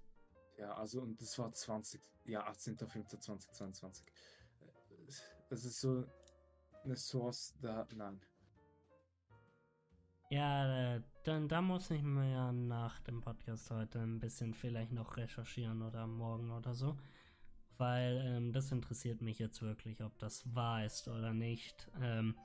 Ja, 0.57 0.73
also 0.73 1.01
und 1.01 1.21
das 1.21 1.37
war 1.37 1.51
20, 1.51 2.01
ja, 2.25 2.47
18.05.2022. 2.49 4.03
Es 5.49 5.65
ist 5.65 5.79
so 5.79 6.05
eine 6.83 6.95
Source 6.95 7.55
da, 7.61 7.87
nein. 7.95 8.19
Ja, 10.31 10.95
äh, 10.95 11.01
dann 11.23 11.49
da 11.49 11.61
muss 11.61 11.91
ich 11.91 12.01
mir 12.01 12.31
ja 12.31 12.51
nach 12.51 12.99
dem 13.01 13.21
Podcast 13.21 13.69
heute 13.69 13.99
ein 13.99 14.19
bisschen 14.19 14.53
vielleicht 14.53 14.93
noch 14.93 15.17
recherchieren 15.17 15.81
oder 15.81 16.07
morgen 16.07 16.51
oder 16.51 16.73
so. 16.73 16.97
Weil 17.77 18.21
ähm, 18.25 18.53
das 18.53 18.71
interessiert 18.71 19.21
mich 19.21 19.39
jetzt 19.39 19.61
wirklich, 19.61 20.01
ob 20.01 20.17
das 20.19 20.55
wahr 20.55 20.85
ist 20.85 21.07
oder 21.07 21.33
nicht. 21.33 21.91
Ähm, 21.99 22.37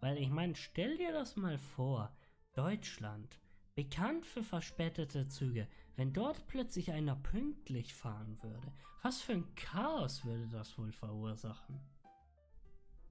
weil 0.00 0.18
ich 0.18 0.30
meine, 0.30 0.56
stell 0.56 0.96
dir 0.96 1.12
das 1.12 1.36
mal 1.36 1.58
vor, 1.58 2.10
Deutschland, 2.58 3.38
bekannt 3.76 4.26
für 4.26 4.42
verspätete 4.42 5.28
Züge, 5.28 5.68
wenn 5.94 6.12
dort 6.12 6.48
plötzlich 6.48 6.90
einer 6.90 7.14
pünktlich 7.14 7.94
fahren 7.94 8.36
würde, 8.42 8.72
was 9.00 9.20
für 9.20 9.34
ein 9.34 9.54
Chaos 9.54 10.24
würde 10.24 10.48
das 10.48 10.76
wohl 10.76 10.90
verursachen? 10.90 11.78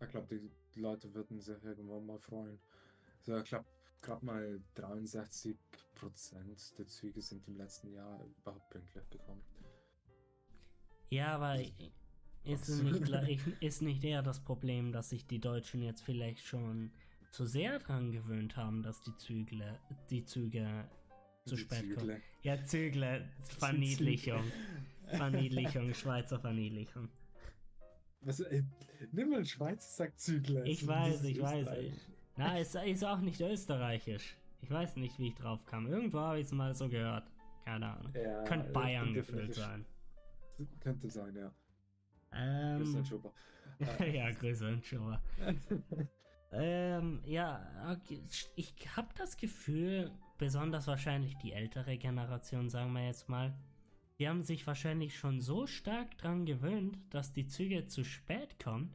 Ich 0.01 0.09
glaube, 0.09 0.51
die 0.75 0.79
Leute 0.81 1.13
würden 1.13 1.39
sich 1.39 1.63
irgendwann 1.63 2.05
mal 2.05 2.19
freuen. 2.19 2.59
Also 3.19 3.37
ich 3.37 3.45
glaube, 3.45 3.65
gerade 4.01 4.25
mal 4.25 4.61
63% 4.75 5.55
der 6.77 6.87
Züge 6.87 7.21
sind 7.21 7.47
im 7.47 7.55
letzten 7.55 7.93
Jahr 7.93 8.19
überhaupt 8.41 8.69
pünktlich 8.69 9.09
gekommen. 9.09 9.45
Ja, 11.09 11.35
aber 11.35 11.61
ist 12.43 12.67
es 12.67 12.81
nicht, 12.81 13.61
ist 13.61 13.81
nicht 13.81 14.03
eher 14.03 14.23
das 14.23 14.41
Problem, 14.41 14.91
dass 14.91 15.11
sich 15.11 15.25
die 15.25 15.39
Deutschen 15.39 15.81
jetzt 15.81 16.01
vielleicht 16.01 16.45
schon 16.45 16.91
zu 17.32 17.45
sehr 17.45 17.80
dran 17.80 18.11
gewöhnt 18.11 18.57
haben, 18.57 18.84
dass 18.84 19.01
die 19.01 19.15
Zügle, 19.17 19.80
die 20.09 20.23
Züge 20.23 20.89
zu 21.45 21.55
Die 21.55 21.61
spät 21.61 21.82
kommen? 21.82 21.99
Zügle. 21.99 22.21
Ja, 22.43 22.63
Zügle, 22.63 23.30
Verniedlichung. 23.59 24.43
Verniedlichung, 25.07 25.93
Schweizer 25.93 26.39
Verniedlichung. 26.39 27.09
Was, 28.21 28.39
ey, 28.41 28.63
nimm 29.11 29.30
mal 29.30 29.45
Schweizer 29.45 29.89
sagt 29.89 30.19
Zügler. 30.19 30.65
Ich 30.65 30.80
Das 30.82 30.89
weiß, 30.89 31.23
ich 31.23 31.41
weiß. 31.41 31.67
Na, 32.36 32.59
es 32.59 32.75
ist 32.75 33.05
auch 33.05 33.19
nicht 33.19 33.39
österreichisch. 33.39 34.36
Ich 34.61 34.69
weiß 34.69 34.97
nicht, 34.97 35.17
wie 35.19 35.28
ich 35.28 35.36
drauf 35.36 35.63
kam. 35.65 35.88
Irgendwo 35.88 36.19
habe 36.19 36.39
ich 36.39 36.47
es 36.47 36.51
mal 36.51 36.75
so 36.75 36.89
gehört. 36.89 37.30
Keine 37.63 37.93
Ahnung. 37.95 38.13
Ja, 38.15 38.43
Könnte 38.43 38.67
ich 38.67 38.73
Bayern 38.73 39.13
gefüllt 39.13 39.53
sein. 39.53 39.86
Könnte 40.80 41.09
sein, 41.09 41.36
ja. 41.36 41.51
Ähm, 42.34 42.80
Christian 42.80 43.05
Schober. 43.05 43.34
Äh, 43.99 44.15
ja, 44.17 44.32
Grüße 44.32 44.67
und 44.67 44.86
Schauer. 44.86 45.21
Ähm, 46.51 47.21
ja, 47.25 47.97
ich 48.55 48.73
habe 48.95 49.09
das 49.15 49.37
Gefühl, 49.37 50.11
besonders 50.37 50.87
wahrscheinlich 50.87 51.37
die 51.37 51.51
ältere 51.51 51.97
Generation, 51.97 52.69
sagen 52.69 52.93
wir 52.93 53.05
jetzt 53.05 53.27
mal, 53.27 53.53
die 54.19 54.27
haben 54.27 54.41
sich 54.41 54.65
wahrscheinlich 54.65 55.17
schon 55.17 55.41
so 55.41 55.67
stark 55.67 56.17
dran 56.17 56.45
gewöhnt, 56.45 56.97
dass 57.11 57.33
die 57.33 57.47
Züge 57.47 57.87
zu 57.87 58.03
spät 58.03 58.59
kommen, 58.59 58.93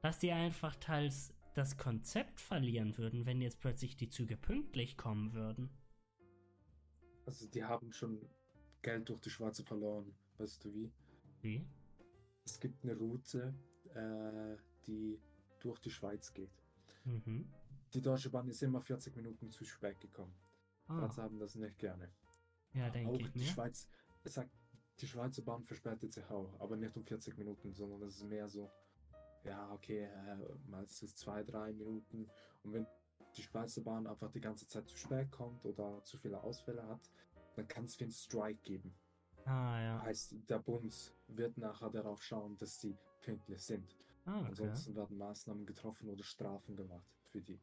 dass 0.00 0.18
die 0.18 0.32
einfach 0.32 0.74
teils 0.76 1.34
das 1.54 1.76
Konzept 1.76 2.40
verlieren 2.40 2.96
würden, 2.96 3.26
wenn 3.26 3.40
jetzt 3.40 3.60
plötzlich 3.60 3.96
die 3.96 4.08
Züge 4.08 4.36
pünktlich 4.36 4.96
kommen 4.96 5.32
würden. 5.34 5.70
Also 7.26 7.46
die 7.46 7.62
haben 7.62 7.92
schon 7.92 8.20
Geld 8.80 9.08
durch 9.08 9.20
die 9.20 9.30
Schweiz 9.30 9.60
verloren. 9.60 10.12
Weißt 10.38 10.64
du 10.64 10.74
wie? 10.74 10.90
Wie? 11.40 11.64
Es 12.44 12.58
gibt 12.58 12.82
eine 12.82 12.96
Route, 12.96 13.54
äh, 13.94 14.56
die 14.86 15.20
durch 15.60 15.78
die 15.78 15.90
Schweiz 15.90 16.32
geht. 16.34 16.61
Mhm. 17.04 17.50
Die 17.94 18.00
Deutsche 18.00 18.30
Bahn 18.30 18.48
ist 18.48 18.62
immer 18.62 18.80
40 18.80 19.14
Minuten 19.16 19.50
zu 19.50 19.64
spät 19.64 20.00
gekommen. 20.00 20.34
Ah, 20.88 20.98
Schweizer 20.98 21.22
haben 21.22 21.38
das 21.38 21.54
nicht 21.54 21.78
gerne. 21.78 22.10
ja, 22.74 22.90
denke 22.90 23.10
Auch 23.10 23.20
ich 23.20 23.30
die 23.32 23.38
mir. 23.40 23.46
Schweiz, 23.46 23.88
sagt, 24.24 24.50
die 25.00 25.06
Schweizer 25.06 25.42
Bahn 25.42 25.64
verspätet 25.64 26.12
sich 26.12 26.24
auch, 26.30 26.58
aber 26.60 26.76
nicht 26.76 26.96
um 26.96 27.04
40 27.04 27.36
Minuten, 27.36 27.72
sondern 27.74 28.02
es 28.02 28.16
ist 28.16 28.24
mehr 28.24 28.48
so 28.48 28.70
ja, 29.44 29.70
okay, 29.72 30.04
äh, 30.04 30.36
meistens 30.68 31.16
zwei, 31.16 31.42
drei 31.42 31.72
Minuten. 31.72 32.30
Und 32.62 32.72
wenn 32.72 32.86
die 33.36 33.42
Schweizer 33.42 33.82
Bahn 33.82 34.06
einfach 34.06 34.30
die 34.30 34.40
ganze 34.40 34.66
Zeit 34.66 34.88
zu 34.88 34.96
spät 34.96 35.30
kommt 35.30 35.64
oder 35.64 36.02
zu 36.04 36.16
viele 36.18 36.42
Ausfälle 36.42 36.86
hat, 36.86 37.10
dann 37.56 37.66
kann 37.68 37.84
es 37.84 37.98
wie 37.98 38.04
einen 38.04 38.12
Strike 38.12 38.60
geben. 38.62 38.94
Ah, 39.44 39.80
ja. 39.80 40.02
Heißt, 40.02 40.36
der 40.48 40.60
Bund 40.60 41.14
wird 41.26 41.58
nachher 41.58 41.90
darauf 41.90 42.22
schauen, 42.22 42.56
dass 42.58 42.80
sie 42.80 42.96
pünktlich 43.20 43.60
sind. 43.62 43.96
Ah, 44.24 44.38
okay. 44.40 44.48
Ansonsten 44.48 44.94
werden 44.94 45.18
Maßnahmen 45.18 45.66
getroffen 45.66 46.08
oder 46.08 46.22
Strafen 46.22 46.76
gemacht 46.76 47.10
für 47.30 47.40
die. 47.40 47.60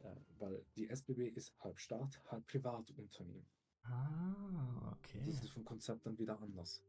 Äh, 0.00 0.14
weil 0.38 0.64
die 0.76 0.88
SBB 0.88 1.28
ist 1.34 1.52
halb 1.60 1.78
Staat, 1.78 2.22
halb 2.30 2.46
Privatunternehmen. 2.46 3.46
Ah, 3.82 4.92
okay. 4.92 5.22
Das 5.26 5.42
ist 5.42 5.50
vom 5.50 5.64
Konzept 5.64 6.06
dann 6.06 6.18
wieder 6.18 6.38
anders. 6.40 6.84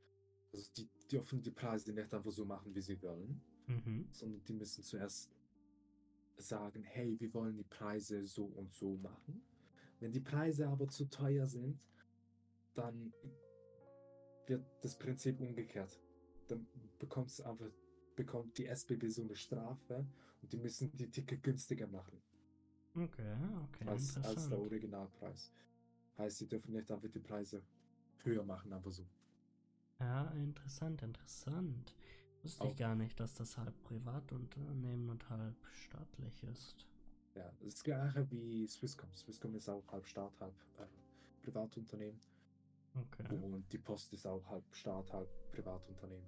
Also 0.51 0.72
die 0.78 0.89
dürfen 1.12 1.41
die 1.41 1.51
Preise 1.51 1.93
nicht 1.93 2.14
einfach 2.14 2.32
so 2.32 2.45
machen, 2.45 2.74
wie 2.76 2.82
sie 2.82 3.01
wollen, 3.01 3.41
Mhm. 3.68 4.07
sondern 4.12 4.43
die 4.45 4.53
müssen 4.53 4.84
zuerst 4.84 5.32
sagen, 6.38 6.84
hey, 6.84 7.20
wir 7.20 7.34
wollen 7.34 7.55
die 7.57 7.64
Preise 7.64 8.26
so 8.26 8.45
und 8.45 8.72
so 8.74 8.97
machen. 8.97 9.41
Wenn 9.99 10.12
die 10.12 10.22
Preise 10.22 10.68
aber 10.68 10.88
zu 10.88 11.05
teuer 11.05 11.45
sind, 11.47 11.88
dann 12.74 13.14
wird 14.47 14.66
das 14.82 14.97
Prinzip 14.97 15.39
umgekehrt. 15.39 15.99
Dann 16.47 16.66
bekommt's 16.97 17.41
einfach, 17.41 17.70
bekommt 18.20 18.57
die 18.57 18.65
SBB 18.65 19.07
so 19.09 19.22
eine 19.22 19.36
Strafe 19.36 20.05
und 20.41 20.51
die 20.51 20.57
müssen 20.57 20.91
die 20.97 21.09
Ticket 21.09 21.41
günstiger 21.41 21.88
machen 21.88 22.22
Okay, 22.95 23.34
okay. 23.63 23.88
als, 23.88 24.17
als 24.17 24.49
der. 24.49 24.59
Originalpreis. 24.59 25.51
Heißt, 26.17 26.38
sie 26.39 26.47
dürfen 26.47 26.74
nicht 26.74 26.91
einfach 26.91 27.07
die 27.07 27.20
Preise 27.20 27.61
höher 28.24 28.43
machen, 28.43 28.74
aber 28.74 28.91
so. 28.91 29.05
Ja, 29.99 30.26
interessant, 30.32 31.01
interessant. 31.01 31.95
Wusste 32.43 32.65
ich 32.65 32.72
Auch- 32.74 32.76
gar 32.76 32.95
nicht, 32.95 33.17
dass 33.20 33.34
das 33.36 33.57
halb 33.57 33.82
Privatunternehmen 33.84 35.09
und 35.09 35.30
halb 35.30 35.55
staatlich 35.72 36.43
ist. 36.43 36.88
Ja, 37.36 37.49
das 37.59 37.76
ist 37.76 37.84
gleiche 37.86 38.30
wie 38.32 38.67
Swisscom. 38.67 39.13
Swisscom 39.13 39.55
ist 39.55 39.70
auch 39.70 39.88
halb 39.93 40.05
Staat, 40.05 40.34
halb 40.41 40.55
äh, 40.80 40.86
Privatunternehmen. 41.43 42.20
Okay. 42.95 43.34
Und 43.41 43.72
die 43.72 43.78
Post 43.78 44.11
ist 44.13 44.26
auch 44.26 44.45
halb 44.49 44.65
Staat, 44.76 45.13
halb 45.13 45.30
Privatunternehmen. 45.53 46.28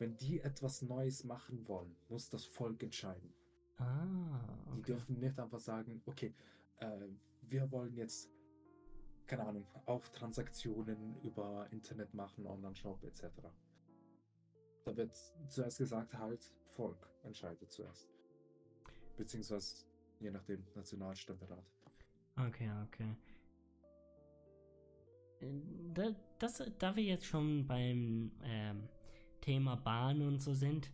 Wenn 0.00 0.16
die 0.16 0.40
etwas 0.40 0.80
Neues 0.80 1.24
machen 1.24 1.68
wollen, 1.68 1.94
muss 2.08 2.30
das 2.30 2.46
Volk 2.46 2.82
entscheiden. 2.82 3.34
Ah, 3.76 4.40
Die 4.72 4.78
okay. 4.78 4.92
dürfen 4.92 5.20
nicht 5.20 5.38
einfach 5.38 5.58
sagen, 5.58 6.00
okay, 6.06 6.34
äh, 6.78 7.06
wir 7.42 7.70
wollen 7.70 7.94
jetzt, 7.94 8.30
keine 9.26 9.44
Ahnung, 9.46 9.66
auch 9.84 10.08
Transaktionen 10.08 11.20
über 11.22 11.66
Internet 11.70 12.14
machen, 12.14 12.46
Online-Shop 12.46 13.04
etc. 13.04 13.24
Da 14.86 14.96
wird 14.96 15.14
zuerst 15.50 15.76
gesagt, 15.76 16.14
halt, 16.14 16.50
Volk 16.68 17.06
entscheidet 17.22 17.70
zuerst. 17.70 18.08
Beziehungsweise, 19.18 19.84
je 20.18 20.30
nachdem, 20.30 20.64
Nationalständerat. 20.74 21.70
Okay, 22.38 22.70
okay. 22.86 23.16
Äh, 25.40 25.60
Da, 25.92 26.14
das, 26.38 26.62
da 26.78 26.96
wir 26.96 27.04
jetzt 27.04 27.26
schon 27.26 27.66
beim 27.66 28.32
ähm, 28.42 28.88
Thema 29.40 29.76
Bahn 29.76 30.22
und 30.22 30.40
so 30.40 30.52
sind, 30.54 30.90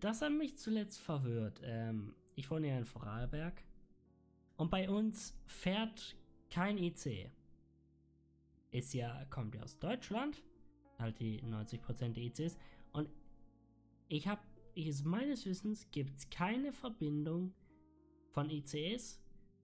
das 0.00 0.22
hat 0.22 0.32
mich 0.32 0.56
zuletzt 0.56 1.00
verwirrt. 1.00 1.60
Ähm, 1.64 2.14
ich 2.34 2.50
wohne 2.50 2.68
ja 2.68 2.78
in 2.78 2.84
Vorarlberg 2.84 3.62
und 4.56 4.70
bei 4.70 4.88
uns 4.88 5.36
fährt 5.46 6.16
kein 6.50 6.78
IC. 6.78 7.30
Ist 8.70 8.94
ja, 8.94 9.24
kommt 9.26 9.54
ja 9.54 9.62
aus 9.62 9.78
Deutschland, 9.78 10.42
halt 10.98 11.18
die 11.20 11.40
90% 11.42 12.12
der 12.12 12.24
ICs. 12.24 12.56
Und 12.92 13.08
ich 14.08 14.26
habe, 14.26 14.42
meines 15.04 15.46
Wissens 15.46 15.90
gibt 15.90 16.18
es 16.18 16.30
keine 16.30 16.72
Verbindung 16.72 17.54
von 18.30 18.50
ICs, 18.50 19.20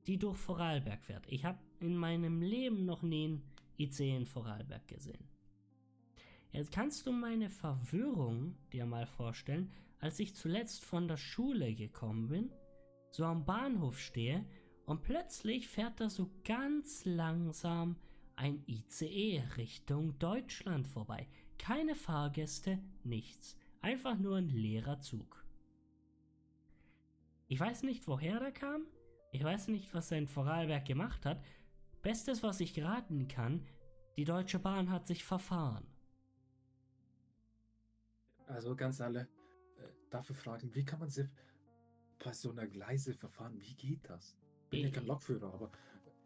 die 0.06 0.18
durch 0.18 0.36
Vorarlberg 0.36 1.02
fährt. 1.04 1.26
Ich 1.28 1.44
habe 1.44 1.58
in 1.80 1.96
meinem 1.96 2.42
Leben 2.42 2.84
noch 2.84 3.02
nie 3.02 3.24
einen 3.24 3.42
IC 3.78 4.00
in 4.00 4.26
Vorarlberg 4.26 4.86
gesehen. 4.88 5.28
Jetzt 6.54 6.70
kannst 6.70 7.04
du 7.04 7.10
meine 7.10 7.50
Verwirrung 7.50 8.54
dir 8.72 8.86
mal 8.86 9.06
vorstellen, 9.06 9.72
als 9.98 10.20
ich 10.20 10.36
zuletzt 10.36 10.84
von 10.84 11.08
der 11.08 11.16
Schule 11.16 11.74
gekommen 11.74 12.28
bin, 12.28 12.52
so 13.10 13.24
am 13.24 13.44
Bahnhof 13.44 13.98
stehe 13.98 14.46
und 14.86 15.02
plötzlich 15.02 15.66
fährt 15.66 15.98
da 15.98 16.08
so 16.08 16.30
ganz 16.44 17.04
langsam 17.04 17.96
ein 18.36 18.62
ICE 18.68 19.42
Richtung 19.56 20.16
Deutschland 20.20 20.86
vorbei. 20.86 21.26
Keine 21.58 21.96
Fahrgäste, 21.96 22.78
nichts. 23.02 23.58
Einfach 23.80 24.16
nur 24.16 24.36
ein 24.36 24.48
leerer 24.48 25.00
Zug. 25.00 25.44
Ich 27.48 27.58
weiß 27.58 27.82
nicht, 27.82 28.06
woher 28.06 28.38
der 28.38 28.52
kam. 28.52 28.86
Ich 29.32 29.42
weiß 29.42 29.66
nicht, 29.66 29.92
was 29.92 30.12
er 30.12 30.18
in 30.18 30.28
Vorarlberg 30.28 30.84
gemacht 30.84 31.26
hat. 31.26 31.42
Bestes, 32.00 32.44
was 32.44 32.60
ich 32.60 32.80
raten 32.80 33.26
kann, 33.26 33.66
die 34.16 34.24
Deutsche 34.24 34.60
Bahn 34.60 34.92
hat 34.92 35.08
sich 35.08 35.24
verfahren. 35.24 35.84
Also 38.46 38.74
ganz 38.76 39.00
alle 39.00 39.20
äh, 39.22 39.26
dafür 40.10 40.34
fragen, 40.36 40.74
wie 40.74 40.84
kann 40.84 41.00
man 41.00 41.08
sich 41.08 41.26
bei 42.22 42.32
so 42.32 42.50
einer 42.50 42.66
Gleise 42.66 43.14
verfahren? 43.14 43.58
Wie 43.60 43.74
geht 43.74 44.08
das? 44.08 44.36
Bin 44.70 44.80
ja 44.84 44.90
kein 44.90 45.02
Ich- 45.04 45.08
Lokführer, 45.08 45.52
aber 45.52 45.70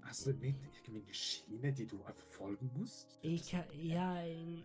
hast 0.03 0.27
du 0.27 0.33
nicht 0.33 0.59
irgendwie 0.85 1.03
eine 1.03 1.15
Schiene, 1.15 1.73
die 1.73 1.87
du 1.87 2.03
einfach 2.05 2.27
folgen 2.27 2.71
musst? 2.75 3.19
Ich, 3.23 3.53
ja, 3.53 4.25
ich- 4.25 4.65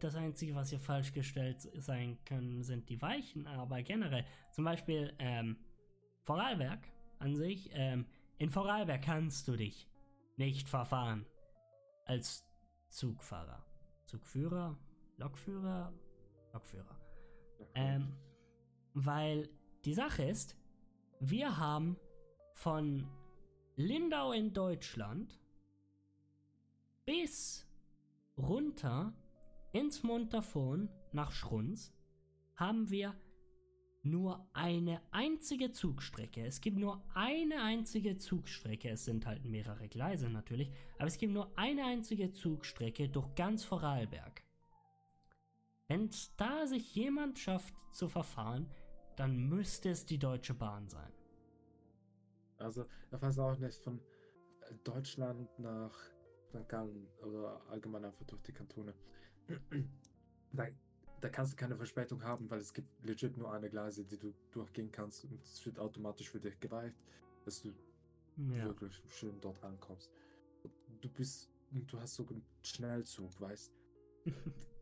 das 0.00 0.14
Einzige, 0.16 0.54
was 0.54 0.70
hier 0.70 0.80
falsch 0.80 1.12
gestellt 1.12 1.60
sein 1.74 2.18
können, 2.24 2.62
sind 2.62 2.88
die 2.88 3.00
Weichen, 3.00 3.46
aber 3.46 3.82
generell, 3.82 4.24
zum 4.52 4.64
Beispiel, 4.64 5.14
ähm, 5.18 5.56
Vorarlberg 6.22 6.80
an 7.18 7.34
sich, 7.36 7.70
ähm, 7.72 8.06
in 8.38 8.50
Vorarlberg 8.50 9.02
kannst 9.02 9.48
du 9.48 9.56
dich 9.56 9.88
nicht 10.36 10.68
verfahren 10.68 11.26
als 12.06 12.44
Zugfahrer. 12.88 13.64
Zugführer, 14.06 14.76
Lokführer, 15.16 15.92
Lokführer. 16.52 16.98
Ähm, 17.74 18.16
weil 18.94 19.48
die 19.84 19.94
Sache 19.94 20.24
ist, 20.24 20.56
wir 21.20 21.58
haben 21.58 21.96
von 22.54 23.06
Lindau 23.76 24.32
in 24.32 24.52
Deutschland 24.52 25.40
bis 27.06 27.66
runter 28.36 29.14
ins 29.72 30.02
Montafon 30.02 30.88
nach 31.12 31.32
Schrunz 31.32 31.92
haben 32.56 32.90
wir 32.90 33.14
nur 34.02 34.48
eine 34.52 35.02
einzige 35.10 35.72
Zugstrecke. 35.72 36.44
Es 36.46 36.60
gibt 36.60 36.78
nur 36.78 37.04
eine 37.14 37.62
einzige 37.62 38.16
Zugstrecke. 38.16 38.90
Es 38.90 39.04
sind 39.04 39.26
halt 39.26 39.44
mehrere 39.44 39.88
Gleise 39.88 40.30
natürlich, 40.30 40.70
aber 40.98 41.06
es 41.06 41.18
gibt 41.18 41.32
nur 41.32 41.52
eine 41.58 41.84
einzige 41.84 42.32
Zugstrecke 42.32 43.08
durch 43.08 43.34
ganz 43.34 43.64
Vorarlberg. 43.64 44.42
Wenn 45.90 46.08
da 46.36 46.68
sich 46.68 46.94
jemand 46.94 47.36
schafft 47.36 47.74
zu 47.90 48.08
verfahren, 48.08 48.70
dann 49.16 49.36
müsste 49.48 49.90
es 49.90 50.06
die 50.06 50.18
Deutsche 50.18 50.54
Bahn 50.54 50.88
sein. 50.88 51.12
Also, 52.58 52.86
ich 53.10 53.20
weiß 53.20 53.40
auch 53.40 53.58
nicht, 53.58 53.76
von 53.82 53.98
äh, 53.98 54.74
Deutschland 54.84 55.48
nach 55.58 55.92
St. 56.48 56.68
Gallen 56.68 57.08
oder 57.24 57.60
allgemein 57.68 58.04
einfach 58.04 58.24
durch 58.24 58.40
die 58.42 58.52
Kantone. 58.52 58.94
Da, 60.52 60.66
da 61.20 61.28
kannst 61.28 61.52
du 61.52 61.56
keine 61.56 61.76
Verspätung 61.76 62.24
haben, 62.24 62.50
weil 62.50 62.58
es 62.58 62.72
gibt 62.74 62.88
legit 63.04 63.36
nur 63.36 63.52
eine 63.52 63.70
Gleise, 63.70 64.04
die 64.04 64.18
du 64.18 64.34
durchgehen 64.50 64.90
kannst 64.90 65.24
und 65.24 65.40
es 65.44 65.64
wird 65.64 65.78
automatisch 65.78 66.28
für 66.28 66.40
dich 66.40 66.58
geweicht, 66.58 66.96
dass 67.44 67.62
du 67.62 67.72
Ja. 68.36 68.64
wirklich 68.64 69.00
schön 69.06 69.40
dort 69.40 69.62
ankommst. 69.62 70.10
Du 71.00 71.08
bist, 71.08 71.48
du 71.70 72.00
hast 72.00 72.16
so 72.16 72.26
einen 72.26 72.44
Schnellzug, 72.62 73.40
weißt 73.40 73.72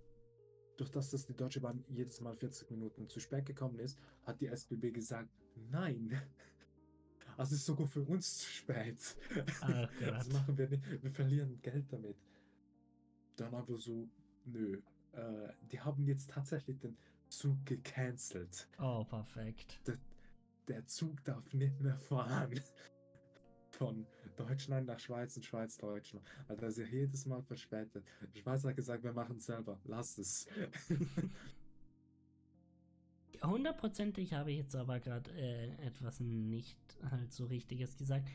Durch 0.79 0.91
das, 0.91 1.11
dass 1.11 1.27
die 1.27 1.35
Deutsche 1.35 1.61
Bahn 1.61 1.85
jedes 1.89 2.21
Mal 2.21 2.37
40 2.37 2.71
Minuten 2.71 3.09
zu 3.09 3.19
spät 3.19 3.45
gekommen 3.45 3.81
ist, 3.81 3.99
hat 4.23 4.41
die 4.41 4.47
SBB 4.47 4.93
gesagt, 4.93 5.29
nein. 5.71 6.23
Also 7.37 7.55
es 7.55 7.61
ist 7.61 7.67
sogar 7.67 7.87
für 7.87 8.03
uns 8.03 8.39
zu 8.39 8.51
spät. 8.51 9.17
Ach 9.61 9.89
das 10.01 10.29
machen 10.31 10.59
wir 10.59 10.69
nicht. 10.69 10.83
Wir 11.05 11.13
verlieren 11.13 11.61
Geld 11.63 11.93
damit. 11.93 12.17
Dann 13.37 13.53
haben 13.53 13.69
wir 13.69 13.77
so, 13.77 14.09
nö. 14.45 14.83
Äh, 15.13 15.53
die 15.71 15.81
haben 15.81 16.05
jetzt 16.05 16.31
tatsächlich 16.31 16.81
den 16.81 16.97
Zug 17.29 17.65
gecancelt. 17.65 18.67
Oh, 18.81 19.05
perfekt. 19.05 19.81
Der 20.67 20.85
Zug 20.87 21.23
darf 21.23 21.55
nicht 21.55 21.81
mehr 21.81 21.97
fahren. 21.97 22.61
Von 23.71 24.05
Deutschland 24.39 24.87
nach 24.87 24.99
Schweiz 24.99 25.37
und 25.37 25.45
Schweiz 25.45 25.77
Deutschland. 25.79 26.25
Also 26.47 26.61
das 26.63 26.79
ist 26.79 26.89
ja 26.91 26.99
jedes 26.99 27.27
Mal 27.27 27.43
verspätet. 27.43 28.05
Die 28.35 28.41
Schweiz 28.41 28.65
hat 28.65 28.77
gesagt, 28.77 29.05
wir 29.05 29.13
machen 29.13 29.37
es 29.37 29.47
selber. 29.47 29.79
Lass 29.85 30.19
es. 30.19 30.47
Hundertprozentig 33.43 34.33
habe 34.33 34.51
ich 34.51 34.59
jetzt 34.59 34.75
aber 34.75 34.99
gerade 35.01 35.31
äh, 35.33 35.71
etwas 35.87 36.21
nicht 36.21 36.79
halt 37.11 37.33
so 37.33 37.47
richtiges 37.47 37.97
gesagt. 37.97 38.29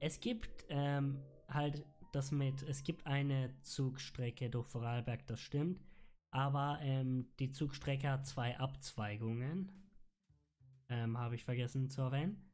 Es 0.00 0.20
gibt 0.20 0.64
ähm, 0.68 1.20
halt 1.48 1.84
das 2.12 2.30
mit, 2.30 2.62
es 2.62 2.84
gibt 2.84 3.06
eine 3.06 3.50
Zugstrecke 3.62 4.50
durch 4.50 4.68
Vorarlberg, 4.68 5.26
das 5.26 5.40
stimmt. 5.40 5.80
Aber 6.30 6.78
ähm, 6.82 7.26
die 7.38 7.50
Zugstrecke 7.50 8.10
hat 8.10 8.26
zwei 8.26 8.58
Abzweigungen. 8.58 9.72
ähm, 10.88 11.16
habe 11.18 11.36
ich 11.36 11.44
vergessen 11.44 11.90
zu 11.90 12.02
erwähnen. 12.02 12.50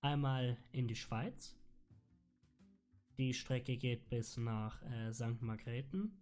Einmal 0.00 0.56
in 0.72 0.86
die 0.88 0.96
Schweiz. 0.96 1.57
Die 3.18 3.34
Strecke 3.34 3.76
geht 3.76 4.08
bis 4.08 4.36
nach 4.36 4.80
äh, 4.82 5.12
St. 5.12 5.42
Margrethen. 5.42 6.12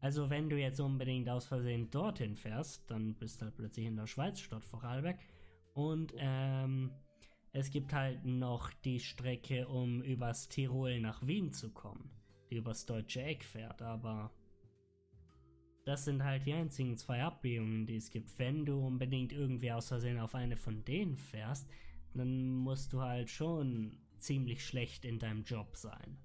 Also 0.00 0.28
wenn 0.28 0.50
du 0.50 0.58
jetzt 0.58 0.80
unbedingt 0.80 1.28
aus 1.28 1.46
Versehen 1.46 1.88
dorthin 1.90 2.34
fährst, 2.34 2.90
dann 2.90 3.14
bist 3.14 3.40
du 3.40 3.46
halt 3.46 3.54
plötzlich 3.54 3.86
in 3.86 3.96
der 3.96 4.08
Schweiz 4.08 4.40
statt 4.40 4.64
Vorarlberg. 4.64 5.20
Und 5.74 6.12
ähm, 6.16 6.90
es 7.52 7.70
gibt 7.70 7.92
halt 7.92 8.24
noch 8.24 8.72
die 8.84 8.98
Strecke, 8.98 9.68
um 9.68 10.02
übers 10.02 10.48
Tirol 10.48 11.00
nach 11.00 11.24
Wien 11.24 11.52
zu 11.52 11.70
kommen, 11.70 12.10
die 12.50 12.56
übers 12.56 12.84
deutsche 12.86 13.22
Eck 13.22 13.44
fährt, 13.44 13.80
aber 13.80 14.32
das 15.84 16.04
sind 16.04 16.24
halt 16.24 16.46
die 16.46 16.52
einzigen 16.52 16.96
zwei 16.96 17.22
Abbiegungen, 17.22 17.86
die 17.86 17.96
es 17.96 18.10
gibt. 18.10 18.38
Wenn 18.38 18.64
du 18.64 18.84
unbedingt 18.84 19.32
irgendwie 19.32 19.70
aus 19.70 19.88
Versehen 19.88 20.18
auf 20.18 20.34
eine 20.34 20.56
von 20.56 20.84
denen 20.84 21.16
fährst, 21.16 21.68
dann 22.14 22.48
musst 22.48 22.92
du 22.92 23.00
halt 23.00 23.30
schon 23.30 23.98
ziemlich 24.18 24.64
schlecht 24.64 25.04
in 25.04 25.18
deinem 25.18 25.44
Job 25.44 25.76
sein. 25.76 26.18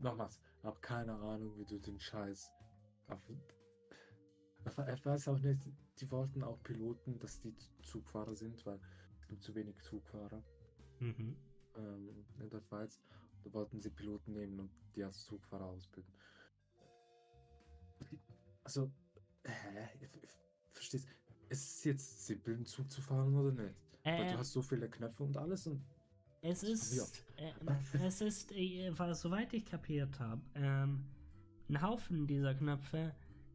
Nochmals, 0.00 0.40
hab 0.62 0.80
keine 0.82 1.12
Ahnung, 1.14 1.56
wie 1.58 1.64
du 1.64 1.78
den 1.78 1.98
Scheiß. 1.98 2.52
Ich 4.94 5.06
weiß 5.06 5.28
auch 5.28 5.38
nicht, 5.38 5.66
die 6.00 6.10
wollten 6.10 6.42
auch 6.42 6.62
Piloten, 6.62 7.18
dass 7.18 7.40
die 7.40 7.54
Zugfahrer 7.82 8.34
sind, 8.36 8.64
weil 8.66 8.78
es 9.20 9.26
gibt 9.26 9.42
zu 9.42 9.54
wenig 9.54 9.80
Zugfahrer 9.82 10.42
Mhm. 11.00 11.36
ähm, 11.76 12.24
in 12.40 12.50
der 12.50 12.60
Schweiz. 12.60 13.00
Da 13.44 13.52
wollten 13.52 13.80
sie 13.80 13.90
Piloten 13.90 14.32
nehmen 14.32 14.58
und 14.60 14.70
die 14.94 15.04
als 15.04 15.24
Zugfahrer 15.24 15.64
ausbilden. 15.66 16.12
Also, 18.64 18.90
hä? 19.44 19.88
Ich, 20.00 20.22
ich, 20.22 20.30
verstehst 20.72 21.08
Ist 21.48 21.76
es 21.78 21.84
jetzt 21.84 22.26
simpel, 22.26 22.54
einen 22.54 22.66
Zug 22.66 22.90
zu 22.90 23.00
fahren 23.00 23.34
oder 23.34 23.52
nicht? 23.52 23.74
Weil 24.04 24.24
Äh, 24.26 24.32
du 24.32 24.38
hast 24.38 24.52
so 24.52 24.60
viele 24.62 24.88
Knöpfe 24.90 25.22
und 25.22 25.36
alles 25.36 25.66
und 25.66 25.82
Es 26.40 26.62
ist, 26.62 27.24
äh, 27.36 27.52
es 28.00 28.20
ist, 28.20 28.52
äh, 28.52 28.90
was, 28.96 29.22
soweit 29.22 29.52
ich 29.52 29.66
kapiert 29.66 30.18
habe, 30.20 30.40
ähm, 30.54 31.04
ein 31.68 31.82
Haufen 31.82 32.26
dieser 32.26 32.54
Knöpfe. 32.54 33.14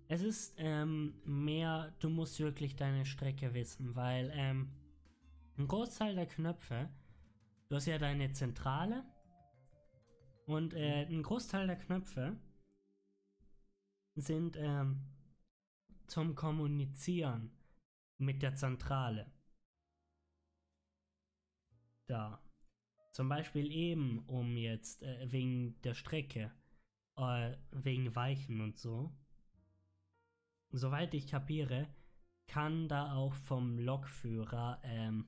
Es 0.10 0.22
ist 0.22 0.54
ähm, 0.58 1.16
mehr, 1.26 1.94
du 2.00 2.10
musst 2.10 2.40
wirklich 2.40 2.76
deine 2.76 3.06
Strecke 3.06 3.54
wissen, 3.54 3.96
weil 3.96 4.32
ähm, 4.34 4.70
ein 5.58 5.68
Großteil 5.68 6.16
der 6.16 6.28
Knöpfe, 6.28 6.90
du 7.70 7.76
hast 7.78 7.86
ja 7.86 7.98
deine 7.98 8.32
Zentrale 8.32 9.06
und 10.46 10.74
äh, 10.74 11.06
ein 11.06 11.24
Großteil 11.24 11.68
der 11.68 11.78
Knöpfe 11.78 12.36
sind 14.16 14.58
ähm, 14.58 15.02
zum 16.08 16.36
Kommunizieren 16.36 17.50
mit 18.18 18.42
der 18.42 18.56
Zentrale 18.56 19.32
da. 22.08 22.40
Zum 23.14 23.30
Beispiel 23.30 23.72
eben, 23.72 24.20
um 24.26 24.58
jetzt 24.58 25.04
äh, 25.04 25.32
wegen 25.32 25.80
der 25.84 25.94
Strecke, 25.94 26.52
äh, 27.16 27.56
wegen 27.72 28.16
Weichen 28.16 28.60
und 28.60 28.80
so. 28.80 29.16
Soweit 30.72 31.14
ich 31.14 31.28
kapiere, 31.28 31.88
kann 32.48 32.88
da 32.88 33.14
auch 33.14 33.34
vom 33.36 33.78
Lokführer 33.78 34.82
ähm, 34.84 35.28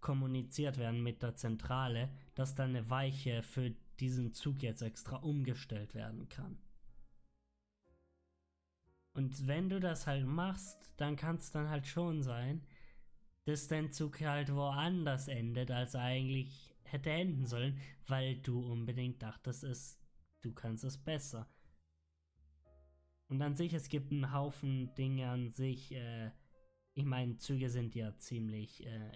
kommuniziert 0.00 0.76
werden 0.76 1.02
mit 1.04 1.22
der 1.22 1.36
Zentrale, 1.36 2.10
dass 2.34 2.56
da 2.56 2.64
eine 2.64 2.90
Weiche 2.90 3.44
für 3.44 3.70
diesen 4.00 4.34
Zug 4.34 4.62
jetzt 4.62 4.82
extra 4.82 5.16
umgestellt 5.16 5.94
werden 5.94 6.28
kann. 6.28 6.58
Und 9.14 9.46
wenn 9.46 9.68
du 9.68 9.78
das 9.78 10.06
halt 10.08 10.26
machst, 10.26 10.92
dann 10.96 11.14
kann 11.14 11.36
es 11.36 11.50
dann 11.52 11.70
halt 11.70 11.86
schon 11.86 12.22
sein, 12.22 12.66
dass 13.46 13.68
dein 13.68 13.92
Zug 13.92 14.20
halt 14.20 14.52
woanders 14.52 15.28
endet, 15.28 15.70
als 15.70 15.94
er 15.94 16.02
eigentlich 16.02 16.74
hätte 16.84 17.10
enden 17.10 17.46
sollen, 17.46 17.80
weil 18.06 18.36
du 18.38 18.60
unbedingt 18.60 19.22
dachtest, 19.22 19.64
es, 19.64 19.98
du 20.42 20.52
kannst 20.52 20.84
es 20.84 20.98
besser. 20.98 21.48
Und 23.28 23.40
an 23.42 23.54
sich, 23.56 23.72
es 23.72 23.88
gibt 23.88 24.12
einen 24.12 24.32
Haufen 24.32 24.94
Dinge 24.94 25.28
an 25.28 25.52
sich. 25.52 25.92
Äh, 25.92 26.30
ich 26.94 27.04
meine, 27.04 27.38
Züge 27.38 27.70
sind 27.70 27.94
ja 27.94 28.16
ziemlich 28.18 28.84
äh, 28.86 29.12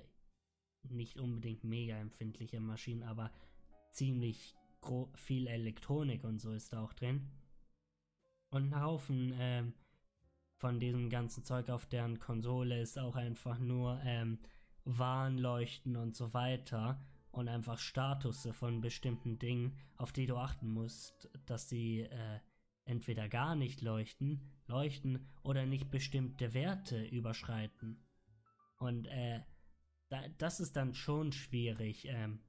nicht 0.89 1.19
unbedingt 1.19 1.65
mega 1.65 1.97
empfindliche 1.97 2.61
Maschinen, 2.61 3.03
aber 3.03 3.33
ziemlich 3.93 4.57
viel 5.15 5.47
Elektronik 5.47 6.25
und 6.25 6.41
so 6.41 6.53
ist 6.53 6.73
da 6.73 6.83
auch 6.83 6.93
drin. 6.93 7.31
Und 8.53 8.73
ein 8.73 8.81
Haufen 8.81 9.33
ähm, 9.39 9.75
von 10.61 10.79
diesem 10.79 11.09
ganzen 11.09 11.43
Zeug 11.43 11.71
auf 11.71 11.87
deren 11.87 12.21
Konsole 12.21 12.81
ist 12.81 12.99
auch 12.99 13.17
einfach 13.17 13.59
nur 13.59 13.99
ähm, 14.05 14.39
Warnleuchten 14.85 15.97
und 15.97 16.15
so 16.15 16.35
weiter 16.35 17.03
und 17.31 17.49
einfach 17.49 17.79
Statusse 17.79 18.53
von 18.53 18.83
bestimmten 18.83 19.39
Dingen, 19.39 19.79
auf 19.97 20.13
die 20.13 20.27
du 20.27 20.37
achten 20.37 20.69
musst, 20.69 21.31
dass 21.47 21.71
sie 21.71 22.01
äh, 22.01 22.41
entweder 22.85 23.29
gar 23.31 23.57
nicht 23.57 23.81
leuchten, 23.81 24.53
leuchten 24.67 25.27
oder 25.43 25.65
nicht 25.65 25.91
bestimmte 25.91 26.53
Werte 26.53 27.07
überschreiten. 27.07 28.05
Und 28.79 29.07
äh, 29.07 29.41
da, 30.11 30.29
das 30.37 30.61
ist 30.61 30.77
dann 30.77 30.93
schon 30.93 31.33
schwierig, 31.33 32.07
ähm, 32.07 32.41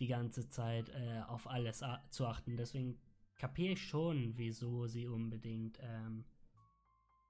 die 0.00 0.08
ganze 0.08 0.48
Zeit 0.48 0.88
äh, 0.88 1.20
auf 1.28 1.46
alles 1.46 1.84
zu 2.10 2.26
achten. 2.26 2.56
Deswegen 2.56 2.98
kapiere 3.36 3.74
ich 3.74 3.82
schon, 3.82 4.36
wieso 4.36 4.88
sie 4.88 5.06
unbedingt 5.06 5.78
ähm, 5.80 6.24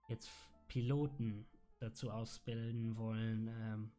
jetzt 0.08 0.30
Piloten 0.68 1.46
dazu 1.78 2.10
ausbilden 2.10 2.96
wollen, 2.96 3.48
ähm, 3.48 3.90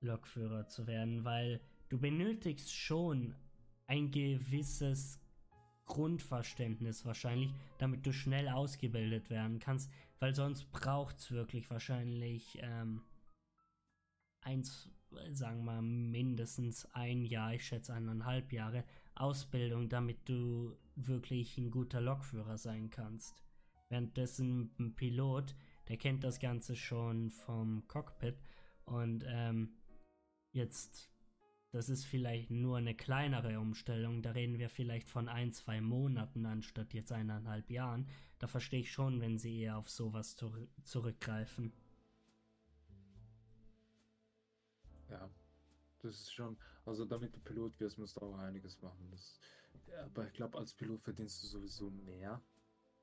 Lokführer 0.00 0.66
zu 0.68 0.86
werden, 0.86 1.24
weil 1.24 1.60
du 1.88 1.98
benötigst 1.98 2.72
schon 2.72 3.34
ein 3.86 4.10
gewisses 4.10 5.18
Grundverständnis 5.86 7.04
wahrscheinlich, 7.04 7.54
damit 7.78 8.04
du 8.04 8.12
schnell 8.12 8.48
ausgebildet 8.48 9.30
werden 9.30 9.58
kannst, 9.58 9.90
weil 10.18 10.34
sonst 10.34 10.70
braucht 10.72 11.18
es 11.18 11.30
wirklich 11.30 11.70
wahrscheinlich 11.70 12.58
ähm, 12.60 13.02
eins, 14.40 14.90
sagen 15.30 15.64
wir 15.64 15.80
mindestens 15.80 16.86
ein 16.92 17.24
Jahr, 17.24 17.54
ich 17.54 17.66
schätze 17.66 17.94
eineinhalb 17.94 18.52
Jahre 18.52 18.84
Ausbildung, 19.14 19.88
damit 19.88 20.28
du 20.28 20.76
wirklich 20.96 21.56
ein 21.56 21.70
guter 21.70 22.00
Lokführer 22.00 22.58
sein 22.58 22.90
kannst. 22.90 23.45
Währenddessen 23.88 24.74
ein 24.78 24.94
Pilot, 24.94 25.54
der 25.88 25.96
kennt 25.96 26.24
das 26.24 26.40
Ganze 26.40 26.74
schon 26.74 27.30
vom 27.30 27.86
Cockpit 27.86 28.36
und 28.84 29.24
ähm, 29.28 29.76
jetzt, 30.52 31.10
das 31.70 31.88
ist 31.88 32.04
vielleicht 32.04 32.50
nur 32.50 32.78
eine 32.78 32.94
kleinere 32.94 33.60
Umstellung, 33.60 34.22
da 34.22 34.32
reden 34.32 34.58
wir 34.58 34.68
vielleicht 34.70 35.08
von 35.08 35.28
ein, 35.28 35.52
zwei 35.52 35.80
Monaten 35.80 36.46
anstatt 36.46 36.94
jetzt 36.94 37.12
eineinhalb 37.12 37.70
Jahren. 37.70 38.08
Da 38.38 38.48
verstehe 38.48 38.80
ich 38.80 38.92
schon, 38.92 39.20
wenn 39.20 39.38
sie 39.38 39.60
eher 39.60 39.78
auf 39.78 39.88
sowas 39.88 40.36
zur 40.36 40.68
zurückgreifen. 40.82 41.72
Ja, 45.08 45.30
das 46.00 46.16
ist 46.16 46.32
schon, 46.32 46.56
also 46.84 47.04
damit 47.04 47.34
du 47.34 47.40
Pilot 47.40 47.78
wirst, 47.78 47.98
musst 47.98 48.16
du 48.16 48.22
auch 48.22 48.38
einiges 48.38 48.80
machen. 48.82 49.08
Das, 49.10 49.38
aber 50.04 50.26
ich 50.26 50.32
glaube, 50.32 50.58
als 50.58 50.74
Pilot 50.74 51.02
verdienst 51.02 51.42
du 51.42 51.46
sowieso 51.46 51.90
mehr. 51.90 52.42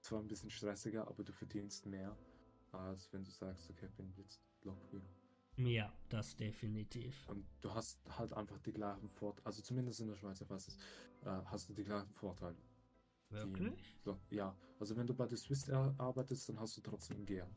Zwar 0.03 0.19
ein 0.19 0.27
bisschen 0.27 0.49
stressiger, 0.49 1.07
aber 1.07 1.23
du 1.23 1.31
verdienst 1.31 1.85
mehr, 1.85 2.17
als 2.73 3.11
wenn 3.13 3.23
du 3.23 3.31
sagst, 3.31 3.69
okay, 3.69 3.85
ich 3.85 3.95
bin 3.95 4.13
jetzt 4.17 4.41
Lokführer. 4.63 5.01
Ja, 5.55 5.93
das 6.09 6.35
definitiv. 6.35 7.25
Und 7.29 7.45
du 7.61 7.73
hast 7.73 8.01
halt 8.17 8.33
einfach 8.33 8.59
die 8.59 8.73
gleichen 8.73 9.07
Vorteile, 9.07 9.45
also 9.45 9.61
zumindest 9.61 10.01
in 10.01 10.07
der 10.07 10.15
Schweiz, 10.15 10.41
ich 10.41 10.49
weiß 10.49 10.67
es, 10.67 10.75
äh, 11.21 11.41
hast 11.45 11.69
du 11.69 11.73
die 11.73 11.85
gleichen 11.85 12.11
Vorteile. 12.11 12.57
Wirklich? 13.29 13.95
Die, 14.05 14.35
ja, 14.35 14.53
also 14.77 14.97
wenn 14.97 15.07
du 15.07 15.13
bei 15.13 15.25
der 15.25 15.37
Swiss 15.37 15.69
arbeitest, 15.69 16.49
dann 16.49 16.59
hast 16.59 16.75
du 16.75 16.81
trotzdem 16.81 17.25
GEA. 17.25 17.49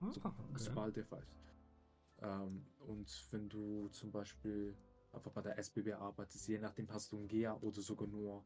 Oh, 0.00 0.10
so, 0.10 0.20
okay. 0.24 0.34
Sobald 0.56 0.96
der 0.96 1.10
weiß. 1.10 1.36
Ähm, 2.22 2.66
und 2.78 3.26
wenn 3.30 3.46
du 3.50 3.88
zum 3.88 4.10
Beispiel 4.10 4.74
einfach 5.12 5.32
bei 5.32 5.42
der 5.42 5.58
SBB 5.58 5.92
arbeitest, 5.92 6.48
je 6.48 6.58
nachdem 6.58 6.90
hast 6.90 7.12
du 7.12 7.18
ein 7.18 7.28
GEA 7.28 7.58
oder 7.60 7.82
sogar 7.82 8.08
nur, 8.08 8.42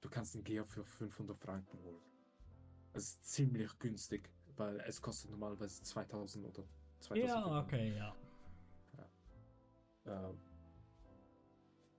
du 0.00 0.08
kannst 0.08 0.34
ein 0.34 0.42
GEA 0.42 0.64
für 0.64 0.84
500 0.84 1.38
Franken 1.38 1.78
holen. 1.84 2.02
Das 2.92 3.04
ist 3.04 3.28
ziemlich 3.28 3.78
günstig, 3.78 4.30
weil 4.56 4.80
es 4.80 5.00
kostet 5.00 5.30
normalerweise 5.30 5.82
2000 5.82 6.46
oder 6.46 6.64
2000. 7.00 7.28
Ja, 7.28 7.60
okay, 7.60 7.96
ja. 7.96 8.16
Ähm, 10.06 10.38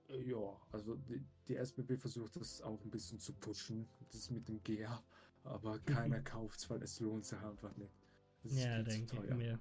ja, 0.08 0.60
also 0.70 0.96
die, 0.96 1.24
die 1.48 1.56
SBB 1.56 1.96
versucht 1.96 2.36
das 2.36 2.60
auch 2.60 2.82
ein 2.84 2.90
bisschen 2.90 3.18
zu 3.18 3.32
pushen, 3.32 3.88
das 4.10 4.30
mit 4.30 4.48
dem 4.48 4.62
GEA, 4.62 5.02
aber 5.44 5.78
keiner 5.86 6.20
kauft 6.20 6.60
es, 6.60 6.68
weil 6.68 6.82
es 6.82 7.00
lohnt 7.00 7.24
sich 7.24 7.38
einfach 7.38 7.74
nicht. 7.76 7.92
Das 8.42 8.52
ist 8.52 8.64
Ja, 8.64 8.82
denke 8.82 9.24
ich 9.24 9.34
mir. 9.34 9.58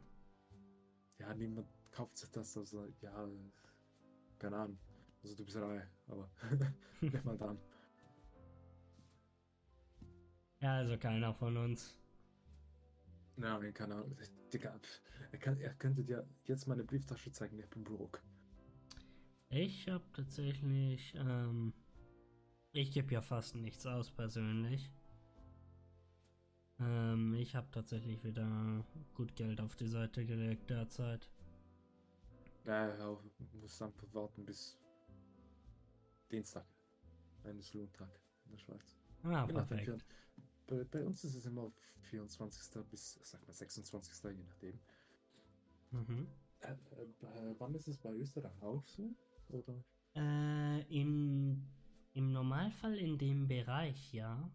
Ja, 1.19 1.33
niemand 1.35 1.67
kauft 1.91 2.17
sich 2.17 2.29
das, 2.31 2.57
also 2.57 2.87
ja, 3.01 3.29
keine 4.39 4.57
Ahnung. 4.57 4.79
Also 5.23 5.35
du 5.35 5.45
bist 5.45 5.57
reich, 5.57 5.83
aber 6.07 6.29
nicht 7.01 7.23
mal 7.23 7.37
dann. 7.37 7.59
Ja, 10.61 10.75
also 10.75 10.97
keiner 10.97 11.33
von 11.33 11.57
uns. 11.57 11.97
Nein, 13.35 13.73
keine 13.73 13.95
Ahnung. 13.95 14.15
Digga, 14.53 14.79
er, 15.31 15.39
kann, 15.39 15.57
er 15.59 15.73
könnte 15.73 16.03
dir 16.03 16.27
jetzt 16.45 16.67
meine 16.67 16.83
Brieftasche 16.83 17.31
zeigen, 17.31 17.57
ich 17.57 17.69
bin 17.69 17.83
broke. 17.83 18.21
Ich 19.49 19.87
habe 19.89 20.03
tatsächlich, 20.13 21.13
ähm, 21.15 21.73
ich 22.71 22.91
gebe 22.91 23.13
ja 23.13 23.21
fast 23.21 23.55
nichts 23.55 23.85
aus 23.85 24.11
persönlich. 24.11 24.91
Ähm, 26.79 27.33
ich 27.33 27.55
habe 27.55 27.67
tatsächlich 27.71 28.23
wieder 28.23 28.85
gut 29.13 29.35
Geld 29.35 29.59
auf 29.61 29.75
die 29.75 29.87
Seite 29.87 30.25
gelegt 30.25 30.69
derzeit. 30.69 31.29
Ja, 32.65 32.95
ja, 32.95 33.17
muss 33.53 33.81
einfach 33.81 34.07
warten 34.13 34.45
bis 34.45 34.77
Dienstag. 36.31 36.65
Ein 37.43 37.57
ist 37.57 37.73
Lohntag 37.73 38.09
in 38.45 38.51
der 38.51 38.57
Schweiz. 38.59 38.97
Ah, 39.23 39.47
nachdem, 39.47 39.55
perfekt. 39.55 40.05
Bei, 40.71 40.85
bei 40.85 41.05
uns 41.05 41.23
ist 41.25 41.35
es 41.35 41.45
immer 41.45 41.69
24. 41.99 42.85
bis, 42.89 43.19
sag 43.23 43.45
mal, 43.45 43.53
26. 43.53 44.23
je 44.23 44.43
nachdem. 44.43 44.79
Mhm. 45.91 46.27
Äh, 46.61 46.71
äh, 46.71 47.55
wann 47.59 47.75
ist 47.75 47.89
es 47.89 47.97
bei 47.97 48.13
Österreich 48.13 48.61
auch 48.61 48.85
so? 48.85 49.13
Oder? 49.49 49.83
Äh, 50.15 50.81
im, 50.83 51.67
im 52.13 52.31
Normalfall 52.31 52.97
in 52.97 53.17
dem 53.17 53.49
Bereich, 53.49 54.13
ja. 54.13 54.49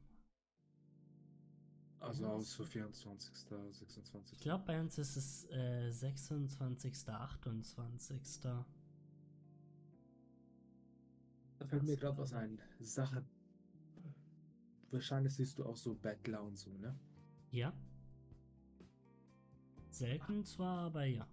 Also 2.00 2.26
auch 2.28 2.40
so 2.40 2.64
24. 2.64 3.36
26. 3.36 4.38
Ich 4.38 4.42
glaube, 4.42 4.64
bei 4.64 4.80
uns 4.80 4.96
ist 4.96 5.16
es 5.16 5.50
äh, 5.50 5.90
26., 5.90 7.08
28. 7.08 8.40
Da 8.40 8.64
fällt 11.66 11.82
mir 11.82 11.96
gerade 11.96 12.16
was 12.16 12.32
ein. 12.32 12.58
Sache. 12.80 13.22
Wahrscheinlich 14.96 15.34
siehst 15.34 15.58
du 15.58 15.66
auch 15.66 15.76
so 15.76 15.94
Bettler 15.94 16.42
und 16.42 16.56
so, 16.56 16.70
ne? 16.78 16.98
Ja. 17.50 17.70
Selten 19.90 20.42
zwar, 20.42 20.86
aber 20.86 21.04
ja. 21.04 21.28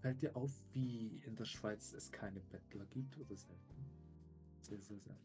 Fällt 0.00 0.20
dir 0.20 0.36
auf, 0.36 0.50
wie 0.72 1.22
in 1.24 1.36
der 1.36 1.44
Schweiz 1.44 1.92
es 1.92 2.10
keine 2.10 2.40
Bettler 2.40 2.86
gibt 2.86 3.16
oder 3.18 3.36
selten? 3.36 3.86
Sehr, 4.62 4.80
sehr 4.80 4.98
selten. 4.98 5.20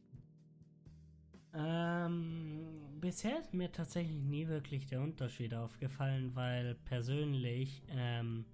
Ähm, 1.56 3.00
bisher 3.02 3.40
ist 3.40 3.56
mir 3.56 3.72
tatsächlich 3.72 4.22
nie 4.22 4.48
wirklich 4.48 4.86
der 4.86 5.02
Unterschied 5.02 5.56
aufgefallen, 5.56 6.36
weil 6.36 6.76
persönlich, 6.86 7.82
ähm, 7.90 8.46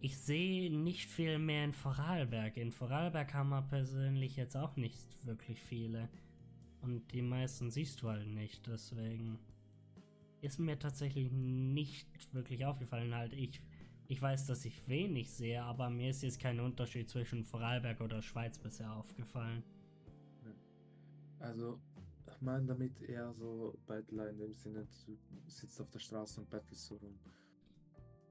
ich 0.00 0.18
sehe 0.18 0.74
nicht 0.74 1.08
viel 1.08 1.38
mehr 1.38 1.64
in 1.64 1.72
Vorarlberg. 1.72 2.56
In 2.56 2.72
Vorarlberg 2.72 3.34
haben 3.34 3.50
wir 3.50 3.62
persönlich 3.62 4.36
jetzt 4.36 4.56
auch 4.56 4.76
nicht 4.76 5.26
wirklich 5.26 5.60
viele. 5.62 6.08
Und 6.80 7.12
die 7.12 7.22
meisten 7.22 7.70
siehst 7.70 8.00
du 8.00 8.08
halt 8.08 8.26
nicht, 8.26 8.66
deswegen 8.66 9.38
ist 10.40 10.58
mir 10.58 10.78
tatsächlich 10.78 11.30
nicht 11.30 12.08
wirklich 12.32 12.64
aufgefallen. 12.64 13.14
Halt, 13.14 13.34
ich, 13.34 13.60
ich 14.08 14.22
weiß, 14.22 14.46
dass 14.46 14.64
ich 14.64 14.88
wenig 14.88 15.30
sehe, 15.30 15.62
aber 15.62 15.90
mir 15.90 16.10
ist 16.10 16.22
jetzt 16.22 16.40
kein 16.40 16.58
Unterschied 16.60 17.10
zwischen 17.10 17.44
Vorarlberg 17.44 18.00
oder 18.00 18.22
Schweiz 18.22 18.58
bisher 18.58 18.90
aufgefallen. 18.94 19.62
Also, 21.40 21.78
ich 22.26 22.40
meine 22.40 22.66
damit 22.66 23.02
eher 23.02 23.32
so 23.34 23.78
Bettler 23.86 24.30
in 24.30 24.38
dem 24.38 24.54
Sinne, 24.54 24.86
du 25.06 25.18
sitzt 25.50 25.78
auf 25.78 25.90
der 25.90 25.98
Straße 25.98 26.40
und 26.40 26.48
bettelst 26.48 26.86
so 26.86 26.96
rum. 26.96 27.18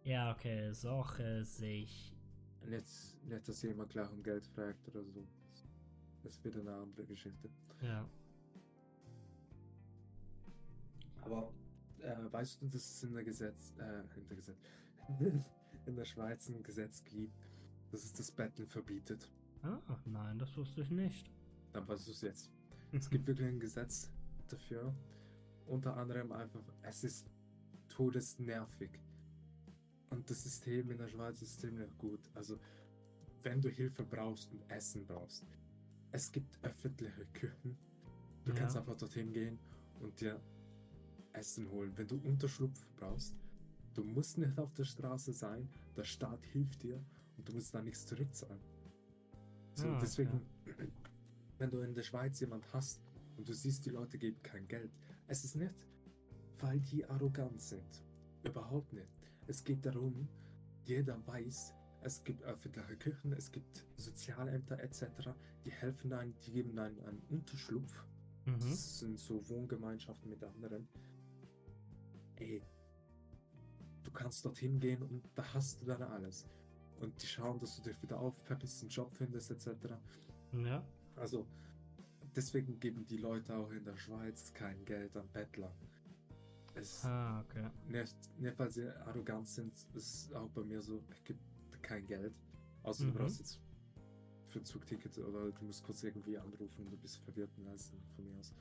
Ja, 0.10 0.32
okay, 0.32 0.74
solche 0.74 1.46
sehe 1.46 1.84
ich. 1.84 2.12
Nicht, 2.66 2.84
nicht, 3.28 3.48
dass 3.48 3.62
jemand 3.62 3.92
gleich 3.92 4.12
um 4.12 4.24
Geld 4.24 4.44
fragt 4.44 4.88
oder 4.88 5.04
so. 5.04 5.24
Das 6.24 6.44
wieder 6.44 6.62
eine 6.62 6.74
andere 6.74 7.06
Geschichte. 7.06 7.48
Ja. 7.84 8.10
Aber 11.22 11.54
äh, 12.00 12.16
weißt 12.32 12.60
du, 12.60 12.68
dass 12.70 12.82
es 12.82 13.04
in 13.04 13.14
der 13.14 13.24
Gesetz, 13.24 13.76
äh, 13.78 14.00
in 14.18 14.28
der 14.28 14.36
Gesetz, 14.36 14.58
in 15.86 15.96
der 15.96 16.06
Schweiz 16.06 16.50
ein 16.50 16.64
Gesetz 16.64 17.04
gibt, 17.04 17.48
dass 17.92 18.04
es 18.04 18.12
das 18.12 18.32
Betteln 18.32 18.68
verbietet? 18.68 19.32
Ah, 19.62 19.80
nein, 20.06 20.40
das 20.40 20.58
wusste 20.58 20.82
ich 20.82 20.90
nicht. 20.90 21.30
Dann 21.72 21.88
weißt 21.88 22.08
du 22.08 22.12
es 22.14 22.22
jetzt. 22.22 22.52
Es 22.94 23.08
gibt 23.12 23.28
wirklich 23.28 23.48
ein 23.48 23.60
Gesetz 23.60 24.12
dafür. 24.48 24.92
Unter 25.68 25.96
anderem 25.98 26.32
einfach, 26.32 26.64
es 26.82 27.04
ist 27.04 27.30
todesnervig. 27.90 28.90
Und 30.10 30.30
das 30.30 30.44
System 30.44 30.90
in 30.92 30.98
der 30.98 31.08
Schweiz 31.08 31.42
ist 31.42 31.60
ziemlich 31.60 31.96
gut. 31.98 32.20
Also, 32.34 32.58
wenn 33.44 33.62
du 33.62 33.70
Hilfe 33.70 34.04
brauchst 34.04 34.52
und 34.52 34.62
Essen 34.70 35.06
brauchst, 35.06 35.46
es 36.12 36.32
gibt 36.32 36.58
öffentliche 36.64 37.26
Küchen. 37.34 37.78
Du 38.46 38.52
Ja. 38.52 38.58
kannst 38.58 38.76
einfach 38.78 38.98
dorthin 38.98 39.32
gehen 39.32 39.60
und 40.00 40.20
dir 40.20 40.42
Essen 41.34 41.70
holen. 41.70 41.94
Wenn 41.96 42.08
du 42.08 42.18
Unterschlupf 42.24 42.86
brauchst, 42.98 43.36
du 43.94 44.04
musst 44.04 44.38
nicht 44.40 44.58
auf 44.58 44.74
der 44.74 44.86
Straße 44.86 45.32
sein, 45.34 45.70
der 45.96 46.04
Staat 46.04 46.44
hilft 46.48 46.82
dir 46.84 47.04
und 47.38 47.48
du 47.48 47.54
musst 47.54 47.74
da 47.76 47.82
nichts 47.82 48.06
zurückzahlen. 48.08 48.60
So, 49.76 49.88
Ah, 49.88 49.92
okay. 49.92 50.00
deswegen, 50.02 50.42
wenn 51.60 51.70
du 51.70 51.82
in 51.82 51.94
der 51.94 52.04
Schweiz 52.04 52.40
jemand 52.40 52.72
hast 52.74 53.00
und 53.38 53.48
du 53.48 53.54
siehst, 53.54 53.86
die 53.86 53.92
Leute 53.92 54.18
geben 54.18 54.42
kein 54.42 54.68
Geld, 54.68 54.92
es 55.28 55.44
ist 55.46 55.56
nicht, 55.56 55.76
weil 56.60 56.80
die 56.80 57.06
arrogant 57.06 57.62
sind. 57.62 58.04
Überhaupt 58.44 58.92
nicht. 58.94 59.08
Es 59.50 59.64
geht 59.64 59.84
darum, 59.84 60.30
jeder 60.86 61.26
weiß, 61.26 61.74
es 62.04 62.24
gibt 62.24 62.44
öffentliche 62.44 62.96
Küchen, 62.98 63.34
es 63.34 63.52
gibt 63.52 63.84
Sozialämter 63.98 64.80
etc., 64.80 65.08
die 65.66 65.72
helfen 65.72 66.14
einem, 66.14 66.36
die 66.46 66.52
geben 66.52 66.78
einem 66.78 67.00
einen 67.04 67.24
Unterschlupf. 67.30 68.06
Mhm. 68.46 68.60
Das 68.60 69.00
sind 69.00 69.20
so 69.20 69.50
Wohngemeinschaften 69.50 70.30
mit 70.30 70.44
anderen. 70.44 70.88
Ey, 72.36 72.62
du 74.04 74.12
kannst 74.12 74.46
dorthin 74.46 74.80
gehen 74.80 75.02
und 75.02 75.28
da 75.34 75.44
hast 75.56 75.82
du 75.82 75.86
dann 75.88 76.04
alles. 76.04 76.46
Und 77.00 77.20
die 77.20 77.26
schauen, 77.26 77.60
dass 77.60 77.76
du 77.78 77.82
dich 77.82 78.00
wieder 78.04 78.20
aufpeppelst, 78.20 78.82
einen 78.84 78.92
Job 78.92 79.12
findest 79.12 79.50
etc. 79.50 79.96
Ja. 80.54 80.86
Also, 81.16 81.48
deswegen 82.36 82.80
geben 82.80 83.04
die 83.08 83.18
Leute 83.18 83.56
auch 83.58 83.72
in 83.72 83.84
der 83.84 83.98
Schweiz 83.98 84.54
kein 84.54 84.86
Geld 84.86 85.18
an 85.18 85.28
Bettler. 85.34 85.74
Es, 86.76 87.04
Ah, 87.06 87.42
okay. 87.42 87.70
nicht, 87.88 88.16
nicht, 88.40 88.58
weil 88.60 88.70
sie 88.72 88.90
arrogant 89.06 89.48
sind, 89.48 89.74
ist 89.96 90.34
auch 90.34 90.50
bei 90.50 90.64
mir 90.64 90.82
so, 90.82 91.02
es 91.10 91.24
gibt 91.24 91.40
kein 91.82 92.06
Geld. 92.06 92.34
Außer 92.84 93.06
Mhm. 93.06 93.12
du 93.14 93.18
brauchst 93.20 93.40
jetzt 93.40 93.60
für 94.48 94.60
ein 94.60 94.66
Zugticket 94.66 95.18
oder 95.18 95.52
du 95.52 95.66
musst 95.66 95.84
kurz 95.84 96.04
irgendwie 96.04 96.38
anrufen 96.38 96.86
und 96.86 96.92
du 96.92 96.98
bist 96.98 97.18
verwirrt 97.18 97.52
alles 97.68 97.92
von 98.16 98.26
mir 98.26 98.38
aus. 98.40 98.54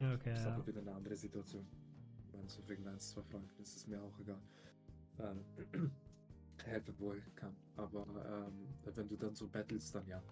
Okay, 0.00 0.30
Das 0.30 0.40
ist 0.40 0.46
ja. 0.46 0.54
aber 0.54 0.66
wieder 0.66 0.80
eine 0.80 0.94
andere 0.94 1.16
Situation. 1.16 1.66
Ich 2.26 2.32
meine, 2.34 2.48
so 2.48 2.66
wegen 2.68 2.86
1, 2.86 3.10
2 3.10 3.22
Franken, 3.22 3.50
das 3.58 3.76
ist 3.76 3.88
mir 3.88 4.00
auch 4.02 4.18
egal. 4.18 4.40
Ähm, 5.20 5.90
helfe, 6.64 6.94
wo 6.98 7.12
ich 7.12 7.34
kann. 7.36 7.54
Aber 7.76 8.06
ähm, 8.48 8.68
wenn 8.94 9.06
du 9.08 9.16
dann 9.16 9.34
so 9.34 9.46
battlest, 9.48 9.94
dann 9.94 10.06
ja. 10.06 10.22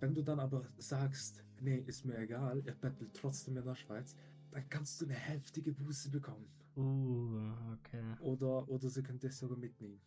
Wenn 0.00 0.14
du 0.14 0.22
dann 0.22 0.40
aber 0.40 0.62
sagst, 0.78 1.44
nee, 1.60 1.78
ist 1.86 2.06
mir 2.06 2.16
egal, 2.18 2.58
ich 2.66 2.74
battle 2.76 3.10
trotzdem 3.12 3.58
in 3.58 3.64
der 3.64 3.74
Schweiz, 3.74 4.16
dann 4.50 4.68
kannst 4.68 5.00
du 5.00 5.04
eine 5.04 5.14
heftige 5.14 5.72
Buße 5.72 6.10
bekommen. 6.10 6.48
Uh, 6.76 7.52
okay. 7.74 8.16
Oder, 8.20 8.68
oder 8.68 8.88
sie 8.88 9.02
können 9.02 9.18
dich 9.18 9.34
sogar 9.34 9.56
mitnehmen. 9.56 10.00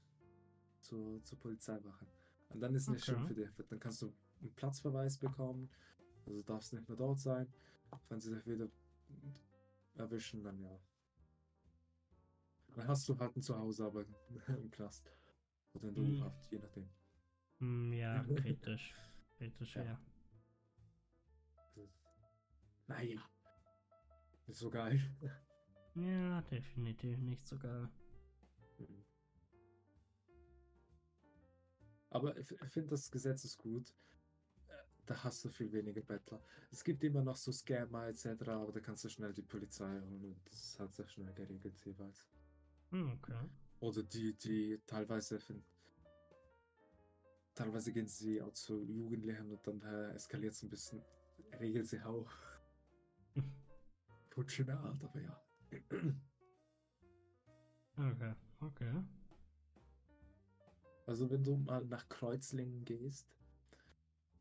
Zur, 0.82 1.24
zur 1.24 1.40
Polizeiwache. 1.40 2.06
Und 2.50 2.62
dann 2.62 2.74
ist 2.76 2.84
es 2.84 2.90
nicht 2.90 3.06
schön 3.06 3.16
Okay. 3.16 3.28
für 3.28 3.34
dich. 3.36 3.50
Dann 3.70 3.80
kannst 3.80 4.02
du 4.02 4.14
einen 4.42 4.54
Platzverweis 4.56 5.18
bekommen. 5.18 5.70
Also 6.26 6.42
darfst 6.44 6.74
nicht 6.74 6.88
mehr 6.88 6.98
dort 6.98 7.20
sein. 7.20 7.48
Wenn 8.08 8.20
sie 8.20 8.34
dich 8.36 8.46
wieder 8.46 8.70
erwischen, 9.96 10.44
dann 10.44 10.60
ja. 10.60 10.80
Dann 12.76 12.88
hast 12.88 13.10
du 13.10 13.18
halt 13.18 13.36
ein 13.36 13.42
Zuhause, 13.42 13.84
aber 13.86 14.06
im 14.48 14.70
Knast. 14.72 15.12
Oder 15.74 15.90
in 15.90 15.96
der. 15.96 16.04
U-Haft, 16.04 16.52
je 16.52 16.60
nachdem. 16.60 16.90
Hm, 17.58 17.94
ja, 17.94 18.24
kritisch. 18.36 18.94
Kritisch, 19.38 19.76
Ja. 19.76 19.84
ja. 19.84 20.00
Nein. 22.88 23.20
Nicht 24.50 24.58
so 24.58 24.72
geil. 24.72 25.00
Ja, 25.94 26.42
definitiv 26.42 27.20
nicht 27.20 27.48
so 27.48 27.58
geil. 27.60 27.88
Aber 32.10 32.36
ich 32.36 32.48
finde, 32.48 32.90
das 32.90 33.12
Gesetz 33.12 33.46
ist 33.46 33.60
gut. 33.60 33.94
Äh, 34.68 34.74
Da 35.06 35.24
hast 35.24 35.46
du 35.46 35.50
viel 35.50 35.72
weniger 35.72 36.02
Bettler. 36.02 36.42
Es 36.72 36.84
gibt 36.84 37.04
immer 37.04 37.22
noch 37.22 37.36
so 37.36 37.52
Scammer 37.52 38.08
etc., 38.08 38.26
aber 38.48 38.72
da 38.72 38.80
kannst 38.80 39.04
du 39.04 39.10
schnell 39.10 39.34
die 39.34 39.44
Polizei 39.44 40.00
holen 40.02 40.26
und 40.26 40.50
das 40.50 40.80
halt 40.80 40.94
sehr 40.94 41.08
schnell 41.08 41.32
geregelt 41.34 41.80
jeweils. 41.86 42.28
Hm, 42.90 43.20
okay. 43.22 43.48
Oder 43.82 44.02
die, 44.02 44.34
die 44.34 44.82
teilweise 44.88 45.40
find, 45.40 45.64
teilweise 47.54 47.94
gehen 47.94 48.08
sie 48.08 48.42
auch 48.42 48.54
zu 48.54 48.82
Jugendlichen 48.82 49.52
und 49.52 49.68
dann 49.68 49.82
äh, 49.84 50.14
eskaliert 50.16 50.54
es 50.54 50.64
ein 50.64 50.70
bisschen, 50.70 51.04
regelt 51.60 51.88
sie 51.88 52.02
auch. 52.02 52.32
Futschene 54.30 54.78
Art, 54.80 55.04
aber 55.04 55.22
ja. 55.22 55.42
Okay, 57.98 58.34
okay. 58.62 59.04
Also 61.06 61.30
wenn 61.30 61.44
du 61.44 61.58
mal 61.58 61.84
nach 61.86 62.08
Kreuzlingen 62.08 62.86
gehst 62.86 63.28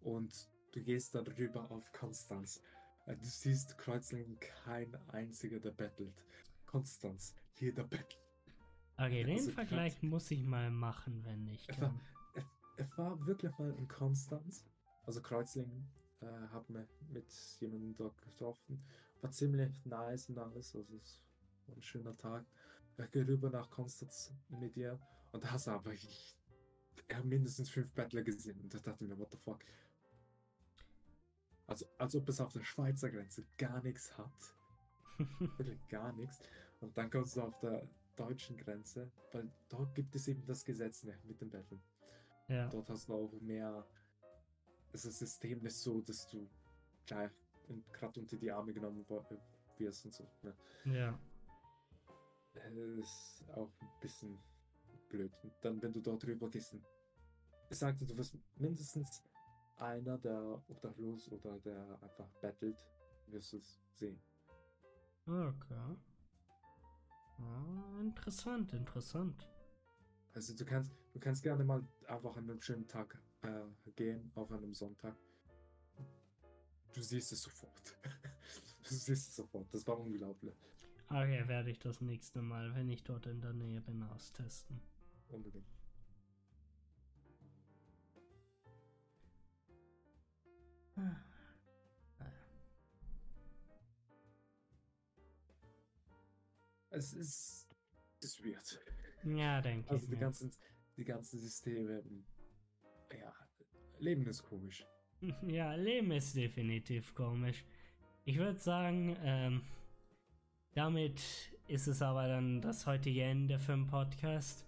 und 0.01 0.49
du 0.73 0.83
gehst 0.83 1.15
dann 1.15 1.27
rüber 1.27 1.71
auf 1.71 1.91
Konstanz, 1.93 2.63
Äh, 3.07 3.17
Du 3.17 3.25
siehst 3.25 3.79
Kreuzlingen 3.79 4.39
kein 4.39 4.95
einziger, 5.09 5.59
der 5.61 5.71
bettelt. 5.73 6.23
Konstanz, 6.67 7.35
jeder 7.59 7.85
bettelt. 7.85 8.19
Okay, 8.99 9.25
den 9.25 9.39
Also 9.39 9.53
Vergleich 9.53 10.03
muss 10.03 10.31
ich 10.31 10.45
mal 10.45 10.71
machen, 10.71 11.25
wenn 11.25 11.47
ich 11.49 11.67
Es 11.69 11.81
war, 11.81 11.89
kann. 11.89 12.01
es, 12.35 12.45
es 12.77 12.99
war 12.99 13.27
wirklich 13.27 13.57
mal 13.59 13.73
in 13.75 13.89
Konstanz, 13.89 14.65
also 15.05 15.23
Kreuzlingen, 15.23 15.89
äh, 16.21 16.27
mir 16.69 16.87
mit 17.09 17.33
jemandem 17.61 17.95
dort 17.97 18.21
getroffen. 18.21 18.85
War 19.21 19.31
ziemlich 19.31 19.85
nice 19.85 20.29
und 20.29 20.39
alles, 20.39 20.75
also 20.75 20.97
es 20.97 21.21
war 21.67 21.77
ein 21.77 21.83
schöner 21.83 22.17
Tag. 22.17 22.45
Ich 22.99 23.11
gehe 23.11 23.27
rüber 23.27 23.51
nach 23.51 23.71
Konstanz 23.71 24.33
mit 24.49 24.77
ihr 24.77 24.99
und 25.33 25.45
da 25.45 25.53
hast 25.53 25.67
du 25.67 25.71
aber 25.73 25.93
ich, 25.93 26.37
ich 27.09 27.25
mindestens 27.25 27.71
fünf 27.71 27.93
Bettler 27.93 28.23
gesehen 28.23 28.61
und 28.61 28.73
da 28.75 28.79
dachte 28.79 29.05
ich 29.05 29.11
mir, 29.11 29.19
what 29.19 29.31
the 29.31 29.39
fuck. 29.39 29.61
Also, 31.67 31.87
als 31.99 32.15
ob 32.15 32.29
es 32.29 32.41
auf 32.41 32.53
der 32.53 32.65
Schweizer 32.65 33.11
Grenze 33.11 33.45
gar 33.59 33.83
nichts 33.83 34.17
hat. 34.17 34.55
Wirklich 35.59 35.87
gar 35.89 36.13
nichts. 36.15 36.41
Und 36.81 36.97
dann 36.97 37.11
kommst 37.11 37.37
du 37.37 37.43
auf 37.43 37.59
der 37.59 37.87
deutschen 38.17 38.57
Grenze, 38.57 39.11
weil 39.33 39.51
dort 39.69 39.95
gibt 39.95 40.15
es 40.17 40.29
eben 40.29 40.45
das 40.47 40.65
Gesetz 40.65 41.05
nicht 41.05 41.25
mit 41.25 41.41
den 41.41 41.51
Betteln. 41.51 41.81
ja. 42.49 42.69
Dort 42.69 42.89
hast 42.89 43.09
du 43.09 43.15
auch 43.15 43.33
mehr. 43.41 43.87
Das 44.93 45.03
System 45.03 45.65
ist 45.67 45.83
so, 45.83 46.01
dass 46.01 46.27
du 46.29 46.49
gleich 47.05 47.31
gerade 47.93 48.21
unter 48.21 48.37
die 48.37 48.51
Arme 48.51 48.73
genommen 48.73 49.05
wo- 49.09 49.25
wirst 49.79 50.05
und 50.07 50.15
so. 50.15 50.29
Ne? 50.43 50.55
Ja. 50.87 51.19
Äh, 52.55 53.01
ist 53.01 53.45
auch 53.55 53.71
ein 53.81 53.89
bisschen 54.01 54.39
blöd. 55.09 55.33
Und 55.43 55.53
dann, 55.63 55.81
wenn 55.83 55.93
du 55.93 56.01
dort 56.01 56.25
rüber 56.27 56.49
gehst, 56.49 56.77
ich 57.71 57.79
sagte, 57.79 58.07
du 58.07 58.17
wirst 58.17 58.37
mindestens 58.57 59.23
einer, 59.77 60.19
der 60.19 60.63
obdachlos 60.69 61.31
oder 61.31 61.59
der 61.61 61.99
einfach 62.03 62.29
bettelt, 62.41 62.85
wirst 63.27 63.53
du 63.53 63.59
es 63.59 63.81
sehen. 63.95 64.21
Okay. 65.27 65.97
Ah, 67.41 68.01
interessant, 68.01 68.73
interessant. 68.73 69.49
Also 70.35 70.55
du 70.57 70.65
kannst, 70.65 70.93
du 71.13 71.21
kannst 71.21 71.43
gerne 71.43 71.65
mal 71.65 71.87
einfach 72.09 72.37
an 72.37 72.51
einem 72.51 72.61
schönen 72.61 72.89
Tag 72.89 73.21
äh, 73.43 73.65
gehen, 73.95 74.31
auf 74.35 74.51
einem 74.51 74.75
Sonntag. 74.75 75.17
Du 76.99 77.05
siehst 77.05 77.31
es 77.31 77.43
sofort. 77.43 77.97
du 78.83 78.89
siehst 78.89 79.29
es 79.29 79.37
sofort. 79.37 79.73
Das 79.73 79.87
war 79.87 80.01
unglaublich. 80.01 80.57
Okay, 81.07 81.47
werde 81.47 81.71
ich 81.71 81.79
das 81.79 82.01
nächste 82.01 82.43
Mal, 82.43 82.75
wenn 82.75 82.89
ich 82.89 83.05
dort 83.05 83.27
in 83.27 83.41
der 83.41 83.53
Nähe 83.53 83.81
bin, 83.81 84.03
austesten. 84.03 84.81
Unbedingt. 85.29 85.65
Ah. 90.97 91.25
Es 96.91 97.13
ist, 97.13 97.69
ist 98.19 98.45
weird. 98.45 98.81
Ja, 99.23 99.61
denke 99.61 99.89
Also 99.89 100.03
ich 100.03 100.09
die 100.11 100.17
mir. 100.17 100.21
ganzen, 100.21 100.53
die 100.97 101.05
ganzen 101.05 101.39
Systeme, 101.39 102.03
ja, 103.17 103.33
Leben 104.01 104.27
ist 104.27 104.43
komisch. 104.43 104.85
Ja, 105.47 105.75
Leben 105.75 106.13
ist 106.13 106.37
definitiv 106.37 107.15
komisch. 107.15 107.65
Ich 108.25 108.39
würde 108.39 108.59
sagen, 108.59 109.17
ähm, 109.23 109.63
damit 110.75 111.21
ist 111.67 111.89
es 111.89 112.03
aber 112.03 112.29
dann 112.29 112.61
das 112.61 112.87
heutige 112.87 113.23
Ende 113.23 113.59
für 113.59 113.73
den 113.73 113.87
Podcast. 113.87 114.65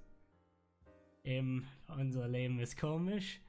Eben, 1.23 1.67
unser 1.89 2.27
Leben 2.29 2.59
ist 2.59 2.79
komisch. 2.79 3.41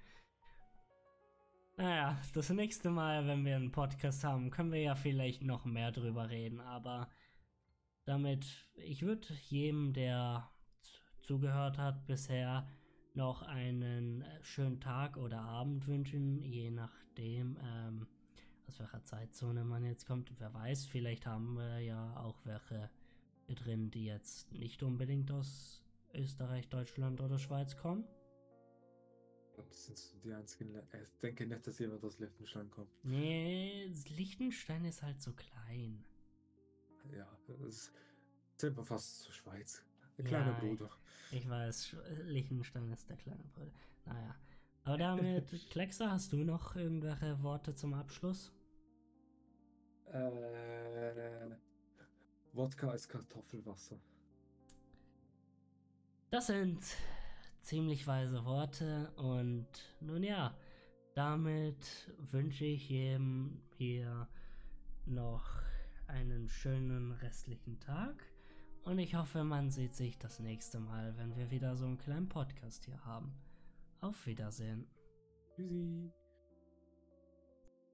Naja, 1.77 2.21
das 2.33 2.49
nächste 2.49 2.89
Mal, 2.89 3.25
wenn 3.25 3.45
wir 3.45 3.55
einen 3.55 3.71
Podcast 3.71 4.23
haben, 4.23 4.51
können 4.51 4.71
wir 4.71 4.81
ja 4.81 4.95
vielleicht 4.95 5.41
noch 5.41 5.65
mehr 5.65 5.91
drüber 5.91 6.29
reden, 6.29 6.59
aber 6.59 7.09
damit, 8.05 8.67
ich 8.75 9.03
würde 9.03 9.27
jedem, 9.49 9.93
der 9.93 10.51
zugehört 11.21 11.77
hat 11.77 12.05
bisher, 12.05 12.67
noch 13.13 13.41
einen 13.41 14.21
äh, 14.21 14.43
schönen 14.43 14.79
Tag 14.79 15.17
oder 15.17 15.41
Abend 15.41 15.87
wünschen, 15.87 16.41
je 16.41 16.71
nachdem, 16.71 17.57
ähm, 17.61 18.07
aus 18.67 18.79
welcher 18.79 19.03
Zeitzone 19.03 19.63
man 19.65 19.83
jetzt 19.83 20.05
kommt. 20.05 20.31
Wer 20.39 20.53
weiß, 20.53 20.85
vielleicht 20.85 21.25
haben 21.25 21.55
wir 21.55 21.79
ja 21.79 22.15
auch 22.17 22.39
welche 22.45 22.89
drin, 23.49 23.91
die 23.91 24.05
jetzt 24.05 24.51
nicht 24.53 24.81
unbedingt 24.81 25.29
aus 25.31 25.83
Österreich, 26.13 26.69
Deutschland 26.69 27.19
oder 27.19 27.37
Schweiz 27.37 27.75
kommen. 27.75 28.05
Das 29.57 29.85
sind 29.85 29.97
so 29.97 30.17
die 30.19 30.33
einzigen. 30.33 30.71
Le- 30.71 30.87
Ich 31.03 31.17
denke 31.17 31.45
nicht, 31.45 31.67
dass 31.67 31.77
jemand 31.79 32.03
aus 32.03 32.17
Liechtenstein 32.19 32.71
kommt. 32.71 32.89
Nee, 33.03 33.91
Liechtenstein 34.07 34.85
ist 34.85 35.03
halt 35.03 35.21
so 35.21 35.33
klein. 35.33 36.03
Ja, 37.13 37.27
das 37.59 37.91
sind 38.55 38.77
wir 38.77 38.83
fast 38.83 39.19
zur 39.19 39.33
Schweiz. 39.33 39.83
Ein 40.21 40.27
kleiner 40.27 40.51
Ja, 40.51 40.59
Bruder. 40.59 40.89
Ich 41.31 41.49
weiß, 41.49 41.87
Sch- 41.87 42.23
Liechtenstein 42.23 42.91
ist 42.91 43.09
der 43.09 43.17
kleine 43.17 43.43
Bruder. 43.55 43.71
Naja. 44.05 44.35
Aber 44.83 44.97
damit, 44.97 45.51
Kleckser, 45.71 46.11
hast 46.11 46.31
du 46.33 46.37
noch 46.43 46.75
irgendwelche 46.75 47.41
Worte 47.43 47.73
zum 47.75 47.93
Abschluss? 47.93 48.51
Äh, 50.11 51.55
Wodka 52.53 52.91
ist 52.93 53.07
Kartoffelwasser. 53.07 53.99
Das 56.29 56.47
sind 56.47 56.79
ziemlich 57.61 58.07
weise 58.07 58.43
Worte 58.45 59.11
und 59.17 59.67
nun 60.01 60.23
ja, 60.23 60.55
damit 61.13 62.11
wünsche 62.17 62.65
ich 62.65 62.89
jedem 62.89 63.61
hier 63.77 64.27
noch 65.05 65.45
einen 66.07 66.47
schönen 66.49 67.11
restlichen 67.13 67.79
Tag 67.79 68.25
und 68.83 68.99
ich 68.99 69.15
hoffe, 69.15 69.43
man 69.43 69.69
sieht 69.69 69.95
sich 69.95 70.17
das 70.17 70.39
nächste 70.39 70.79
Mal, 70.79 71.15
wenn 71.17 71.35
wir 71.35 71.51
wieder 71.51 71.75
so 71.75 71.85
einen 71.85 71.97
kleinen 71.97 72.29
Podcast 72.29 72.85
hier 72.85 73.03
haben. 73.05 73.33
Auf 74.01 74.25
Wiedersehen. 74.25 74.87
Tschüssi. 75.55 76.11